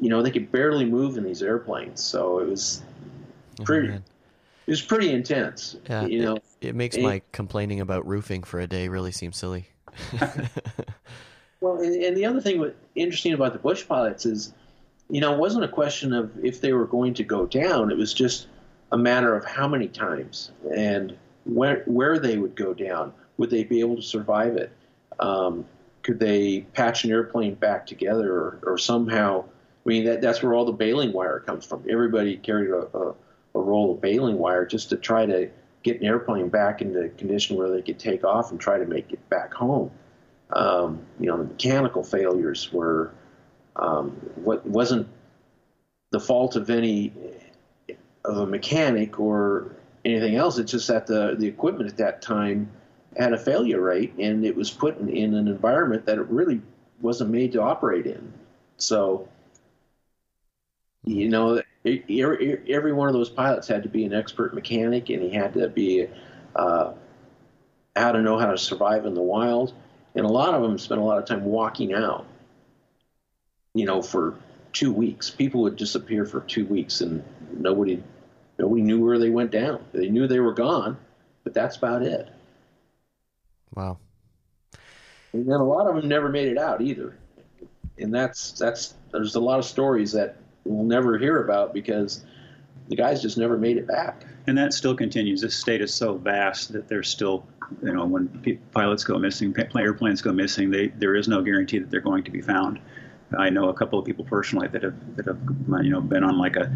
you 0.00 0.08
know 0.08 0.22
they 0.22 0.30
could 0.30 0.50
barely 0.50 0.84
move 0.84 1.16
in 1.16 1.24
these 1.24 1.42
airplanes. 1.42 2.02
So 2.02 2.38
it 2.40 2.48
was 2.48 2.82
Oh, 3.60 3.64
pretty. 3.64 3.88
man. 3.88 4.04
it 4.68 4.70
was 4.70 4.82
pretty 4.82 5.12
intense. 5.12 5.76
Yeah, 5.90 6.06
you 6.06 6.22
know. 6.22 6.36
it, 6.36 6.68
it 6.68 6.74
makes 6.76 6.94
it- 6.96 7.02
my 7.02 7.22
complaining 7.32 7.80
about 7.80 8.06
roofing 8.06 8.44
for 8.44 8.60
a 8.60 8.68
day 8.68 8.86
really 8.88 9.10
seem 9.10 9.32
silly. 9.32 9.66
Well, 11.60 11.78
and, 11.78 12.02
and 12.02 12.16
the 12.16 12.24
other 12.24 12.40
thing 12.40 12.72
interesting 12.94 13.32
about 13.32 13.52
the 13.52 13.58
bush 13.58 13.86
pilots 13.86 14.26
is, 14.26 14.52
you 15.10 15.20
know, 15.20 15.34
it 15.34 15.38
wasn't 15.38 15.64
a 15.64 15.68
question 15.68 16.12
of 16.12 16.32
if 16.44 16.60
they 16.60 16.72
were 16.72 16.86
going 16.86 17.14
to 17.14 17.24
go 17.24 17.46
down. 17.46 17.90
It 17.90 17.96
was 17.96 18.14
just 18.14 18.46
a 18.92 18.98
matter 18.98 19.34
of 19.34 19.44
how 19.44 19.66
many 19.66 19.88
times 19.88 20.52
and 20.74 21.16
where 21.44 21.82
where 21.86 22.18
they 22.18 22.38
would 22.38 22.54
go 22.54 22.74
down. 22.74 23.12
Would 23.38 23.50
they 23.50 23.64
be 23.64 23.80
able 23.80 23.96
to 23.96 24.02
survive 24.02 24.56
it? 24.56 24.72
Um, 25.18 25.64
could 26.02 26.20
they 26.20 26.60
patch 26.74 27.04
an 27.04 27.10
airplane 27.10 27.54
back 27.54 27.86
together 27.86 28.32
or, 28.32 28.60
or 28.62 28.78
somehow? 28.78 29.44
I 29.44 29.88
mean, 29.88 30.04
that, 30.04 30.20
that's 30.20 30.42
where 30.42 30.54
all 30.54 30.64
the 30.64 30.72
baling 30.72 31.12
wire 31.12 31.40
comes 31.40 31.64
from. 31.64 31.84
Everybody 31.88 32.36
carried 32.36 32.70
a, 32.70 32.86
a, 32.96 33.14
a 33.54 33.60
roll 33.60 33.94
of 33.94 34.00
baling 34.00 34.38
wire 34.38 34.66
just 34.66 34.90
to 34.90 34.96
try 34.96 35.26
to 35.26 35.50
get 35.88 36.00
an 36.00 36.06
airplane 36.06 36.48
back 36.48 36.82
into 36.82 37.08
condition 37.10 37.56
where 37.56 37.70
they 37.70 37.82
could 37.82 37.98
take 37.98 38.24
off 38.24 38.50
and 38.50 38.60
try 38.60 38.78
to 38.78 38.86
make 38.86 39.12
it 39.12 39.28
back 39.28 39.52
home. 39.52 39.90
Um, 40.50 41.00
you 41.18 41.26
know, 41.26 41.36
the 41.36 41.44
mechanical 41.44 42.02
failures 42.02 42.72
were 42.72 43.12
um, 43.76 44.10
what 44.36 44.66
wasn't 44.66 45.08
the 46.10 46.20
fault 46.20 46.56
of 46.56 46.70
any 46.70 47.12
of 48.24 48.38
a 48.38 48.46
mechanic 48.46 49.20
or 49.20 49.76
anything 50.04 50.36
else. 50.36 50.58
It's 50.58 50.72
just 50.72 50.88
that 50.88 51.06
the 51.06 51.36
the 51.38 51.46
equipment 51.46 51.90
at 51.90 51.96
that 51.98 52.22
time 52.22 52.70
had 53.16 53.32
a 53.32 53.38
failure 53.38 53.80
rate, 53.80 54.14
and 54.18 54.44
it 54.44 54.56
was 54.56 54.70
put 54.70 54.98
in, 54.98 55.08
in 55.08 55.34
an 55.34 55.48
environment 55.48 56.06
that 56.06 56.18
it 56.18 56.26
really 56.28 56.60
wasn't 57.00 57.30
made 57.30 57.52
to 57.52 57.62
operate 57.62 58.06
in. 58.06 58.32
So, 58.76 59.28
you 61.04 61.28
know, 61.28 61.62
every, 61.84 62.62
every 62.68 62.92
one 62.92 63.08
of 63.08 63.14
those 63.14 63.30
pilots 63.30 63.68
had 63.68 63.82
to 63.84 63.88
be 63.88 64.04
an 64.04 64.14
expert 64.14 64.54
mechanic, 64.54 65.10
and 65.10 65.22
he 65.22 65.30
had 65.30 65.54
to 65.54 65.68
be 65.68 66.08
uh, 66.56 66.92
how 67.96 68.12
to 68.12 68.22
know 68.22 68.38
how 68.38 68.50
to 68.50 68.58
survive 68.58 69.06
in 69.06 69.14
the 69.14 69.22
wild. 69.22 69.74
And 70.14 70.24
a 70.24 70.28
lot 70.28 70.54
of 70.54 70.62
them 70.62 70.78
spent 70.78 71.00
a 71.00 71.04
lot 71.04 71.18
of 71.18 71.26
time 71.26 71.44
walking 71.44 71.94
out, 71.94 72.26
you 73.74 73.86
know, 73.86 74.02
for 74.02 74.36
two 74.72 74.92
weeks. 74.92 75.30
People 75.30 75.62
would 75.62 75.76
disappear 75.76 76.24
for 76.24 76.40
two 76.40 76.66
weeks, 76.66 77.00
and 77.00 77.24
nobody 77.52 78.02
nobody 78.58 78.82
knew 78.82 79.04
where 79.04 79.18
they 79.18 79.30
went 79.30 79.50
down. 79.52 79.84
They 79.92 80.08
knew 80.08 80.26
they 80.26 80.40
were 80.40 80.54
gone, 80.54 80.98
but 81.44 81.54
that's 81.54 81.76
about 81.76 82.02
it. 82.02 82.28
wow. 83.74 83.98
And 85.32 85.48
then 85.48 85.60
a 85.60 85.64
lot 85.64 85.86
of 85.86 85.96
them 85.96 86.08
never 86.08 86.28
made 86.28 86.48
it 86.48 86.58
out 86.58 86.80
either. 86.80 87.16
And 87.98 88.14
that's 88.14 88.52
that's 88.52 88.94
there's 89.12 89.34
a 89.34 89.40
lot 89.40 89.58
of 89.58 89.64
stories 89.64 90.12
that 90.12 90.36
we'll 90.68 90.84
never 90.84 91.18
hear 91.18 91.42
about 91.42 91.72
because 91.72 92.24
the 92.88 92.96
guys 92.96 93.20
just 93.22 93.38
never 93.38 93.56
made 93.56 93.76
it 93.76 93.86
back. 93.86 94.24
And 94.46 94.56
that 94.56 94.72
still 94.72 94.94
continues. 94.94 95.42
This 95.42 95.56
state 95.56 95.80
is 95.80 95.92
so 95.92 96.14
vast 96.14 96.72
that 96.72 96.88
there's 96.88 97.08
still, 97.08 97.46
you 97.82 97.92
know, 97.92 98.06
when 98.06 98.28
pe- 98.28 98.58
pilots 98.72 99.04
go 99.04 99.18
missing, 99.18 99.52
pa- 99.52 99.78
airplanes 99.78 100.22
go 100.22 100.32
missing, 100.32 100.70
they, 100.70 100.88
there 100.88 101.14
is 101.14 101.28
no 101.28 101.42
guarantee 101.42 101.78
that 101.78 101.90
they're 101.90 102.00
going 102.00 102.24
to 102.24 102.30
be 102.30 102.40
found. 102.40 102.80
I 103.36 103.50
know 103.50 103.68
a 103.68 103.74
couple 103.74 103.98
of 103.98 104.06
people 104.06 104.24
personally 104.24 104.68
that 104.68 104.82
have 104.82 105.16
that 105.16 105.26
have 105.26 105.38
you 105.84 105.90
know 105.90 106.00
been 106.00 106.24
on 106.24 106.38
like 106.38 106.56
a 106.56 106.72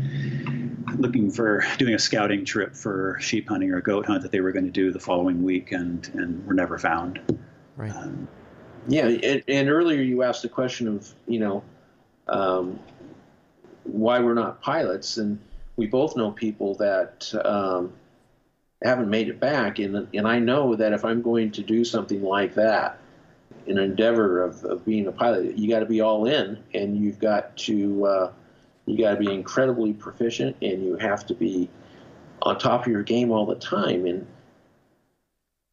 looking 0.99 1.30
for 1.30 1.64
doing 1.78 1.95
a 1.95 1.99
scouting 1.99 2.45
trip 2.45 2.76
for 2.76 3.16
sheep 3.20 3.49
hunting 3.49 3.70
or 3.70 3.80
goat 3.80 4.05
hunt 4.05 4.22
that 4.22 4.32
they 4.32 4.40
were 4.40 4.53
going 4.53 4.66
to 4.66 4.70
do 4.70 4.93
the 4.93 5.01
following 5.01 5.43
week 5.43 5.72
and 5.72 6.11
and 6.14 6.47
were 6.47 6.53
never 6.53 6.78
found. 6.78 7.20
Right. 7.76 7.90
Um, 7.90 8.28
Yeah, 8.86 9.07
and, 9.07 9.43
and 9.49 9.70
earlier 9.70 10.03
you 10.03 10.22
asked 10.22 10.43
the 10.43 10.51
question 10.51 10.88
of 10.88 11.11
you 11.26 11.40
know 11.40 11.64
um, 12.28 12.78
why 13.85 14.20
we're 14.20 14.35
not 14.35 14.61
pilots, 14.61 15.16
and 15.16 15.39
we 15.76 15.87
both 15.87 16.16
know 16.16 16.30
people 16.30 16.74
that 16.76 17.33
um, 17.45 17.93
haven't 18.83 19.11
made 19.11 19.28
it 19.28 19.41
back, 19.41 19.78
and 19.78 20.09
and 20.14 20.26
I 20.26 20.39
know 20.39 20.74
that 20.76 20.93
if 20.93 21.05
I'm 21.05 21.22
going 21.22 21.51
to 21.53 21.62
do 21.62 21.85
something 21.85 22.22
like 22.22 22.55
that, 22.55 22.99
an 23.66 23.78
endeavor 23.78 24.43
of, 24.43 24.64
of 24.64 24.85
being 24.85 25.07
a 25.07 25.12
pilot, 25.12 25.57
you 25.57 25.68
got 25.68 25.80
to 25.80 25.87
be 25.87 26.01
all 26.01 26.26
in, 26.26 26.59
and 26.74 26.97
you've 26.97 27.18
got 27.18 27.57
to 27.59 28.05
uh, 28.05 28.33
you 28.87 28.99
got 28.99 29.12
to 29.12 29.16
be 29.16 29.33
incredibly 29.33 29.93
proficient, 29.93 30.57
and 30.62 30.85
you 30.85 30.97
have 30.97 31.26
to 31.26 31.35
be 31.35 31.68
on 32.43 32.59
top 32.59 32.83
of 32.83 32.89
your 32.89 33.03
game 33.03 33.30
all 33.30 33.47
the 33.47 33.55
time, 33.55 34.07
and 34.07 34.26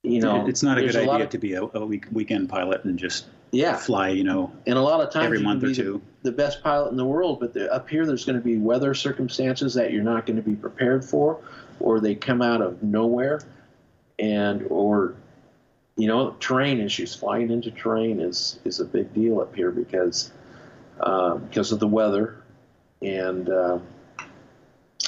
you 0.03 0.21
know 0.21 0.45
it's 0.47 0.63
not 0.63 0.77
a 0.77 0.81
good 0.81 0.95
lot 0.95 1.15
idea 1.15 1.25
of- 1.25 1.29
to 1.31 1.37
be 1.37 1.53
a, 1.53 1.63
a 1.73 1.85
week, 1.85 2.05
weekend 2.11 2.47
pilot 2.49 2.83
and 2.85 2.97
just 2.97 3.25
yeah 3.51 3.75
fly, 3.75 4.09
you 4.09 4.23
know, 4.23 4.51
and 4.67 4.77
a 4.77 4.81
lot 4.81 5.01
of 5.01 5.11
times 5.11 5.25
every 5.25 5.41
month 5.41 5.63
or 5.63 5.67
be 5.67 5.73
the- 5.73 5.83
two. 5.83 6.01
The, 6.21 6.31
best 6.33 6.61
pilot 6.61 6.91
in 6.91 6.97
the 6.97 7.05
world, 7.05 7.39
but 7.39 7.53
the, 7.53 7.73
up 7.73 7.89
here 7.89 8.05
there's 8.05 8.25
going 8.25 8.37
to 8.37 8.43
be 8.43 8.57
weather 8.57 8.93
circumstances 8.93 9.73
that 9.75 9.93
you're 9.93 10.03
not 10.03 10.25
going 10.25 10.35
to 10.35 10.41
be 10.41 10.55
prepared 10.55 11.05
for, 11.05 11.39
or 11.79 12.01
they 12.01 12.13
come 12.13 12.41
out 12.41 12.61
of 12.61 12.83
nowhere, 12.83 13.41
and 14.19 14.65
or 14.69 15.15
you 15.95 16.07
know 16.07 16.35
terrain 16.39 16.81
issues. 16.81 17.15
Flying 17.15 17.51
into 17.51 17.71
terrain 17.71 18.19
is 18.19 18.59
is 18.65 18.81
a 18.81 18.85
big 18.85 19.13
deal 19.13 19.39
up 19.39 19.55
here 19.55 19.71
because 19.71 20.31
uh, 20.99 21.35
because 21.35 21.71
of 21.71 21.79
the 21.79 21.87
weather, 21.87 22.43
and 23.01 23.49
uh, 23.49 23.79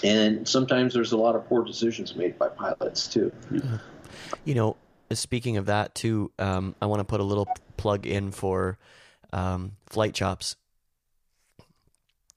and 0.03 0.47
sometimes 0.47 0.93
there's 0.93 1.11
a 1.11 1.17
lot 1.17 1.35
of 1.35 1.47
poor 1.47 1.63
decisions 1.63 2.15
made 2.15 2.39
by 2.39 2.47
pilots 2.47 3.07
too. 3.07 3.31
You 4.45 4.55
know, 4.55 4.75
speaking 5.17 5.57
of 5.57 5.67
that 5.67 5.95
too, 5.95 6.31
um, 6.39 6.75
I 6.81 6.85
want 6.85 6.99
to 6.99 7.05
put 7.05 7.19
a 7.19 7.23
little 7.23 7.47
plug 7.77 8.05
in 8.05 8.31
for 8.31 8.77
um, 9.33 9.73
Flight 9.87 10.13
Chops. 10.13 10.55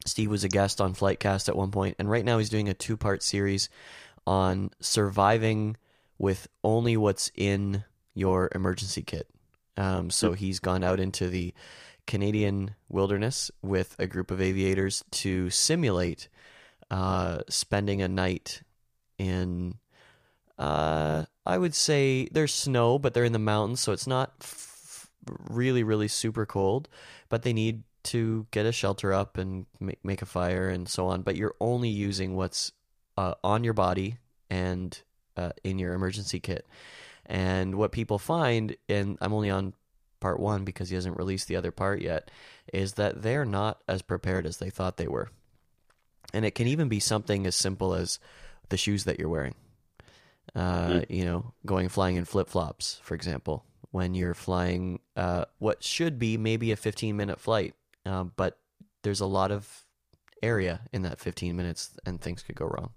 Steve 0.06 0.30
was 0.30 0.44
a 0.44 0.48
guest 0.48 0.80
on 0.80 0.94
Flightcast 0.94 1.48
at 1.48 1.56
one 1.56 1.70
point, 1.70 1.96
and 1.98 2.10
right 2.10 2.24
now 2.24 2.38
he's 2.38 2.50
doing 2.50 2.68
a 2.68 2.74
two-part 2.74 3.22
series 3.22 3.70
on 4.26 4.70
surviving 4.80 5.76
with 6.18 6.46
only 6.62 6.96
what's 6.96 7.30
in 7.34 7.84
your 8.14 8.50
emergency 8.54 9.02
kit. 9.02 9.28
Um, 9.76 10.10
so 10.10 10.32
he's 10.32 10.60
gone 10.60 10.84
out 10.84 11.00
into 11.00 11.28
the 11.28 11.52
Canadian 12.06 12.74
wilderness 12.88 13.50
with 13.62 13.96
a 13.98 14.06
group 14.06 14.30
of 14.30 14.40
aviators 14.40 15.04
to 15.10 15.50
simulate 15.50 16.28
uh, 16.90 17.40
spending 17.48 18.02
a 18.02 18.08
night 18.08 18.62
in 19.18 19.74
uh, 20.58 21.24
I 21.44 21.58
would 21.58 21.74
say 21.74 22.28
there's 22.30 22.54
snow, 22.54 22.98
but 22.98 23.14
they're 23.14 23.24
in 23.24 23.32
the 23.32 23.38
mountains, 23.38 23.80
so 23.80 23.92
it's 23.92 24.06
not 24.06 24.32
f- 24.40 25.10
really, 25.48 25.82
really 25.82 26.08
super 26.08 26.46
cold. 26.46 26.88
But 27.28 27.42
they 27.42 27.52
need 27.52 27.82
to 28.04 28.46
get 28.50 28.66
a 28.66 28.72
shelter 28.72 29.12
up 29.12 29.38
and 29.38 29.66
make, 29.80 30.04
make 30.04 30.22
a 30.22 30.26
fire 30.26 30.68
and 30.68 30.88
so 30.88 31.08
on. 31.08 31.22
But 31.22 31.36
you're 31.36 31.54
only 31.60 31.88
using 31.88 32.36
what's 32.36 32.72
uh, 33.16 33.34
on 33.42 33.64
your 33.64 33.72
body 33.72 34.18
and 34.50 34.96
uh, 35.36 35.50
in 35.64 35.78
your 35.78 35.94
emergency 35.94 36.40
kit. 36.40 36.66
And 37.26 37.76
what 37.76 37.92
people 37.92 38.18
find, 38.18 38.76
and 38.88 39.16
I'm 39.20 39.32
only 39.32 39.50
on 39.50 39.72
part 40.20 40.38
one 40.38 40.64
because 40.64 40.90
he 40.90 40.94
hasn't 40.94 41.16
released 41.16 41.48
the 41.48 41.56
other 41.56 41.72
part 41.72 42.02
yet, 42.02 42.30
is 42.72 42.94
that 42.94 43.22
they're 43.22 43.46
not 43.46 43.82
as 43.88 44.02
prepared 44.02 44.46
as 44.46 44.58
they 44.58 44.70
thought 44.70 44.98
they 44.98 45.08
were. 45.08 45.30
And 46.32 46.44
it 46.44 46.54
can 46.54 46.66
even 46.66 46.88
be 46.88 47.00
something 47.00 47.46
as 47.46 47.56
simple 47.56 47.94
as 47.94 48.18
the 48.68 48.76
shoes 48.76 49.04
that 49.04 49.18
you're 49.18 49.28
wearing 49.28 49.54
uh, 50.54 51.00
you 51.08 51.24
know, 51.24 51.52
going 51.66 51.88
flying 51.88 52.16
in 52.16 52.24
flip 52.24 52.48
flops, 52.48 53.00
for 53.02 53.14
example, 53.14 53.64
when 53.90 54.14
you're 54.14 54.34
flying 54.34 55.00
uh, 55.16 55.44
what 55.58 55.82
should 55.82 56.18
be 56.18 56.36
maybe 56.36 56.72
a 56.72 56.76
15 56.76 57.16
minute 57.16 57.40
flight, 57.40 57.74
uh, 58.06 58.24
but 58.24 58.58
there's 59.02 59.20
a 59.20 59.26
lot 59.26 59.50
of 59.50 59.84
area 60.42 60.80
in 60.92 61.02
that 61.02 61.18
15 61.18 61.56
minutes 61.56 61.96
and 62.04 62.20
things 62.20 62.42
could 62.42 62.56
go 62.56 62.66
wrong. 62.66 62.90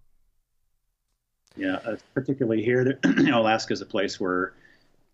Yeah, 1.56 1.80
uh, 1.86 1.96
particularly 2.14 2.64
here, 2.64 3.00
you 3.06 3.24
know, 3.24 3.42
Alaska 3.42 3.74
is 3.74 3.82
a 3.82 3.86
place 3.86 4.20
where 4.20 4.54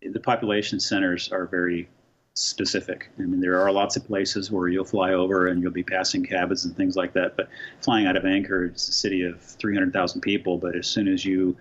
the 0.02 0.20
population 0.20 0.80
centers 0.80 1.32
are 1.32 1.46
very 1.46 1.88
specific. 2.34 3.10
I 3.18 3.22
mean, 3.22 3.40
there 3.40 3.62
are 3.62 3.72
lots 3.72 3.96
of 3.96 4.06
places 4.06 4.52
where 4.52 4.68
you'll 4.68 4.86
fly 4.86 5.14
over 5.14 5.48
and 5.48 5.62
you'll 5.62 5.72
be 5.72 5.84
passing 5.84 6.26
cabins 6.26 6.66
and 6.66 6.76
things 6.76 6.96
like 6.96 7.14
that. 7.14 7.38
But 7.38 7.48
flying 7.82 8.08
out 8.08 8.18
of 8.18 8.26
Anchorage, 8.26 8.72
it's 8.72 8.90
a 8.90 8.94
city 8.94 9.24
of 9.24 9.42
300,000 9.42 10.22
people. 10.22 10.58
But 10.58 10.76
as 10.76 10.88
soon 10.88 11.08
as 11.08 11.24
you 11.24 11.56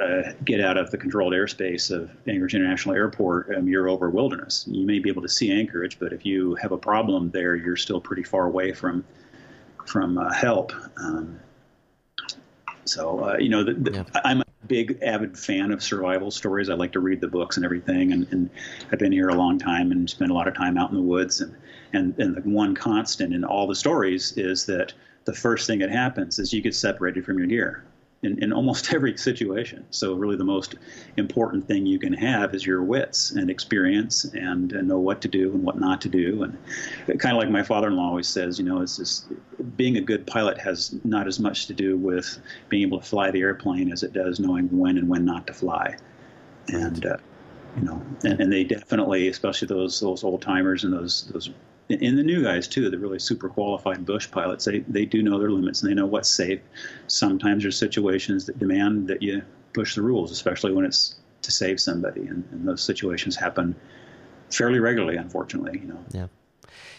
uh, 0.00 0.32
get 0.44 0.60
out 0.60 0.76
of 0.76 0.90
the 0.90 0.98
controlled 0.98 1.32
airspace 1.32 1.90
of 1.90 2.10
Anchorage 2.26 2.54
International 2.54 2.94
Airport, 2.94 3.54
um, 3.56 3.68
you're 3.68 3.88
over 3.88 4.10
wilderness. 4.10 4.64
You 4.68 4.84
may 4.84 4.98
be 4.98 5.08
able 5.08 5.22
to 5.22 5.28
see 5.28 5.52
Anchorage, 5.52 5.98
but 5.98 6.12
if 6.12 6.26
you 6.26 6.56
have 6.56 6.72
a 6.72 6.78
problem 6.78 7.30
there, 7.30 7.54
you're 7.54 7.76
still 7.76 8.00
pretty 8.00 8.24
far 8.24 8.46
away 8.46 8.72
from 8.72 9.04
from 9.86 10.18
uh, 10.18 10.32
help. 10.32 10.72
Um, 10.96 11.38
so 12.84 13.20
uh, 13.24 13.36
you 13.38 13.48
know, 13.48 13.62
the, 13.62 13.74
the, 13.74 13.92
yeah. 13.92 14.04
I'm 14.24 14.40
a 14.40 14.44
big 14.66 14.98
avid 15.02 15.38
fan 15.38 15.70
of 15.70 15.82
survival 15.82 16.30
stories. 16.30 16.70
I 16.70 16.74
like 16.74 16.92
to 16.92 17.00
read 17.00 17.20
the 17.20 17.28
books 17.28 17.56
and 17.56 17.64
everything, 17.64 18.12
and, 18.12 18.26
and 18.32 18.50
I've 18.90 18.98
been 18.98 19.12
here 19.12 19.28
a 19.28 19.34
long 19.34 19.58
time 19.58 19.92
and 19.92 20.10
spent 20.10 20.30
a 20.30 20.34
lot 20.34 20.48
of 20.48 20.54
time 20.54 20.76
out 20.76 20.90
in 20.90 20.96
the 20.96 21.02
woods. 21.02 21.40
And 21.40 21.54
and 21.92 22.18
and 22.18 22.36
the 22.36 22.40
one 22.40 22.74
constant 22.74 23.32
in 23.32 23.44
all 23.44 23.68
the 23.68 23.76
stories 23.76 24.32
is 24.36 24.66
that 24.66 24.92
the 25.24 25.34
first 25.34 25.68
thing 25.68 25.78
that 25.78 25.90
happens 25.90 26.40
is 26.40 26.52
you 26.52 26.60
get 26.60 26.74
separated 26.74 27.24
from 27.24 27.38
your 27.38 27.46
gear 27.46 27.84
in, 28.24 28.42
in 28.42 28.52
almost 28.52 28.92
every 28.94 29.16
situation. 29.16 29.84
So 29.90 30.14
really, 30.14 30.36
the 30.36 30.44
most 30.44 30.74
important 31.16 31.66
thing 31.66 31.86
you 31.86 31.98
can 31.98 32.12
have 32.12 32.54
is 32.54 32.66
your 32.66 32.82
wits 32.82 33.32
and 33.32 33.50
experience, 33.50 34.24
and, 34.24 34.72
and 34.72 34.88
know 34.88 34.98
what 34.98 35.20
to 35.22 35.28
do 35.28 35.52
and 35.52 35.62
what 35.62 35.78
not 35.78 36.00
to 36.02 36.08
do. 36.08 36.42
And 36.42 37.20
kind 37.20 37.36
of 37.36 37.42
like 37.42 37.50
my 37.50 37.62
father-in-law 37.62 38.08
always 38.08 38.28
says, 38.28 38.58
you 38.58 38.64
know, 38.64 38.80
it's 38.80 38.96
just 38.96 39.26
being 39.76 39.96
a 39.96 40.00
good 40.00 40.26
pilot 40.26 40.58
has 40.58 40.94
not 41.04 41.26
as 41.26 41.38
much 41.38 41.66
to 41.66 41.74
do 41.74 41.96
with 41.96 42.38
being 42.68 42.82
able 42.82 43.00
to 43.00 43.06
fly 43.06 43.30
the 43.30 43.40
airplane 43.40 43.92
as 43.92 44.02
it 44.02 44.12
does 44.12 44.40
knowing 44.40 44.68
when 44.76 44.98
and 44.98 45.08
when 45.08 45.24
not 45.24 45.46
to 45.46 45.52
fly. 45.52 45.96
And 46.68 47.04
uh, 47.04 47.16
you 47.76 47.82
know, 47.82 48.02
and, 48.22 48.40
and, 48.40 48.52
they 48.52 48.64
definitely, 48.64 49.28
especially 49.28 49.66
those 49.66 50.00
those 50.00 50.24
old 50.24 50.40
timers 50.40 50.84
and 50.84 50.92
those 50.92 51.24
those 51.32 51.50
and 51.90 52.18
the 52.18 52.22
new 52.22 52.42
guys 52.42 52.66
too, 52.66 52.90
the 52.90 52.98
really 52.98 53.18
super 53.18 53.48
qualified 53.48 54.06
bush 54.06 54.30
pilots, 54.30 54.64
they 54.64 54.80
they 54.80 55.04
do 55.04 55.22
know 55.22 55.38
their 55.38 55.50
limits 55.50 55.82
and 55.82 55.90
they 55.90 55.94
know 55.94 56.06
what's 56.06 56.30
safe. 56.30 56.60
Sometimes 57.06 57.62
there's 57.62 57.78
situations 57.78 58.46
that 58.46 58.58
demand 58.58 59.08
that 59.08 59.22
you 59.22 59.42
push 59.72 59.94
the 59.94 60.02
rules, 60.02 60.30
especially 60.30 60.72
when 60.72 60.84
it's 60.84 61.16
to 61.42 61.52
save 61.52 61.80
somebody, 61.80 62.22
and, 62.22 62.44
and 62.52 62.66
those 62.66 62.82
situations 62.82 63.36
happen 63.36 63.74
fairly 64.50 64.78
regularly, 64.78 65.16
unfortunately. 65.16 65.80
You 65.80 65.88
know. 65.88 66.04
Yeah. 66.12 66.26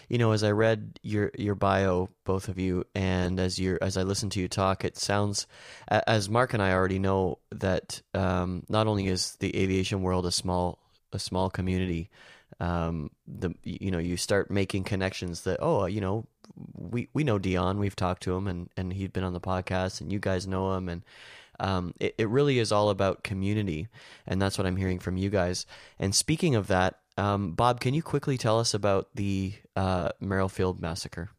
You 0.08 0.18
know, 0.18 0.30
as 0.30 0.44
I 0.44 0.52
read 0.52 1.00
your 1.02 1.32
your 1.36 1.56
bio, 1.56 2.08
both 2.24 2.48
of 2.48 2.60
you, 2.60 2.84
and 2.94 3.40
as 3.40 3.58
you 3.58 3.78
as 3.82 3.96
I 3.96 4.04
listen 4.04 4.30
to 4.30 4.40
you 4.40 4.46
talk, 4.46 4.84
it 4.84 4.96
sounds, 4.96 5.48
as 5.88 6.30
Mark 6.30 6.54
and 6.54 6.62
I 6.62 6.72
already 6.72 7.00
know, 7.00 7.38
that 7.50 8.02
um, 8.14 8.62
not 8.68 8.86
only 8.86 9.08
is 9.08 9.34
the 9.40 9.56
aviation 9.56 10.02
world 10.02 10.24
a 10.24 10.30
small 10.30 10.78
a 11.12 11.18
small 11.18 11.50
community, 11.50 12.08
um, 12.60 13.10
the 13.26 13.54
you 13.64 13.90
know 13.90 13.98
you 13.98 14.16
start 14.16 14.50
making 14.50 14.84
connections 14.84 15.42
that 15.42 15.58
oh 15.60 15.86
you 15.86 16.00
know 16.00 16.26
we 16.74 17.08
we 17.12 17.24
know 17.24 17.38
Dion 17.38 17.78
we've 17.78 17.96
talked 17.96 18.22
to 18.24 18.34
him 18.34 18.46
and 18.46 18.70
and 18.76 18.92
he'd 18.92 19.12
been 19.12 19.24
on 19.24 19.32
the 19.32 19.40
podcast 19.40 20.00
and 20.00 20.10
you 20.10 20.18
guys 20.18 20.46
know 20.46 20.74
him. 20.74 20.88
And 20.88 21.02
um, 21.58 21.94
it, 22.00 22.14
it 22.18 22.28
really 22.28 22.58
is 22.58 22.72
all 22.72 22.90
about 22.90 23.22
community. 23.22 23.88
And 24.26 24.40
that's 24.40 24.58
what 24.58 24.66
I'm 24.66 24.76
hearing 24.76 24.98
from 24.98 25.16
you 25.16 25.30
guys. 25.30 25.66
And 25.98 26.14
speaking 26.14 26.54
of 26.54 26.66
that 26.68 26.98
um, 27.18 27.52
Bob 27.52 27.80
can 27.80 27.94
you 27.94 28.02
quickly 28.02 28.38
tell 28.38 28.58
us 28.58 28.74
about 28.74 29.08
the 29.14 29.54
uh, 29.74 30.10
Merrill 30.20 30.48
Field 30.48 30.80
massacre? 30.80 31.30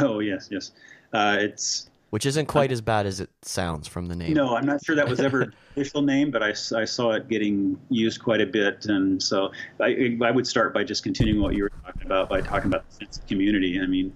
Oh 0.00 0.20
yes 0.20 0.48
yes. 0.50 0.72
Uh, 1.12 1.36
it's 1.40 1.90
which 2.12 2.26
isn't 2.26 2.44
quite 2.44 2.70
as 2.70 2.82
bad 2.82 3.06
as 3.06 3.20
it 3.20 3.30
sounds 3.40 3.88
from 3.88 4.04
the 4.04 4.14
name. 4.14 4.34
No, 4.34 4.54
I'm 4.54 4.66
not 4.66 4.84
sure 4.84 4.94
that 4.96 5.08
was 5.08 5.18
ever 5.18 5.50
official 5.70 6.02
name, 6.02 6.30
but 6.30 6.42
I, 6.42 6.50
I 6.50 6.84
saw 6.84 7.12
it 7.12 7.26
getting 7.26 7.80
used 7.88 8.22
quite 8.22 8.42
a 8.42 8.46
bit, 8.46 8.84
and 8.84 9.20
so 9.22 9.50
I, 9.80 10.18
I 10.22 10.30
would 10.30 10.46
start 10.46 10.74
by 10.74 10.84
just 10.84 11.04
continuing 11.04 11.40
what 11.40 11.54
you 11.54 11.62
were 11.62 11.72
talking 11.82 12.02
about 12.02 12.28
by 12.28 12.42
talking 12.42 12.66
about 12.66 12.86
the 12.90 12.96
sense 12.96 13.16
of 13.16 13.26
community. 13.26 13.80
I 13.80 13.86
mean, 13.86 14.14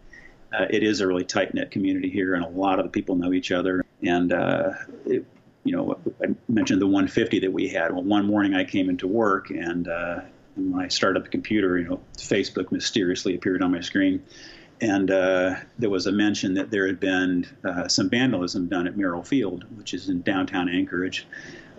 uh, 0.52 0.66
it 0.68 0.82
is 0.82 1.00
a 1.00 1.06
really 1.06 1.24
tight 1.24 1.54
knit 1.54 1.70
community 1.70 2.10
here, 2.10 2.34
and 2.34 2.44
a 2.44 2.48
lot 2.48 2.78
of 2.78 2.84
the 2.84 2.90
people 2.90 3.16
know 3.16 3.32
each 3.32 3.50
other. 3.50 3.82
And 4.02 4.30
uh, 4.30 4.72
it, 5.06 5.24
you 5.64 5.74
know, 5.74 5.98
I 6.22 6.34
mentioned 6.50 6.82
the 6.82 6.86
150 6.86 7.38
that 7.38 7.50
we 7.50 7.66
had. 7.66 7.92
Well, 7.94 8.02
one 8.02 8.26
morning 8.26 8.54
I 8.54 8.64
came 8.64 8.90
into 8.90 9.06
work, 9.06 9.48
and 9.48 9.88
uh, 9.88 10.20
when 10.54 10.78
I 10.78 10.88
started 10.88 11.20
up 11.20 11.24
the 11.24 11.30
computer, 11.30 11.78
you 11.78 11.88
know, 11.88 12.00
Facebook 12.18 12.70
mysteriously 12.70 13.34
appeared 13.34 13.62
on 13.62 13.72
my 13.72 13.80
screen 13.80 14.22
and 14.80 15.10
uh, 15.10 15.54
there 15.78 15.90
was 15.90 16.06
a 16.06 16.12
mention 16.12 16.54
that 16.54 16.70
there 16.70 16.86
had 16.86 17.00
been 17.00 17.46
uh, 17.64 17.88
some 17.88 18.10
vandalism 18.10 18.68
done 18.68 18.86
at 18.86 18.96
Merrill 18.96 19.22
Field, 19.22 19.64
which 19.76 19.94
is 19.94 20.08
in 20.08 20.22
downtown 20.22 20.68
Anchorage. 20.68 21.26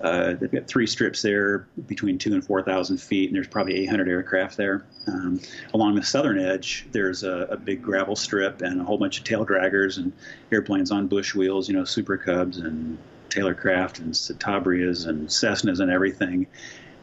Uh, 0.02 0.34
they've 0.34 0.52
got 0.52 0.68
three 0.68 0.86
strips 0.86 1.22
there 1.24 1.68
between 1.88 2.20
two 2.20 2.34
and 2.34 2.46
4,000 2.46 2.98
feet, 2.98 3.30
and 3.30 3.36
there's 3.36 3.48
probably 3.48 3.76
800 3.78 4.08
aircraft 4.08 4.56
there. 4.56 4.86
Um, 5.08 5.40
along 5.74 5.96
the 5.96 6.04
southern 6.04 6.40
edge, 6.40 6.88
there's 6.92 7.24
a, 7.24 7.48
a, 7.50 7.58
big 7.58 7.82
gravel 7.82 8.16
strip 8.16 8.62
and 8.62 8.80
a 8.80 8.84
whole 8.84 9.00
bunch 9.00 9.18
of 9.18 9.24
tail 9.24 9.44
draggers 9.44 9.98
and 9.98 10.14
airplanes 10.52 10.92
on 10.92 11.08
bush 11.08 11.34
wheels, 11.34 11.68
you 11.68 11.76
know, 11.76 11.84
Super 11.84 12.16
Cubs 12.16 12.60
and 12.60 12.98
Taylorcraft 13.30 14.00
and 14.00 14.14
Citabrias 14.14 15.08
and 15.08 15.28
Cessnas 15.28 15.80
and 15.80 15.90
everything. 15.90 16.46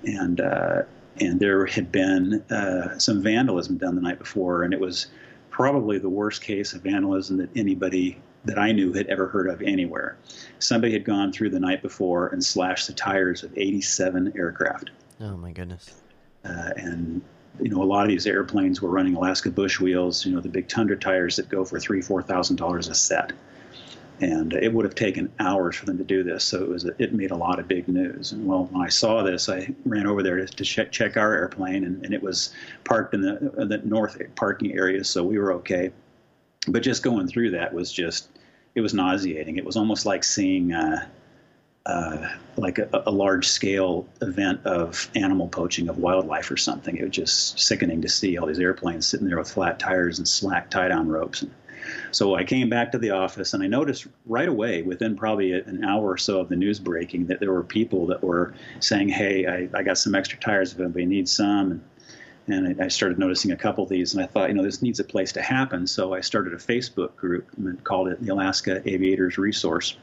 And 0.05 0.41
uh, 0.41 0.83
and 1.21 1.39
there 1.39 1.67
had 1.67 1.91
been 1.93 2.43
uh, 2.51 2.99
some 2.99 3.23
vandalism 3.23 3.79
done 3.79 3.95
the 3.95 4.03
night 4.03 4.19
before, 4.19 4.63
and 4.63 4.75
it 4.75 4.81
was 4.81 5.07
probably 5.55 5.99
the 5.99 6.09
worst 6.09 6.43
case 6.43 6.73
of 6.73 6.83
vandalism 6.83 7.37
that 7.37 7.49
anybody 7.55 8.21
that 8.45 8.59
I 8.59 8.73
knew 8.73 8.93
had 8.93 9.07
ever 9.07 9.29
heard 9.29 9.49
of 9.49 9.63
anywhere. 9.63 10.17
Somebody 10.59 10.93
had 10.93 11.05
gone 11.05 11.31
through 11.33 11.51
the 11.51 11.61
night 11.61 11.81
before 11.81 12.27
and 12.27 12.45
slashed 12.45 12.89
the 12.89 12.93
tires 12.93 13.45
of 13.45 13.57
87 13.57 14.33
aircraft. 14.37 14.91
Oh 15.21 15.37
my 15.37 15.53
goodness! 15.53 16.03
Uh, 16.45 16.71
and 16.77 17.23
you 17.61 17.69
know, 17.69 17.81
a 17.81 17.85
lot 17.85 18.03
of 18.03 18.09
these 18.09 18.27
airplanes 18.27 18.83
were 18.83 18.91
running 18.91 19.15
Alaska 19.15 19.49
bush 19.49 19.79
wheels. 19.79 20.27
You 20.27 20.33
know, 20.33 20.41
the 20.41 20.49
big 20.49 20.67
Tundra 20.67 20.99
tires 20.99 21.37
that 21.37 21.49
go 21.49 21.65
for 21.65 21.79
three, 21.79 22.03
four 22.03 22.21
thousand 22.21 22.57
dollars 22.57 22.89
a 22.89 22.95
set 22.95 23.33
and 24.21 24.53
it 24.53 24.73
would 24.73 24.85
have 24.85 24.95
taken 24.95 25.33
hours 25.41 25.77
for 25.77 25.87
them 25.87 25.99
to 25.99 26.05
do 26.05 26.23
this. 26.23 26.45
So 26.45 26.63
it 26.63 26.69
was 26.69 26.85
it 26.85 27.13
made 27.13 27.31
a 27.31 27.37
lot 27.37 27.59
of 27.59 27.69
big 27.69 27.89
news. 27.89 28.33
And 28.33 28.47
well, 28.47 28.65
when 28.67 28.83
I 28.83 28.89
saw 28.89 29.23
this, 29.23 29.49
I 29.49 29.75
ran 29.85 30.07
over 30.07 30.23
there 30.23 30.45
to, 30.45 30.65
check 30.65 30.93
check 30.93 31.17
our 31.17 31.35
airplane, 31.35 31.85
and, 31.85 32.05
and 32.05 32.15
it 32.15 32.23
was 32.23 32.55
parked 32.85 33.15
in 33.15 33.21
the 33.21 33.67
the 33.67 33.79
north 33.79 34.21
parking 34.37 34.73
area, 34.73 35.05
so 35.05 35.25
we 35.25 35.39
were 35.39 35.53
okay. 35.55 35.91
But 36.69 36.83
just 36.83 37.03
going 37.03 37.29
through 37.29 37.51
that 37.53 37.75
was 37.75 37.93
just 37.93 38.29
it 38.75 38.81
was 38.81 38.95
nauseating. 38.95 39.57
It 39.57 39.65
was 39.65 39.77
almost 39.77 40.07
like 40.07 40.25
seeing. 40.25 40.73
Uh, 40.73 41.07
uh, 41.87 42.27
like 42.57 42.79
a, 42.79 42.89
a, 43.07 43.11
large 43.11 43.47
scale 43.47 44.09
event 44.23 44.65
of 44.65 45.11
animal 45.15 45.49
poaching 45.49 45.91
of 45.91 45.99
wildlife 45.99 46.51
or 46.51 46.57
something. 46.57 46.97
It 46.97 47.03
was 47.03 47.11
just 47.11 47.61
sickening 47.61 48.01
to 48.01 48.09
see 48.09 48.39
all 48.39 48.47
these 48.47 48.59
airplanes 48.59 49.07
sitting 49.07 49.27
there 49.27 49.37
with 49.37 49.51
flat 49.51 49.79
tires 49.79 50.17
and 50.17 50.27
slack 50.27 50.71
tie 50.71 50.89
down 50.89 51.09
ropes. 51.09 51.43
And 51.43 51.51
so 52.11 52.35
I 52.35 52.45
came 52.45 52.69
back 52.69 52.93
to 52.93 52.99
the 52.99 53.11
office 53.11 53.55
and 53.55 53.63
I 53.63 53.67
noticed 53.67 54.07
right 54.27 54.49
away, 54.49 54.83
within 54.83 55.17
probably 55.17 55.53
an 55.53 55.85
hour 55.85 56.11
or 56.11 56.19
so 56.19 56.41
of 56.41 56.49
the 56.49 56.57
news 56.57 56.79
breaking, 56.79 57.27
that 57.27 57.41
there 57.41 57.53
were 57.53 57.65
people 57.65 58.07
that 58.07 58.23
were 58.23 58.55
saying, 58.81 59.09
Hey, 59.09 59.47
I, 59.47 59.69
I 59.79 59.83
got 59.83 59.99
some 59.99 60.15
extra 60.15 60.39
tires 60.39 60.73
if 60.73 60.81
anybody 60.81 61.07
needs 61.07 61.33
some. 61.33 61.83
And, 62.47 62.81
I 62.81 62.89
started 62.89 63.19
noticing 63.19 63.53
a 63.53 63.57
couple 63.57 63.85
of 63.85 63.91
these, 63.91 64.13
and 64.13 64.23
I 64.23 64.27
thought, 64.27 64.51
you 64.51 64.55
know, 64.55 64.63
this 64.63 64.83
needs 64.83 65.01
a 65.01 65.05
place 65.05 65.33
to 65.33 65.41
happen. 65.41 65.87
So 65.87 66.13
I 66.13 66.21
started 66.21 66.53
a 66.53 66.59
Facebook 66.59 67.17
group 67.17 67.49
and 67.57 67.83
called 67.85 68.09
it 68.09 68.23
the 68.23 68.33
Alaska 68.33 68.83
Aviators 68.85 69.39
Resource, 69.39 69.97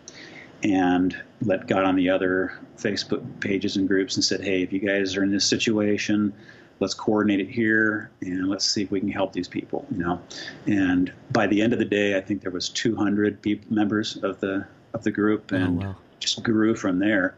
and 0.63 1.15
let 1.43 1.67
got 1.67 1.85
on 1.85 1.95
the 1.95 2.09
other 2.09 2.59
Facebook 2.77 3.23
pages 3.41 3.77
and 3.77 3.87
groups 3.87 4.15
and 4.15 4.23
said, 4.23 4.41
hey, 4.41 4.63
if 4.63 4.73
you 4.73 4.79
guys 4.79 5.15
are 5.15 5.23
in 5.23 5.31
this 5.31 5.45
situation, 5.45 6.33
let's 6.81 6.93
coordinate 6.93 7.39
it 7.39 7.49
here 7.49 8.11
and 8.21 8.49
let's 8.49 8.65
see 8.65 8.83
if 8.83 8.91
we 8.91 8.99
can 8.99 9.09
help 9.09 9.31
these 9.31 9.47
people 9.47 9.85
you 9.91 9.97
know? 9.97 10.19
And 10.67 11.13
by 11.31 11.47
the 11.47 11.61
end 11.61 11.71
of 11.71 11.79
the 11.79 11.85
day 11.85 12.17
i 12.17 12.21
think 12.21 12.41
there 12.41 12.51
was 12.51 12.67
200 12.69 13.41
people, 13.41 13.73
members 13.73 14.17
of 14.17 14.39
the 14.41 14.65
of 14.93 15.03
the 15.03 15.11
group 15.11 15.51
oh, 15.53 15.55
and 15.55 15.83
oh, 15.83 15.87
wow. 15.87 15.95
just 16.19 16.43
grew 16.43 16.75
from 16.75 16.99
there. 16.99 17.35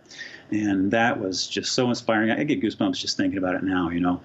And 0.49 0.89
that 0.91 1.19
was 1.19 1.47
just 1.47 1.73
so 1.73 1.89
inspiring. 1.89 2.31
I 2.31 2.43
get 2.43 2.61
goosebumps 2.61 2.99
just 2.99 3.15
thinking 3.17 3.37
about 3.37 3.55
it 3.55 3.63
now 3.63 3.89
you 3.89 3.99
know? 3.99 4.19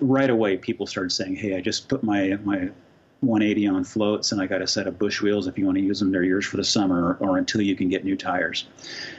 Right 0.00 0.30
away 0.30 0.56
people 0.56 0.86
started 0.86 1.10
saying 1.10 1.36
hey 1.36 1.56
i 1.56 1.60
just 1.60 1.88
put 1.88 2.02
my 2.02 2.38
my 2.44 2.70
180 3.22 3.68
on 3.68 3.84
floats, 3.84 4.32
and 4.32 4.40
I 4.40 4.46
got 4.46 4.62
a 4.62 4.66
set 4.66 4.88
of 4.88 4.98
bush 4.98 5.22
wheels. 5.22 5.46
If 5.46 5.56
you 5.56 5.64
want 5.64 5.78
to 5.78 5.84
use 5.84 6.00
them, 6.00 6.10
they're 6.10 6.24
yours 6.24 6.44
for 6.44 6.56
the 6.56 6.64
summer 6.64 7.16
or 7.20 7.38
until 7.38 7.62
you 7.62 7.76
can 7.76 7.88
get 7.88 8.04
new 8.04 8.16
tires. 8.16 8.66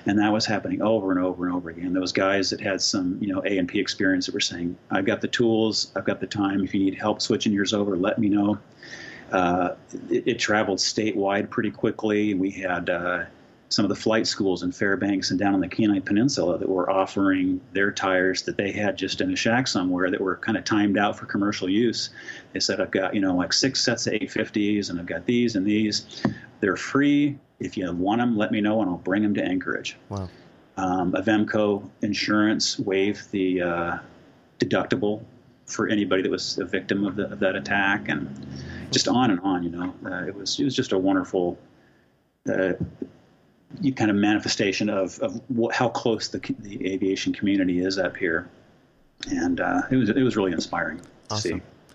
And 0.06 0.20
that 0.20 0.32
was 0.32 0.46
happening 0.46 0.82
over 0.82 1.12
and 1.12 1.20
over 1.20 1.46
and 1.46 1.56
over 1.56 1.70
again. 1.70 1.94
Those 1.94 2.12
guys 2.12 2.50
that 2.50 2.60
had 2.60 2.82
some, 2.82 3.18
you 3.22 3.34
know, 3.34 3.42
A 3.46 3.58
and 3.58 3.68
P 3.68 3.80
experience 3.80 4.26
that 4.26 4.34
were 4.34 4.42
saying, 4.42 4.78
"I've 4.92 5.06
got 5.06 5.22
the 5.22 5.30
tools, 5.30 5.92
I've 5.96 6.06
got 6.06 6.20
the 6.20 6.28
time. 6.28 6.64
If 6.64 6.74
you 6.74 6.84
need 6.84 6.96
help 6.96 7.22
switching 7.22 7.54
yours 7.54 7.74
over, 7.74 7.96
let 7.96 8.20
me 8.20 8.28
know." 8.28 8.60
Uh, 9.32 9.76
it, 10.10 10.28
it, 10.28 10.40
traveled 10.40 10.78
statewide 10.78 11.50
pretty 11.50 11.72
quickly. 11.72 12.34
We 12.36 12.52
had 12.52 12.90
uh, 12.90 13.24
some 13.74 13.84
of 13.84 13.90
the 13.90 13.96
flight 13.96 14.28
schools 14.28 14.62
in 14.62 14.72
Fairbanks 14.72 15.32
and 15.32 15.40
down 15.40 15.56
on 15.56 15.60
the 15.60 15.68
Kenai 15.68 16.00
Peninsula 16.00 16.60
that 16.60 16.70
were 16.70 16.92
offering 16.92 17.60
their 17.72 17.92
tires 17.92 18.44
that 18.44 18.56
they 18.56 18.72
had 18.72 18.96
just 18.96 19.20
in 19.20 19.34
a 19.34 19.36
shack 19.36 19.68
somewhere 19.68 20.12
that 20.12 20.22
were 20.22 20.36
kind 20.38 20.56
of 20.56 20.64
timed 20.64 20.96
out 20.96 21.18
for 21.18 21.26
commercial 21.26 21.68
use. 21.68 22.12
They 22.54 22.60
said, 22.60 22.80
I've 22.80 22.92
got, 22.92 23.16
you 23.16 23.22
know, 23.22 23.36
like 23.36 23.52
six 23.52 23.84
sets 23.84 24.06
of 24.06 24.14
850s 24.14 24.92
and 24.92 25.00
I've 25.00 25.08
got 25.08 25.26
these 25.26 25.56
and 25.56 25.66
these. 25.66 26.24
They're 26.60 26.78
free. 26.78 27.40
If 27.60 27.76
you 27.76 27.92
want 27.92 28.22
them, 28.22 28.38
let 28.38 28.52
me 28.52 28.62
know 28.62 28.80
and 28.82 28.92
I'll 28.92 28.98
bring 28.98 29.24
them 29.24 29.34
to 29.34 29.44
Anchorage. 29.44 29.98
Wow. 30.10 30.30
Um, 30.78 31.14
Avemco 31.14 31.90
Insurance 32.04 32.78
waived 32.78 33.32
the 33.32 33.62
uh, 33.62 33.98
deductible 34.60 35.24
for 35.66 35.88
anybody 35.88 36.22
that 36.22 36.30
was 36.30 36.60
a 36.60 36.66
victim 36.66 37.06
of, 37.06 37.16
the, 37.16 37.32
of, 37.32 37.40
that 37.40 37.56
attack 37.56 38.08
and 38.10 38.30
just 38.92 39.08
on 39.08 39.32
and 39.32 39.40
on, 39.40 39.64
you 39.64 39.72
know. 39.72 39.94
Uh, 40.06 40.28
it 40.28 40.36
was 40.36 40.60
it 40.60 40.64
was 40.64 40.76
just 40.76 40.92
a 40.92 40.98
wonderful 40.98 41.58
uh, 42.48 42.74
kind 43.96 44.10
of 44.10 44.18
manifestation 44.18 44.90
of, 44.90 45.20
of 45.20 45.42
what, 45.50 45.74
how 45.74 45.90
close 45.90 46.28
the, 46.30 46.40
the 46.60 46.94
aviation 46.94 47.34
community 47.34 47.80
is 47.80 47.98
up 47.98 48.16
here. 48.18 48.50
And 49.30 49.60
uh, 49.60 49.84
it 49.90 49.96
was 49.96 50.10
it 50.10 50.22
was 50.22 50.36
really 50.36 50.52
inspiring 50.52 51.00
to 51.00 51.06
Awesome. 51.32 51.60
see. 51.60 51.94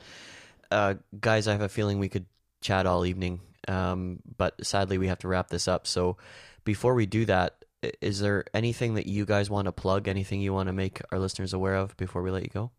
Uh, 0.70 0.94
guys, 1.20 1.46
I 1.46 1.52
have 1.52 1.60
a 1.60 1.68
feeling 1.68 1.98
we 1.98 2.08
could 2.08 2.26
chat 2.60 2.86
all 2.86 3.04
evening, 3.04 3.40
um, 3.66 4.20
but 4.36 4.54
sadly 4.64 4.98
we 4.98 5.08
have 5.08 5.18
to 5.20 5.28
wrap 5.28 5.48
this 5.48 5.68
up. 5.68 5.86
So 5.86 6.16
before 6.64 6.94
we 6.94 7.06
do 7.06 7.24
that, 7.26 7.64
is 8.00 8.20
there 8.20 8.44
anything 8.54 8.94
that 8.94 9.06
you 9.06 9.24
guys 9.24 9.50
want 9.50 9.66
to 9.66 9.72
plug? 9.72 10.08
Anything 10.08 10.40
you 10.40 10.52
want 10.52 10.68
to 10.68 10.72
make 10.72 11.00
our 11.12 11.18
listeners 11.18 11.52
aware 11.52 11.76
of 11.76 11.96
before 11.96 12.22
we 12.22 12.30
let 12.30 12.42
you 12.42 12.50
go? 12.52 12.70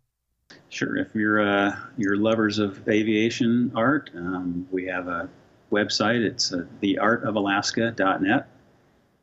Sure. 0.70 0.97
If 0.97 1.14
you're 1.16 1.41
uh, 1.41 1.76
you're 1.97 2.18
lovers 2.18 2.60
of 2.60 2.88
aviation 2.88 3.72
art, 3.76 4.10
um, 4.16 4.68
we 4.72 4.88
have 4.88 5.08
a 5.08 5.30
website. 5.72 6.22
It's 6.22 6.52
uh, 6.52 6.66
theartofalaska.net. 6.82 8.47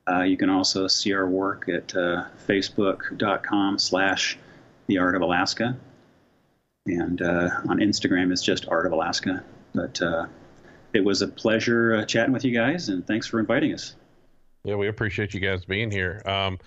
Uh, 0.08 0.22
you 0.22 0.36
can 0.36 0.50
also 0.50 0.86
see 0.86 1.12
our 1.12 1.28
work 1.28 1.68
at 1.68 1.94
uh, 1.96 2.24
facebook.com 2.46 3.78
slash 3.78 4.38
the 4.86 4.98
art 4.98 5.16
of 5.16 5.22
Alaska. 5.22 5.76
And 6.86 7.20
uh, 7.20 7.50
on 7.68 7.78
Instagram, 7.78 8.30
it's 8.30 8.42
just 8.42 8.68
Art 8.68 8.86
of 8.86 8.92
Alaska. 8.92 9.42
But 9.74 10.00
uh, 10.00 10.26
it 10.92 11.04
was 11.04 11.22
a 11.22 11.28
pleasure 11.28 11.96
uh, 11.96 12.04
chatting 12.04 12.32
with 12.32 12.44
you 12.44 12.52
guys, 12.52 12.88
and 12.88 13.06
thanks 13.06 13.26
for 13.26 13.40
inviting 13.40 13.74
us. 13.74 13.96
Yeah, 14.64 14.76
we 14.76 14.88
appreciate 14.88 15.34
you 15.34 15.40
guys 15.40 15.64
being 15.64 15.90
here. 15.90 16.22
Um, 16.24 16.58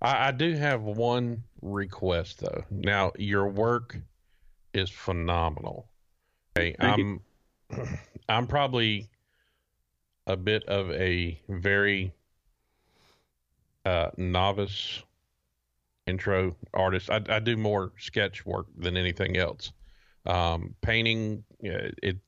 I, 0.00 0.28
I 0.28 0.30
do 0.32 0.54
have 0.54 0.82
one 0.82 1.44
request 1.62 2.40
though. 2.40 2.64
Now, 2.70 3.12
your 3.18 3.48
work 3.48 3.98
is 4.72 4.90
phenomenal. 4.90 5.88
Okay, 6.58 6.74
I'm 6.80 7.20
I'm 8.28 8.46
probably 8.46 9.08
a 10.26 10.36
bit 10.36 10.64
of 10.64 10.90
a 10.90 11.40
very 11.48 12.12
uh, 13.86 14.10
novice 14.16 15.02
intro 16.06 16.56
artist. 16.74 17.10
I, 17.10 17.22
I 17.28 17.38
do 17.38 17.56
more 17.56 17.92
sketch 17.98 18.44
work 18.44 18.66
than 18.76 18.96
anything 18.96 19.36
else. 19.36 19.72
Um, 20.26 20.74
painting, 20.82 21.44
yeah, 21.60 21.88
it 22.02 22.18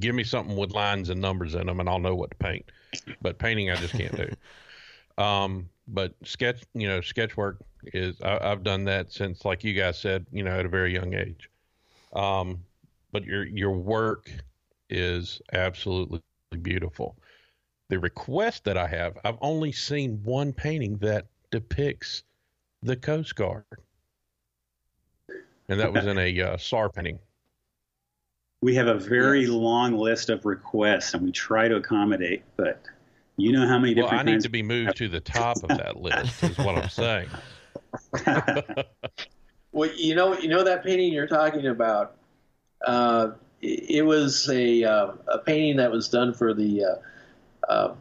give 0.00 0.14
me 0.14 0.24
something 0.24 0.56
with 0.56 0.72
lines 0.72 1.08
and 1.08 1.20
numbers 1.20 1.54
in 1.54 1.66
them, 1.66 1.80
and 1.80 1.88
I'll 1.88 1.98
know 1.98 2.14
what 2.14 2.30
to 2.32 2.36
paint. 2.36 2.70
But 3.22 3.38
painting, 3.38 3.70
I 3.70 3.76
just 3.76 3.94
can't 3.94 4.16
do. 4.16 4.28
Um, 5.16 5.68
but 5.86 6.12
sketch, 6.24 6.64
you 6.74 6.88
know, 6.88 7.00
sketch 7.00 7.36
work 7.36 7.58
is 7.92 8.20
I, 8.20 8.50
I've 8.50 8.64
done 8.64 8.82
that 8.86 9.12
since, 9.12 9.44
like 9.44 9.62
you 9.62 9.72
guys 9.72 9.96
said, 9.96 10.26
you 10.32 10.42
know, 10.42 10.50
at 10.50 10.66
a 10.66 10.68
very 10.68 10.92
young 10.92 11.14
age. 11.14 11.48
Um, 12.14 12.64
but 13.12 13.24
your 13.24 13.44
your 13.44 13.70
work 13.70 14.28
is 14.90 15.40
absolutely 15.52 16.20
beautiful. 16.62 17.16
The 17.88 17.98
request 17.98 18.64
that 18.64 18.76
I 18.76 18.86
have, 18.88 19.18
I've 19.24 19.38
only 19.40 19.72
seen 19.72 20.22
one 20.24 20.52
painting 20.52 20.98
that 20.98 21.26
depicts 21.50 22.22
the 22.82 22.96
Coast 22.96 23.34
Guard, 23.36 23.64
and 25.68 25.80
that 25.80 25.92
was 25.92 26.06
in 26.06 26.18
a 26.18 26.40
uh, 26.40 26.56
SAR 26.56 26.88
painting. 26.90 27.18
We 28.62 28.74
have 28.76 28.86
a 28.86 28.94
very 28.98 29.42
Yes. 29.42 29.50
long 29.50 29.96
list 29.96 30.30
of 30.30 30.44
requests, 30.46 31.12
and 31.14 31.22
we 31.22 31.32
try 31.32 31.68
to 31.68 31.76
accommodate, 31.76 32.42
but 32.56 32.80
you 33.36 33.52
know 33.52 33.66
how 33.66 33.78
many 33.78 33.94
Well, 33.94 34.08
I 34.10 34.22
need 34.22 34.40
to 34.42 34.48
be 34.48 34.62
moved 34.62 34.96
to 34.98 35.08
the 35.08 35.20
top 35.20 35.62
of 35.64 35.70
that 35.76 35.96
list, 35.96 36.42
is 36.42 36.58
what 36.58 36.74
I'm 36.76 36.88
saying. 36.88 37.28
Well, 39.72 39.90
you 39.96 40.14
know, 40.14 40.38
you 40.38 40.48
know 40.48 40.64
that 40.64 40.84
painting 40.84 41.12
you're 41.12 41.26
talking 41.26 41.66
about. 41.66 42.16
Uh, 42.86 43.32
it, 43.60 43.98
it 43.98 44.02
was 44.02 44.48
a 44.48 44.84
uh, 44.84 45.12
a 45.28 45.38
painting 45.38 45.76
that 45.76 45.90
was 45.90 46.08
done 46.08 46.32
for 46.34 46.54
the 46.54 46.84
uh, 47.68 47.94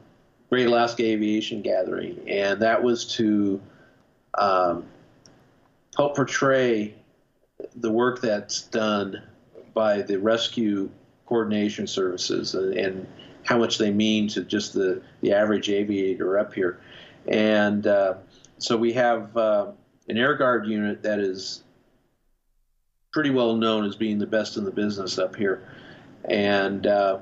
Great 0.50 0.68
Alaska 0.68 1.04
Aviation 1.04 1.62
Gathering, 1.62 2.20
and 2.28 2.62
that 2.62 2.82
was 2.82 3.06
to 3.16 3.62
um, 4.36 4.86
help 5.96 6.16
portray 6.16 6.94
the 7.76 7.92
work 7.92 8.22
that's 8.22 8.64
done 8.64 9.22
by 9.74 10.02
the 10.02 10.20
rescue 10.20 10.90
coordination 11.26 11.88
services 11.88 12.54
and, 12.54 12.74
and 12.74 13.08
how 13.44 13.58
much 13.58 13.78
they 13.78 13.92
mean 13.92 14.28
to 14.28 14.44
just 14.44 14.74
the, 14.74 15.02
the 15.22 15.34
average 15.34 15.70
aviator 15.70 16.38
up 16.38 16.54
here. 16.54 16.80
And 17.28 17.86
uh, 17.88 18.16
so 18.58 18.78
we 18.78 18.94
have 18.94 19.36
uh, 19.36 19.72
an 20.08 20.18
air 20.18 20.36
guard 20.36 20.68
unit 20.68 21.04
that 21.04 21.20
is 21.20 21.64
pretty 23.12 23.30
well 23.30 23.56
known 23.56 23.86
as 23.86 23.96
being 23.96 24.18
the 24.18 24.28
best 24.28 24.58
in 24.58 24.64
the 24.64 24.72
business 24.72 25.18
up 25.18 25.36
here. 25.36 25.68
And 26.26 26.88
uh, 26.88 27.20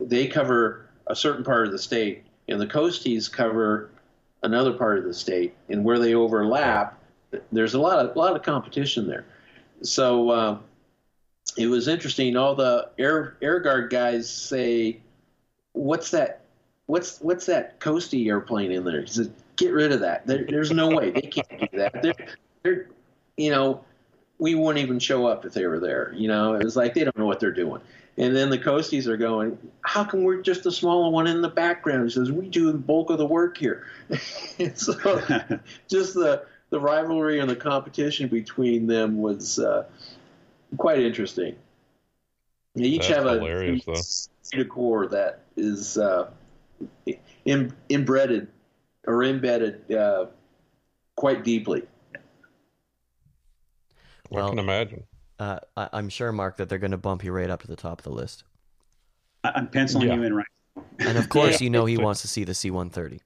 they 0.00 0.26
cover 0.26 0.88
a 1.12 1.16
certain 1.16 1.44
part 1.44 1.66
of 1.66 1.72
the 1.72 1.78
state, 1.78 2.24
and 2.48 2.58
the 2.58 2.66
coasties 2.66 3.30
cover 3.30 3.90
another 4.42 4.72
part 4.72 4.98
of 4.98 5.04
the 5.04 5.12
state. 5.12 5.54
And 5.68 5.84
where 5.84 5.98
they 5.98 6.14
overlap, 6.14 6.98
there's 7.52 7.74
a 7.74 7.80
lot 7.80 7.98
of 7.98 8.16
a 8.16 8.18
lot 8.18 8.34
of 8.34 8.42
competition 8.42 9.06
there. 9.06 9.26
So 9.82 10.30
uh, 10.30 10.58
it 11.58 11.66
was 11.66 11.86
interesting. 11.86 12.36
All 12.36 12.54
the 12.54 12.90
air 12.98 13.36
air 13.42 13.60
guard 13.60 13.90
guys 13.90 14.28
say, 14.28 15.00
"What's 15.72 16.10
that? 16.12 16.40
What's 16.86 17.20
what's 17.20 17.44
that 17.46 17.78
coastie 17.78 18.26
airplane 18.28 18.72
in 18.72 18.84
there?" 18.84 19.02
He 19.02 19.06
says, 19.08 19.30
"Get 19.56 19.72
rid 19.72 19.92
of 19.92 20.00
that. 20.00 20.26
There, 20.26 20.46
there's 20.48 20.72
no 20.72 20.88
way 20.88 21.10
they 21.10 21.20
can't 21.20 21.60
do 21.60 21.78
that. 21.78 22.02
They're, 22.02 22.14
they're, 22.62 22.86
you 23.36 23.50
know, 23.50 23.84
we 24.38 24.54
wouldn't 24.54 24.82
even 24.82 24.98
show 24.98 25.26
up 25.26 25.44
if 25.44 25.52
they 25.52 25.66
were 25.66 25.78
there. 25.78 26.14
You 26.16 26.28
know, 26.28 26.54
it 26.54 26.64
was 26.64 26.74
like 26.74 26.94
they 26.94 27.04
don't 27.04 27.18
know 27.18 27.26
what 27.26 27.38
they're 27.38 27.52
doing." 27.52 27.82
And 28.18 28.36
then 28.36 28.50
the 28.50 28.58
coasties 28.58 29.06
are 29.06 29.16
going, 29.16 29.56
"How 29.82 30.04
come 30.04 30.22
we're 30.22 30.42
just 30.42 30.64
the 30.64 30.72
smaller 30.72 31.10
one 31.10 31.26
in 31.26 31.40
the 31.40 31.48
background?" 31.48 32.04
He 32.04 32.10
says, 32.10 32.30
"We 32.30 32.48
do 32.48 32.70
the 32.70 32.78
bulk 32.78 33.10
of 33.10 33.18
the 33.18 33.26
work 33.26 33.56
here." 33.56 33.86
So 34.74 34.92
just 35.88 36.14
the 36.14 36.44
the 36.70 36.80
rivalry 36.80 37.38
and 37.40 37.48
the 37.48 37.56
competition 37.56 38.28
between 38.28 38.86
them 38.86 39.18
was 39.18 39.58
uh, 39.58 39.84
quite 40.78 41.00
interesting. 41.00 41.56
They 42.74 42.84
each 42.84 43.08
That's 43.08 43.14
have 43.14 43.26
a 43.26 43.34
hilarious, 43.34 44.28
though. 44.50 44.58
decor 44.58 45.06
that 45.08 45.40
is 45.56 45.98
uh, 45.98 46.30
in, 47.44 47.74
inbred 47.90 48.48
or 49.06 49.24
embedded 49.24 49.92
uh, 49.92 50.26
quite 51.16 51.44
deeply. 51.44 51.82
I 54.34 54.48
can 54.48 54.58
imagine. 54.58 55.04
Uh, 55.42 55.58
I- 55.76 55.88
I'm 55.92 56.08
sure, 56.08 56.30
Mark, 56.32 56.56
that 56.58 56.68
they're 56.68 56.78
going 56.78 56.92
to 56.92 56.96
bump 56.98 57.24
you 57.24 57.32
right 57.32 57.50
up 57.50 57.60
to 57.62 57.66
the 57.68 57.76
top 57.76 57.98
of 57.98 58.04
the 58.04 58.10
list. 58.10 58.44
I- 59.44 59.52
I'm 59.56 59.68
penciling 59.68 60.08
Yeah. 60.08 60.14
you 60.14 60.22
in 60.22 60.34
right. 60.34 60.46
And 61.00 61.18
of 61.18 61.28
course, 61.28 61.52
Yeah. 61.60 61.64
you 61.64 61.70
know 61.70 61.84
he 61.84 61.96
wants 61.98 62.22
to 62.22 62.28
see 62.28 62.44
the 62.44 62.54
C-130. 62.54 63.20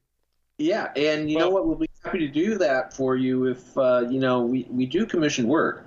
Yeah, 0.58 0.90
and 0.96 1.30
you 1.30 1.38
know 1.38 1.50
what? 1.50 1.66
We'll 1.66 1.76
be 1.76 1.90
happy 2.02 2.18
to 2.20 2.28
do 2.28 2.56
that 2.56 2.94
for 2.94 3.14
you 3.16 3.44
if 3.44 3.76
uh, 3.76 4.06
you 4.08 4.18
know 4.18 4.40
we, 4.40 4.66
we 4.70 4.86
do 4.86 5.04
commission 5.04 5.46
work. 5.48 5.86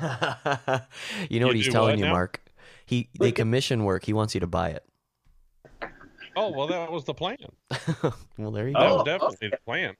you 1.28 1.38
know 1.38 1.46
what 1.46 1.54
he's 1.56 1.68
telling 1.68 1.90
what 1.90 1.98
you, 1.98 2.06
now? 2.06 2.12
Mark. 2.12 2.40
He 2.86 3.10
they 3.20 3.30
commission 3.30 3.84
work. 3.84 4.04
He 4.06 4.14
wants 4.14 4.32
you 4.34 4.40
to 4.40 4.46
buy 4.46 4.70
it. 4.70 4.84
Oh 6.34 6.50
well, 6.50 6.66
that 6.68 6.90
was 6.90 7.04
the 7.04 7.12
plan. 7.12 7.36
well, 8.38 8.50
there 8.52 8.68
you 8.68 8.72
That 8.72 8.80
go. 8.80 8.88
Oh, 8.88 8.96
was 8.96 9.04
definitely 9.04 9.36
okay. 9.36 9.48
the 9.50 9.58
plan. 9.66 9.94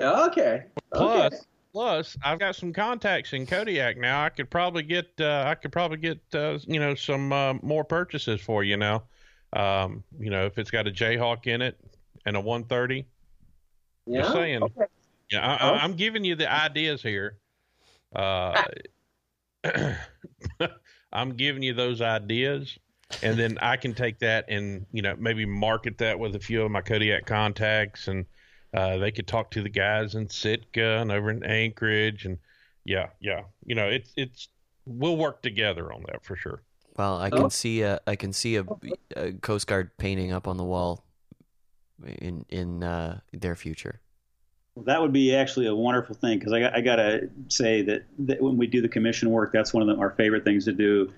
Okay. 0.00 0.62
Plus, 0.94 1.26
okay. 1.34 1.36
Plus, 1.74 2.16
I've 2.22 2.38
got 2.38 2.54
some 2.54 2.72
contacts 2.72 3.32
in 3.32 3.46
Kodiak 3.46 3.98
now. 3.98 4.24
I 4.24 4.28
could 4.28 4.48
probably 4.48 4.84
get, 4.84 5.10
uh, 5.20 5.44
I 5.46 5.56
could 5.56 5.72
probably 5.72 5.98
get, 5.98 6.20
uh, 6.32 6.58
you 6.66 6.78
know, 6.78 6.94
some 6.94 7.32
uh, 7.32 7.54
more 7.62 7.84
purchases 7.84 8.40
for 8.40 8.62
you 8.62 8.76
now. 8.76 9.02
Um, 9.52 10.04
you 10.18 10.30
know, 10.30 10.46
if 10.46 10.56
it's 10.56 10.70
got 10.70 10.86
a 10.86 10.90
Jayhawk 10.90 11.48
in 11.48 11.62
it 11.62 11.78
and 12.24 12.36
a 12.36 12.40
130. 12.40 13.06
yeah. 14.06 14.20
Just 14.20 14.32
saying. 14.32 14.62
Okay. 14.62 14.84
Yeah, 15.30 15.46
I. 15.46 15.68
I, 15.68 15.78
I'm 15.78 15.94
giving 15.94 16.24
you 16.24 16.36
the 16.36 16.50
ideas 16.50 17.02
here. 17.02 17.38
Uh, 18.14 18.62
I'm 21.12 21.34
giving 21.36 21.62
you 21.62 21.74
those 21.74 22.00
ideas, 22.00 22.78
and 23.22 23.38
then 23.38 23.58
I 23.60 23.76
can 23.76 23.94
take 23.94 24.18
that 24.18 24.44
and 24.48 24.84
you 24.92 25.02
know 25.02 25.16
maybe 25.18 25.46
market 25.46 25.98
that 25.98 26.18
with 26.18 26.36
a 26.36 26.38
few 26.38 26.62
of 26.62 26.70
my 26.70 26.82
Kodiak 26.82 27.26
contacts, 27.26 28.08
and 28.08 28.26
uh, 28.74 28.96
they 28.98 29.10
could 29.10 29.26
talk 29.26 29.50
to 29.52 29.62
the 29.62 29.68
guys 29.68 30.14
in 30.14 30.28
Sitka 30.28 30.98
and 30.98 31.12
over 31.12 31.30
in 31.30 31.44
Anchorage, 31.44 32.24
and 32.26 32.38
yeah, 32.84 33.08
yeah, 33.20 33.42
you 33.64 33.74
know 33.74 33.88
it's 33.88 34.12
it's 34.16 34.48
we'll 34.86 35.16
work 35.16 35.42
together 35.42 35.92
on 35.92 36.02
that 36.08 36.24
for 36.24 36.36
sure. 36.36 36.62
Well, 36.96 37.18
I 37.18 37.30
can 37.30 37.44
Oh. 37.44 37.48
see 37.48 37.82
a 37.82 38.00
I 38.06 38.16
can 38.16 38.32
see 38.32 38.56
a, 38.56 38.64
a 39.16 39.32
Coast 39.32 39.66
Guard 39.66 39.96
painting 39.96 40.32
up 40.32 40.46
on 40.48 40.56
the 40.56 40.64
wall 40.64 41.04
in 42.18 42.44
in 42.48 42.82
uh, 42.82 43.20
their 43.32 43.56
future. 43.56 44.00
Well, 44.74 44.84
that 44.86 45.00
would 45.00 45.12
be 45.12 45.34
actually 45.34 45.66
a 45.68 45.74
wonderful 45.74 46.16
thing 46.16 46.38
because 46.40 46.52
I, 46.52 46.58
got- 46.60 46.74
I 46.76 46.80
gotta 46.80 47.30
say 47.46 47.82
that, 47.82 48.06
that 48.18 48.42
when 48.42 48.56
we 48.56 48.66
do 48.66 48.82
the 48.82 48.88
commission 48.88 49.30
work, 49.30 49.52
that's 49.52 49.72
one 49.72 49.88
of 49.88 49.94
the, 49.96 50.02
our 50.02 50.10
favorite 50.10 50.42
things 50.44 50.64
to 50.64 50.72
do. 50.72 51.12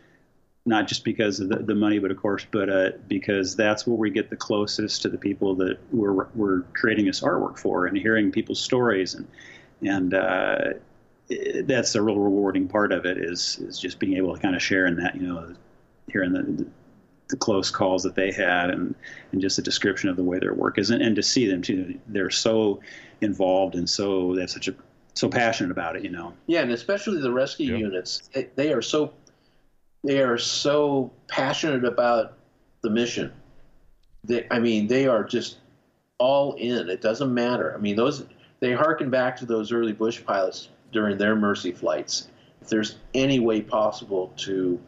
Not 0.69 0.89
just 0.89 1.05
because 1.05 1.39
of 1.39 1.49
the, 1.49 1.57
the 1.59 1.77
money, 1.77 2.01
but 2.01 2.11
of 2.11 2.17
course, 2.17 2.45
but 2.51 2.69
uh, 2.69 2.91
because 3.07 3.55
that's 3.55 3.87
where 3.87 3.97
we 3.97 4.11
get 4.11 4.31
the 4.31 4.37
closest 4.37 5.03
to 5.03 5.09
the 5.09 5.17
people 5.19 5.55
that 5.57 5.79
we're 5.93 6.27
we're 6.35 6.63
creating 6.75 7.07
this 7.07 7.21
artwork 7.21 7.57
for, 7.57 7.87
and 7.87 7.97
hearing 7.97 8.33
people's 8.33 8.61
stories, 8.61 9.15
and 9.15 9.29
and 9.83 10.13
uh, 10.13 10.73
it- 11.29 11.69
that's 11.69 11.95
a 11.95 12.03
real 12.03 12.19
rewarding 12.19 12.67
part 12.67 12.91
of 12.93 13.07
it 13.07 13.17
is 13.19 13.59
is 13.61 13.79
just 13.79 14.01
being 14.01 14.17
able 14.17 14.35
to 14.35 14.41
kind 14.41 14.57
of 14.57 14.63
share 14.63 14.87
in 14.87 14.97
that, 14.97 15.15
you 15.15 15.29
know, 15.29 15.55
hearing 16.09 16.33
the 16.33 16.67
the 17.29 17.37
close 17.37 17.71
calls 17.71 18.03
that 18.05 18.15
they 18.15 18.31
had 18.31 18.71
and, 18.71 18.95
and 19.33 19.41
just 19.41 19.59
a 19.59 19.63
description 19.63 20.09
of 20.09 20.17
the 20.17 20.23
way 20.23 20.39
their 20.39 20.55
work 20.55 20.79
is. 20.79 20.91
And, 20.91 21.03
and 21.03 21.17
to 21.17 21.23
see 21.25 21.49
them 21.49 21.61
too 21.63 21.99
they're 22.07 22.31
so 22.31 22.81
involved 23.21 23.75
and 23.75 23.89
so 23.91 24.35
they 24.35 24.43
have 24.43 24.51
such 24.51 24.69
a 24.69 24.75
so 25.15 25.29
passionate 25.29 25.73
about 25.73 25.97
it 25.97 26.05
you 26.05 26.11
know? 26.11 26.35
Yeah, 26.47 26.63
and 26.63 26.71
especially 26.71 27.21
the 27.21 27.33
rescue 27.33 27.73
Yep. 27.73 27.81
units, 27.81 28.29
they, 28.33 28.49
they 28.55 28.73
are 28.73 28.83
so 28.83 29.13
they 30.07 30.23
are 30.23 30.39
so 30.39 31.13
passionate 31.29 31.85
about 31.85 32.35
the 32.83 32.91
mission. 32.91 33.33
They, 34.25 34.47
I 34.51 34.59
mean, 34.59 34.87
they 34.87 35.07
are 35.07 35.25
just 35.25 35.59
all 36.19 36.55
in. 36.55 36.89
It 36.89 37.01
doesn't 37.01 37.33
matter. 37.33 37.75
I 37.75 37.79
mean, 37.79 37.97
those 37.97 38.25
they 38.61 38.73
harken 38.73 39.11
back 39.11 39.37
to 39.39 39.47
those 39.47 39.73
early 39.73 39.93
bush 39.93 40.23
pilots 40.25 40.69
during 40.93 41.19
their 41.19 41.37
mercy 41.37 41.73
flights. 41.73 42.29
If 42.63 42.69
there's 42.69 42.97
any 43.15 43.39
way 43.39 43.61
possible 43.61 44.33
to 44.39 44.81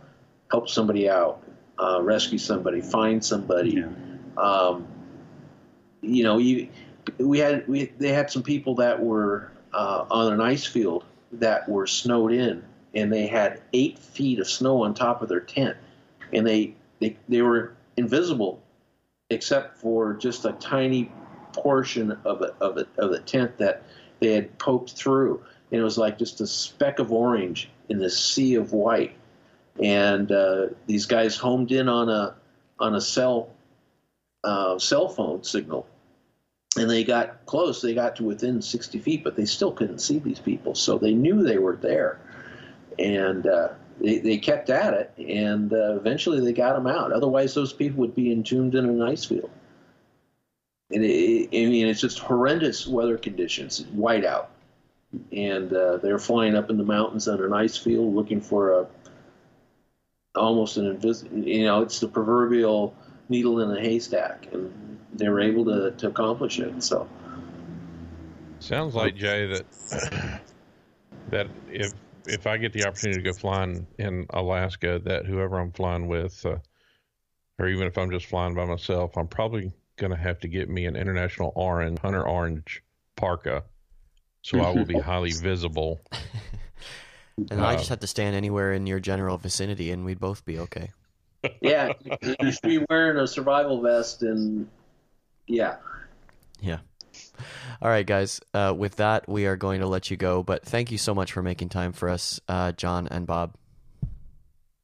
help 0.50 0.68
somebody 0.68 1.08
out, 1.08 1.42
uh, 1.78 2.00
rescue 2.02 2.38
somebody, 2.38 2.80
find 2.80 3.24
somebody, 3.24 3.70
yeah 3.72 3.88
um, 4.38 4.86
you 6.00 6.22
know, 6.22 6.38
you, 6.38 6.68
we 7.18 7.38
had 7.38 7.66
we 7.66 7.86
they 7.98 8.12
had 8.12 8.30
some 8.30 8.42
people 8.42 8.76
that 8.76 9.02
were 9.02 9.50
uh, 9.72 10.06
on 10.10 10.32
an 10.32 10.40
ice 10.40 10.64
field 10.64 11.04
that 11.32 11.68
were 11.68 11.86
snowed 11.86 12.32
in, 12.32 12.62
and 12.95 13.12
they 13.12 13.26
had 13.26 13.61
eight 13.72 13.99
feet 13.99 14.39
of 14.39 14.49
snow 14.49 14.82
on 14.82 14.95
top 14.95 15.22
of 15.22 15.28
their 15.28 15.41
tent, 15.41 15.76
and 16.32 16.47
they 16.47 16.74
they, 17.01 17.16
they 17.28 17.43
were 17.43 17.74
invisible 17.97 18.62
except 19.30 19.76
for 19.76 20.14
just 20.14 20.45
a 20.45 20.53
tiny 20.53 21.11
portion 21.53 22.12
of 22.24 22.43
it, 22.43 22.55
of 22.61 22.78
it, 22.78 22.89
of 22.99 23.11
the 23.11 23.20
tent 23.20 23.59
that 23.59 23.82
they 24.20 24.32
had 24.32 24.59
poked 24.59 24.93
through, 24.93 25.43
and 25.70 25.80
it 25.80 25.84
was 25.84 25.99
like 25.99 26.18
just 26.18 26.41
a 26.41 26.47
speck 26.47 26.99
of 26.99 27.12
orange 27.12 27.68
in 27.89 27.99
this 27.99 28.18
sea 28.18 28.55
of 28.55 28.72
white. 28.72 29.14
And 29.80 30.32
uh, 30.32 30.68
these 30.86 31.07
guys 31.07 31.36
homed 31.36 31.70
in 31.72 31.89
on 31.89 32.09
a 32.09 32.34
on 32.80 32.95
a 32.95 33.01
cell 33.01 33.51
uh, 34.45 34.78
cell 34.78 35.09
phone 35.09 35.45
signal, 35.45 35.86
and 36.76 36.91
they 36.91 37.05
got 37.05 37.45
close. 37.47 37.80
They 37.80 37.95
got 37.95 38.16
to 38.16 38.24
within 38.24 38.61
60 38.61 38.99
feet, 38.99 39.22
but 39.22 39.36
they 39.36 39.45
still 39.45 39.72
couldn't 39.72 40.01
see 40.01 40.18
these 40.18 40.41
people. 40.41 40.74
So 40.74 40.99
they 40.99 41.14
knew 41.14 41.43
they 41.43 41.59
were 41.59 41.76
there, 41.76 42.20
and 42.99 43.46
uh, 43.46 43.68
they, 44.01 44.18
they 44.18 44.38
kept 44.38 44.70
at 44.70 44.94
it. 44.94 45.12
And 45.18 45.72
uh, 45.72 45.96
eventually, 45.96 46.40
they 46.40 46.53
got 46.53 46.74
them 46.74 46.86
out. 46.86 47.12
Otherwise, 47.12 47.55
those 47.55 47.72
people 47.72 48.01
would 48.01 48.14
be 48.14 48.32
entombed 48.32 48.74
in 48.74 48.84
an 48.84 49.03
ice 49.03 49.24
field. 49.24 49.51
And 50.90 51.05
it, 51.05 51.49
I 51.49 51.68
mean, 51.68 51.86
it's 51.86 52.01
just 52.01 52.18
horrendous 52.18 52.86
weather 52.86 53.18
conditions, 53.18 53.82
whiteout, 53.94 54.46
and 55.32 55.72
uh, 55.72 55.99
they're 55.99 56.18
flying 56.18 56.55
up 56.55 56.70
in 56.70 56.78
the 56.78 56.84
mountains 56.84 57.28
on 57.28 57.42
an 57.42 57.53
ice 57.53 57.76
field 57.76 58.14
looking 58.14 58.40
for 58.40 58.80
a 58.80 58.86
almost 60.34 60.76
an 60.76 60.86
invisible. 60.86 61.38
You 61.38 61.64
know, 61.64 61.82
it's 61.82 62.01
the 62.01 62.09
proverbial 62.09 62.94
needle 63.28 63.61
in 63.61 63.76
a 63.76 63.80
haystack, 63.80 64.49
and 64.53 64.99
they 65.12 65.28
were 65.28 65.40
able 65.40 65.64
to, 65.66 65.90
to 65.92 66.07
accomplish 66.09 66.59
it. 66.59 66.82
So, 66.82 67.09
Sounds 68.61 68.94
like 68.94 69.14
Jay 69.14 69.46
that 69.46 70.40
that 71.30 71.49
if 71.70 71.92
if 72.28 72.46
I 72.46 72.56
get 72.56 72.72
the 72.72 72.84
opportunity 72.84 73.20
to 73.22 73.24
go 73.32 73.34
flying 73.34 73.86
in 73.98 74.26
Alaska, 74.30 75.00
that 75.04 75.26
whoever 75.26 75.58
I'm 75.58 75.72
flying 75.72 76.08
with, 76.08 76.44
uh, 76.46 76.58
or 77.58 77.68
even 77.68 77.86
if 77.86 77.98
I'm 77.98 78.10
just 78.10 78.26
flying 78.26 78.54
by 78.54 78.64
myself, 78.64 79.16
I'm 79.16 79.28
probably 79.28 79.72
going 79.96 80.10
to 80.12 80.16
have 80.16 80.38
to 80.40 80.48
get 80.48 80.68
me 80.68 80.86
an 80.86 80.96
international 80.96 81.52
orange 81.56 81.98
hunter 82.00 82.26
orange 82.26 82.82
parka, 83.16 83.64
so 84.42 84.60
I 84.60 84.70
will 84.70 84.86
be 84.86 84.98
highly 85.00 85.32
visible. 85.34 86.00
And 87.50 87.60
I 87.62 87.74
Uh, 87.74 87.76
just 87.76 87.88
have 87.88 88.00
to 88.00 88.06
stand 88.06 88.34
anywhere 88.36 88.72
in 88.72 88.86
your 88.86 89.00
general 89.00 89.38
vicinity, 89.38 89.90
and 89.90 90.04
we'd 90.04 90.20
both 90.20 90.44
be 90.44 90.58
okay. 90.58 90.92
yeah, 91.60 91.92
you 92.40 92.52
should 92.52 92.62
be 92.62 92.84
wearing 92.90 93.16
a 93.18 93.26
survival 93.26 93.80
vest, 93.80 94.22
and 94.22 94.68
yeah, 95.46 95.76
Yeah. 96.60 96.78
All 97.82 97.89
right, 97.89 98.07
guys. 98.07 98.41
Uh, 98.55 98.74
with 98.76 98.97
that, 98.97 99.28
we 99.28 99.47
are 99.47 99.57
going 99.57 99.80
to 99.80 99.86
let 99.86 100.11
you 100.11 100.16
go. 100.16 100.43
But 100.43 100.64
thank 100.64 100.91
you 100.91 100.99
so 100.99 101.14
much 101.14 101.32
for 101.32 101.43
making 101.43 101.68
time 101.70 101.93
for 101.93 102.09
us, 102.09 102.41
uh, 102.49 102.72
John 102.72 103.09
and 103.09 103.26
Bob. 103.26 103.55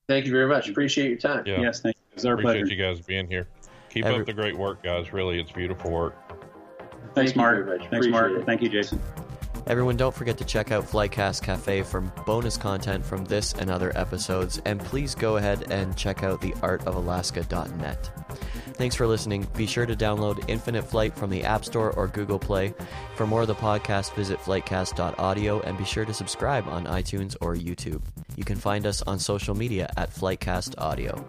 thank 0.08 0.26
you 0.26 0.32
very 0.32 0.46
much. 0.48 0.68
Appreciate 0.68 1.08
your 1.08 1.18
time. 1.18 1.44
Yeah, 1.46 1.60
yes 1.60 1.80
thank 1.80 1.96
you 1.96 2.02
it 2.12 2.14
was 2.16 2.26
our 2.26 2.34
appreciate 2.34 2.60
pleasure 2.62 2.74
you 2.74 2.82
guys 2.82 3.00
being 3.00 3.26
here. 3.28 3.46
Keep 3.90 4.04
Every- 4.06 4.20
up 4.20 4.26
the 4.26 4.32
great 4.32 4.56
work, 4.56 4.82
guys. 4.82 5.12
Really, 5.12 5.40
it's 5.40 5.52
beautiful 5.52 5.90
work. 5.90 6.14
thanks 7.14 7.32
Thank 7.32 7.36
mark 7.36 7.64
very 7.64 7.78
much. 7.78 7.90
thanks 7.90 8.06
mark 8.08 8.32
it. 8.32 8.44
thank 8.46 8.60
you 8.62 8.68
jason 8.68 9.00
Everyone, 9.66 9.96
don't 9.96 10.14
forget 10.14 10.36
to 10.38 10.44
check 10.44 10.72
out 10.72 10.84
Flightcast 10.84 11.42
Cafe 11.42 11.84
for 11.84 12.02
bonus 12.26 12.58
content 12.58 13.02
from 13.02 13.24
this 13.24 13.54
and 13.54 13.70
other 13.70 13.96
episodes. 13.96 14.60
And 14.66 14.78
please 14.78 15.14
go 15.14 15.38
ahead 15.38 15.72
and 15.72 15.96
check 15.96 16.22
out 16.22 16.42
theartofalaska.net. 16.42 18.10
Thanks 18.74 18.96
for 18.96 19.06
listening. 19.06 19.46
Be 19.56 19.66
sure 19.66 19.86
to 19.86 19.94
download 19.94 20.44
Infinite 20.48 20.82
Flight 20.82 21.16
from 21.16 21.30
the 21.30 21.44
App 21.44 21.64
Store 21.64 21.92
or 21.92 22.08
Google 22.08 22.40
Play. 22.40 22.74
For 23.14 23.24
more 23.24 23.42
of 23.42 23.46
the 23.46 23.54
podcast, 23.54 24.14
visit 24.14 24.40
flightcast.audio 24.40 25.60
and 25.60 25.78
be 25.78 25.84
sure 25.84 26.04
to 26.04 26.12
subscribe 26.12 26.66
on 26.68 26.84
iTunes 26.86 27.36
or 27.40 27.54
YouTube. 27.54 28.02
You 28.36 28.44
can 28.44 28.56
find 28.56 28.84
us 28.84 29.00
on 29.02 29.20
social 29.20 29.54
media 29.54 29.88
at 29.96 30.10
Flightcast 30.10 30.74
Audio. 30.78 31.24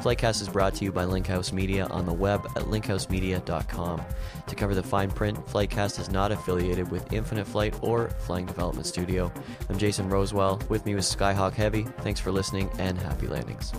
Flightcast 0.00 0.42
is 0.42 0.48
brought 0.48 0.74
to 0.74 0.84
you 0.84 0.92
by 0.92 1.04
Linkhouse 1.04 1.50
Media 1.52 1.86
on 1.86 2.04
the 2.04 2.12
web 2.12 2.44
at 2.56 2.64
linkhousemedia.com. 2.64 4.02
To 4.46 4.54
cover 4.54 4.74
the 4.74 4.82
fine 4.82 5.10
print, 5.10 5.38
Flightcast 5.46 5.98
is 5.98 6.10
not 6.10 6.30
affiliated 6.30 6.90
with 6.90 7.10
Infinite 7.10 7.46
Flight 7.46 7.74
or 7.80 8.10
Flying 8.10 8.44
Development 8.44 8.86
Studio. 8.86 9.32
I'm 9.70 9.78
Jason 9.78 10.10
Rosewell. 10.10 10.68
With 10.68 10.84
me 10.84 10.94
was 10.94 11.06
Skyhawk 11.06 11.54
Heavy. 11.54 11.84
Thanks 12.00 12.20
for 12.20 12.32
listening 12.32 12.68
and 12.78 12.98
happy 12.98 13.28
landings. 13.28 13.72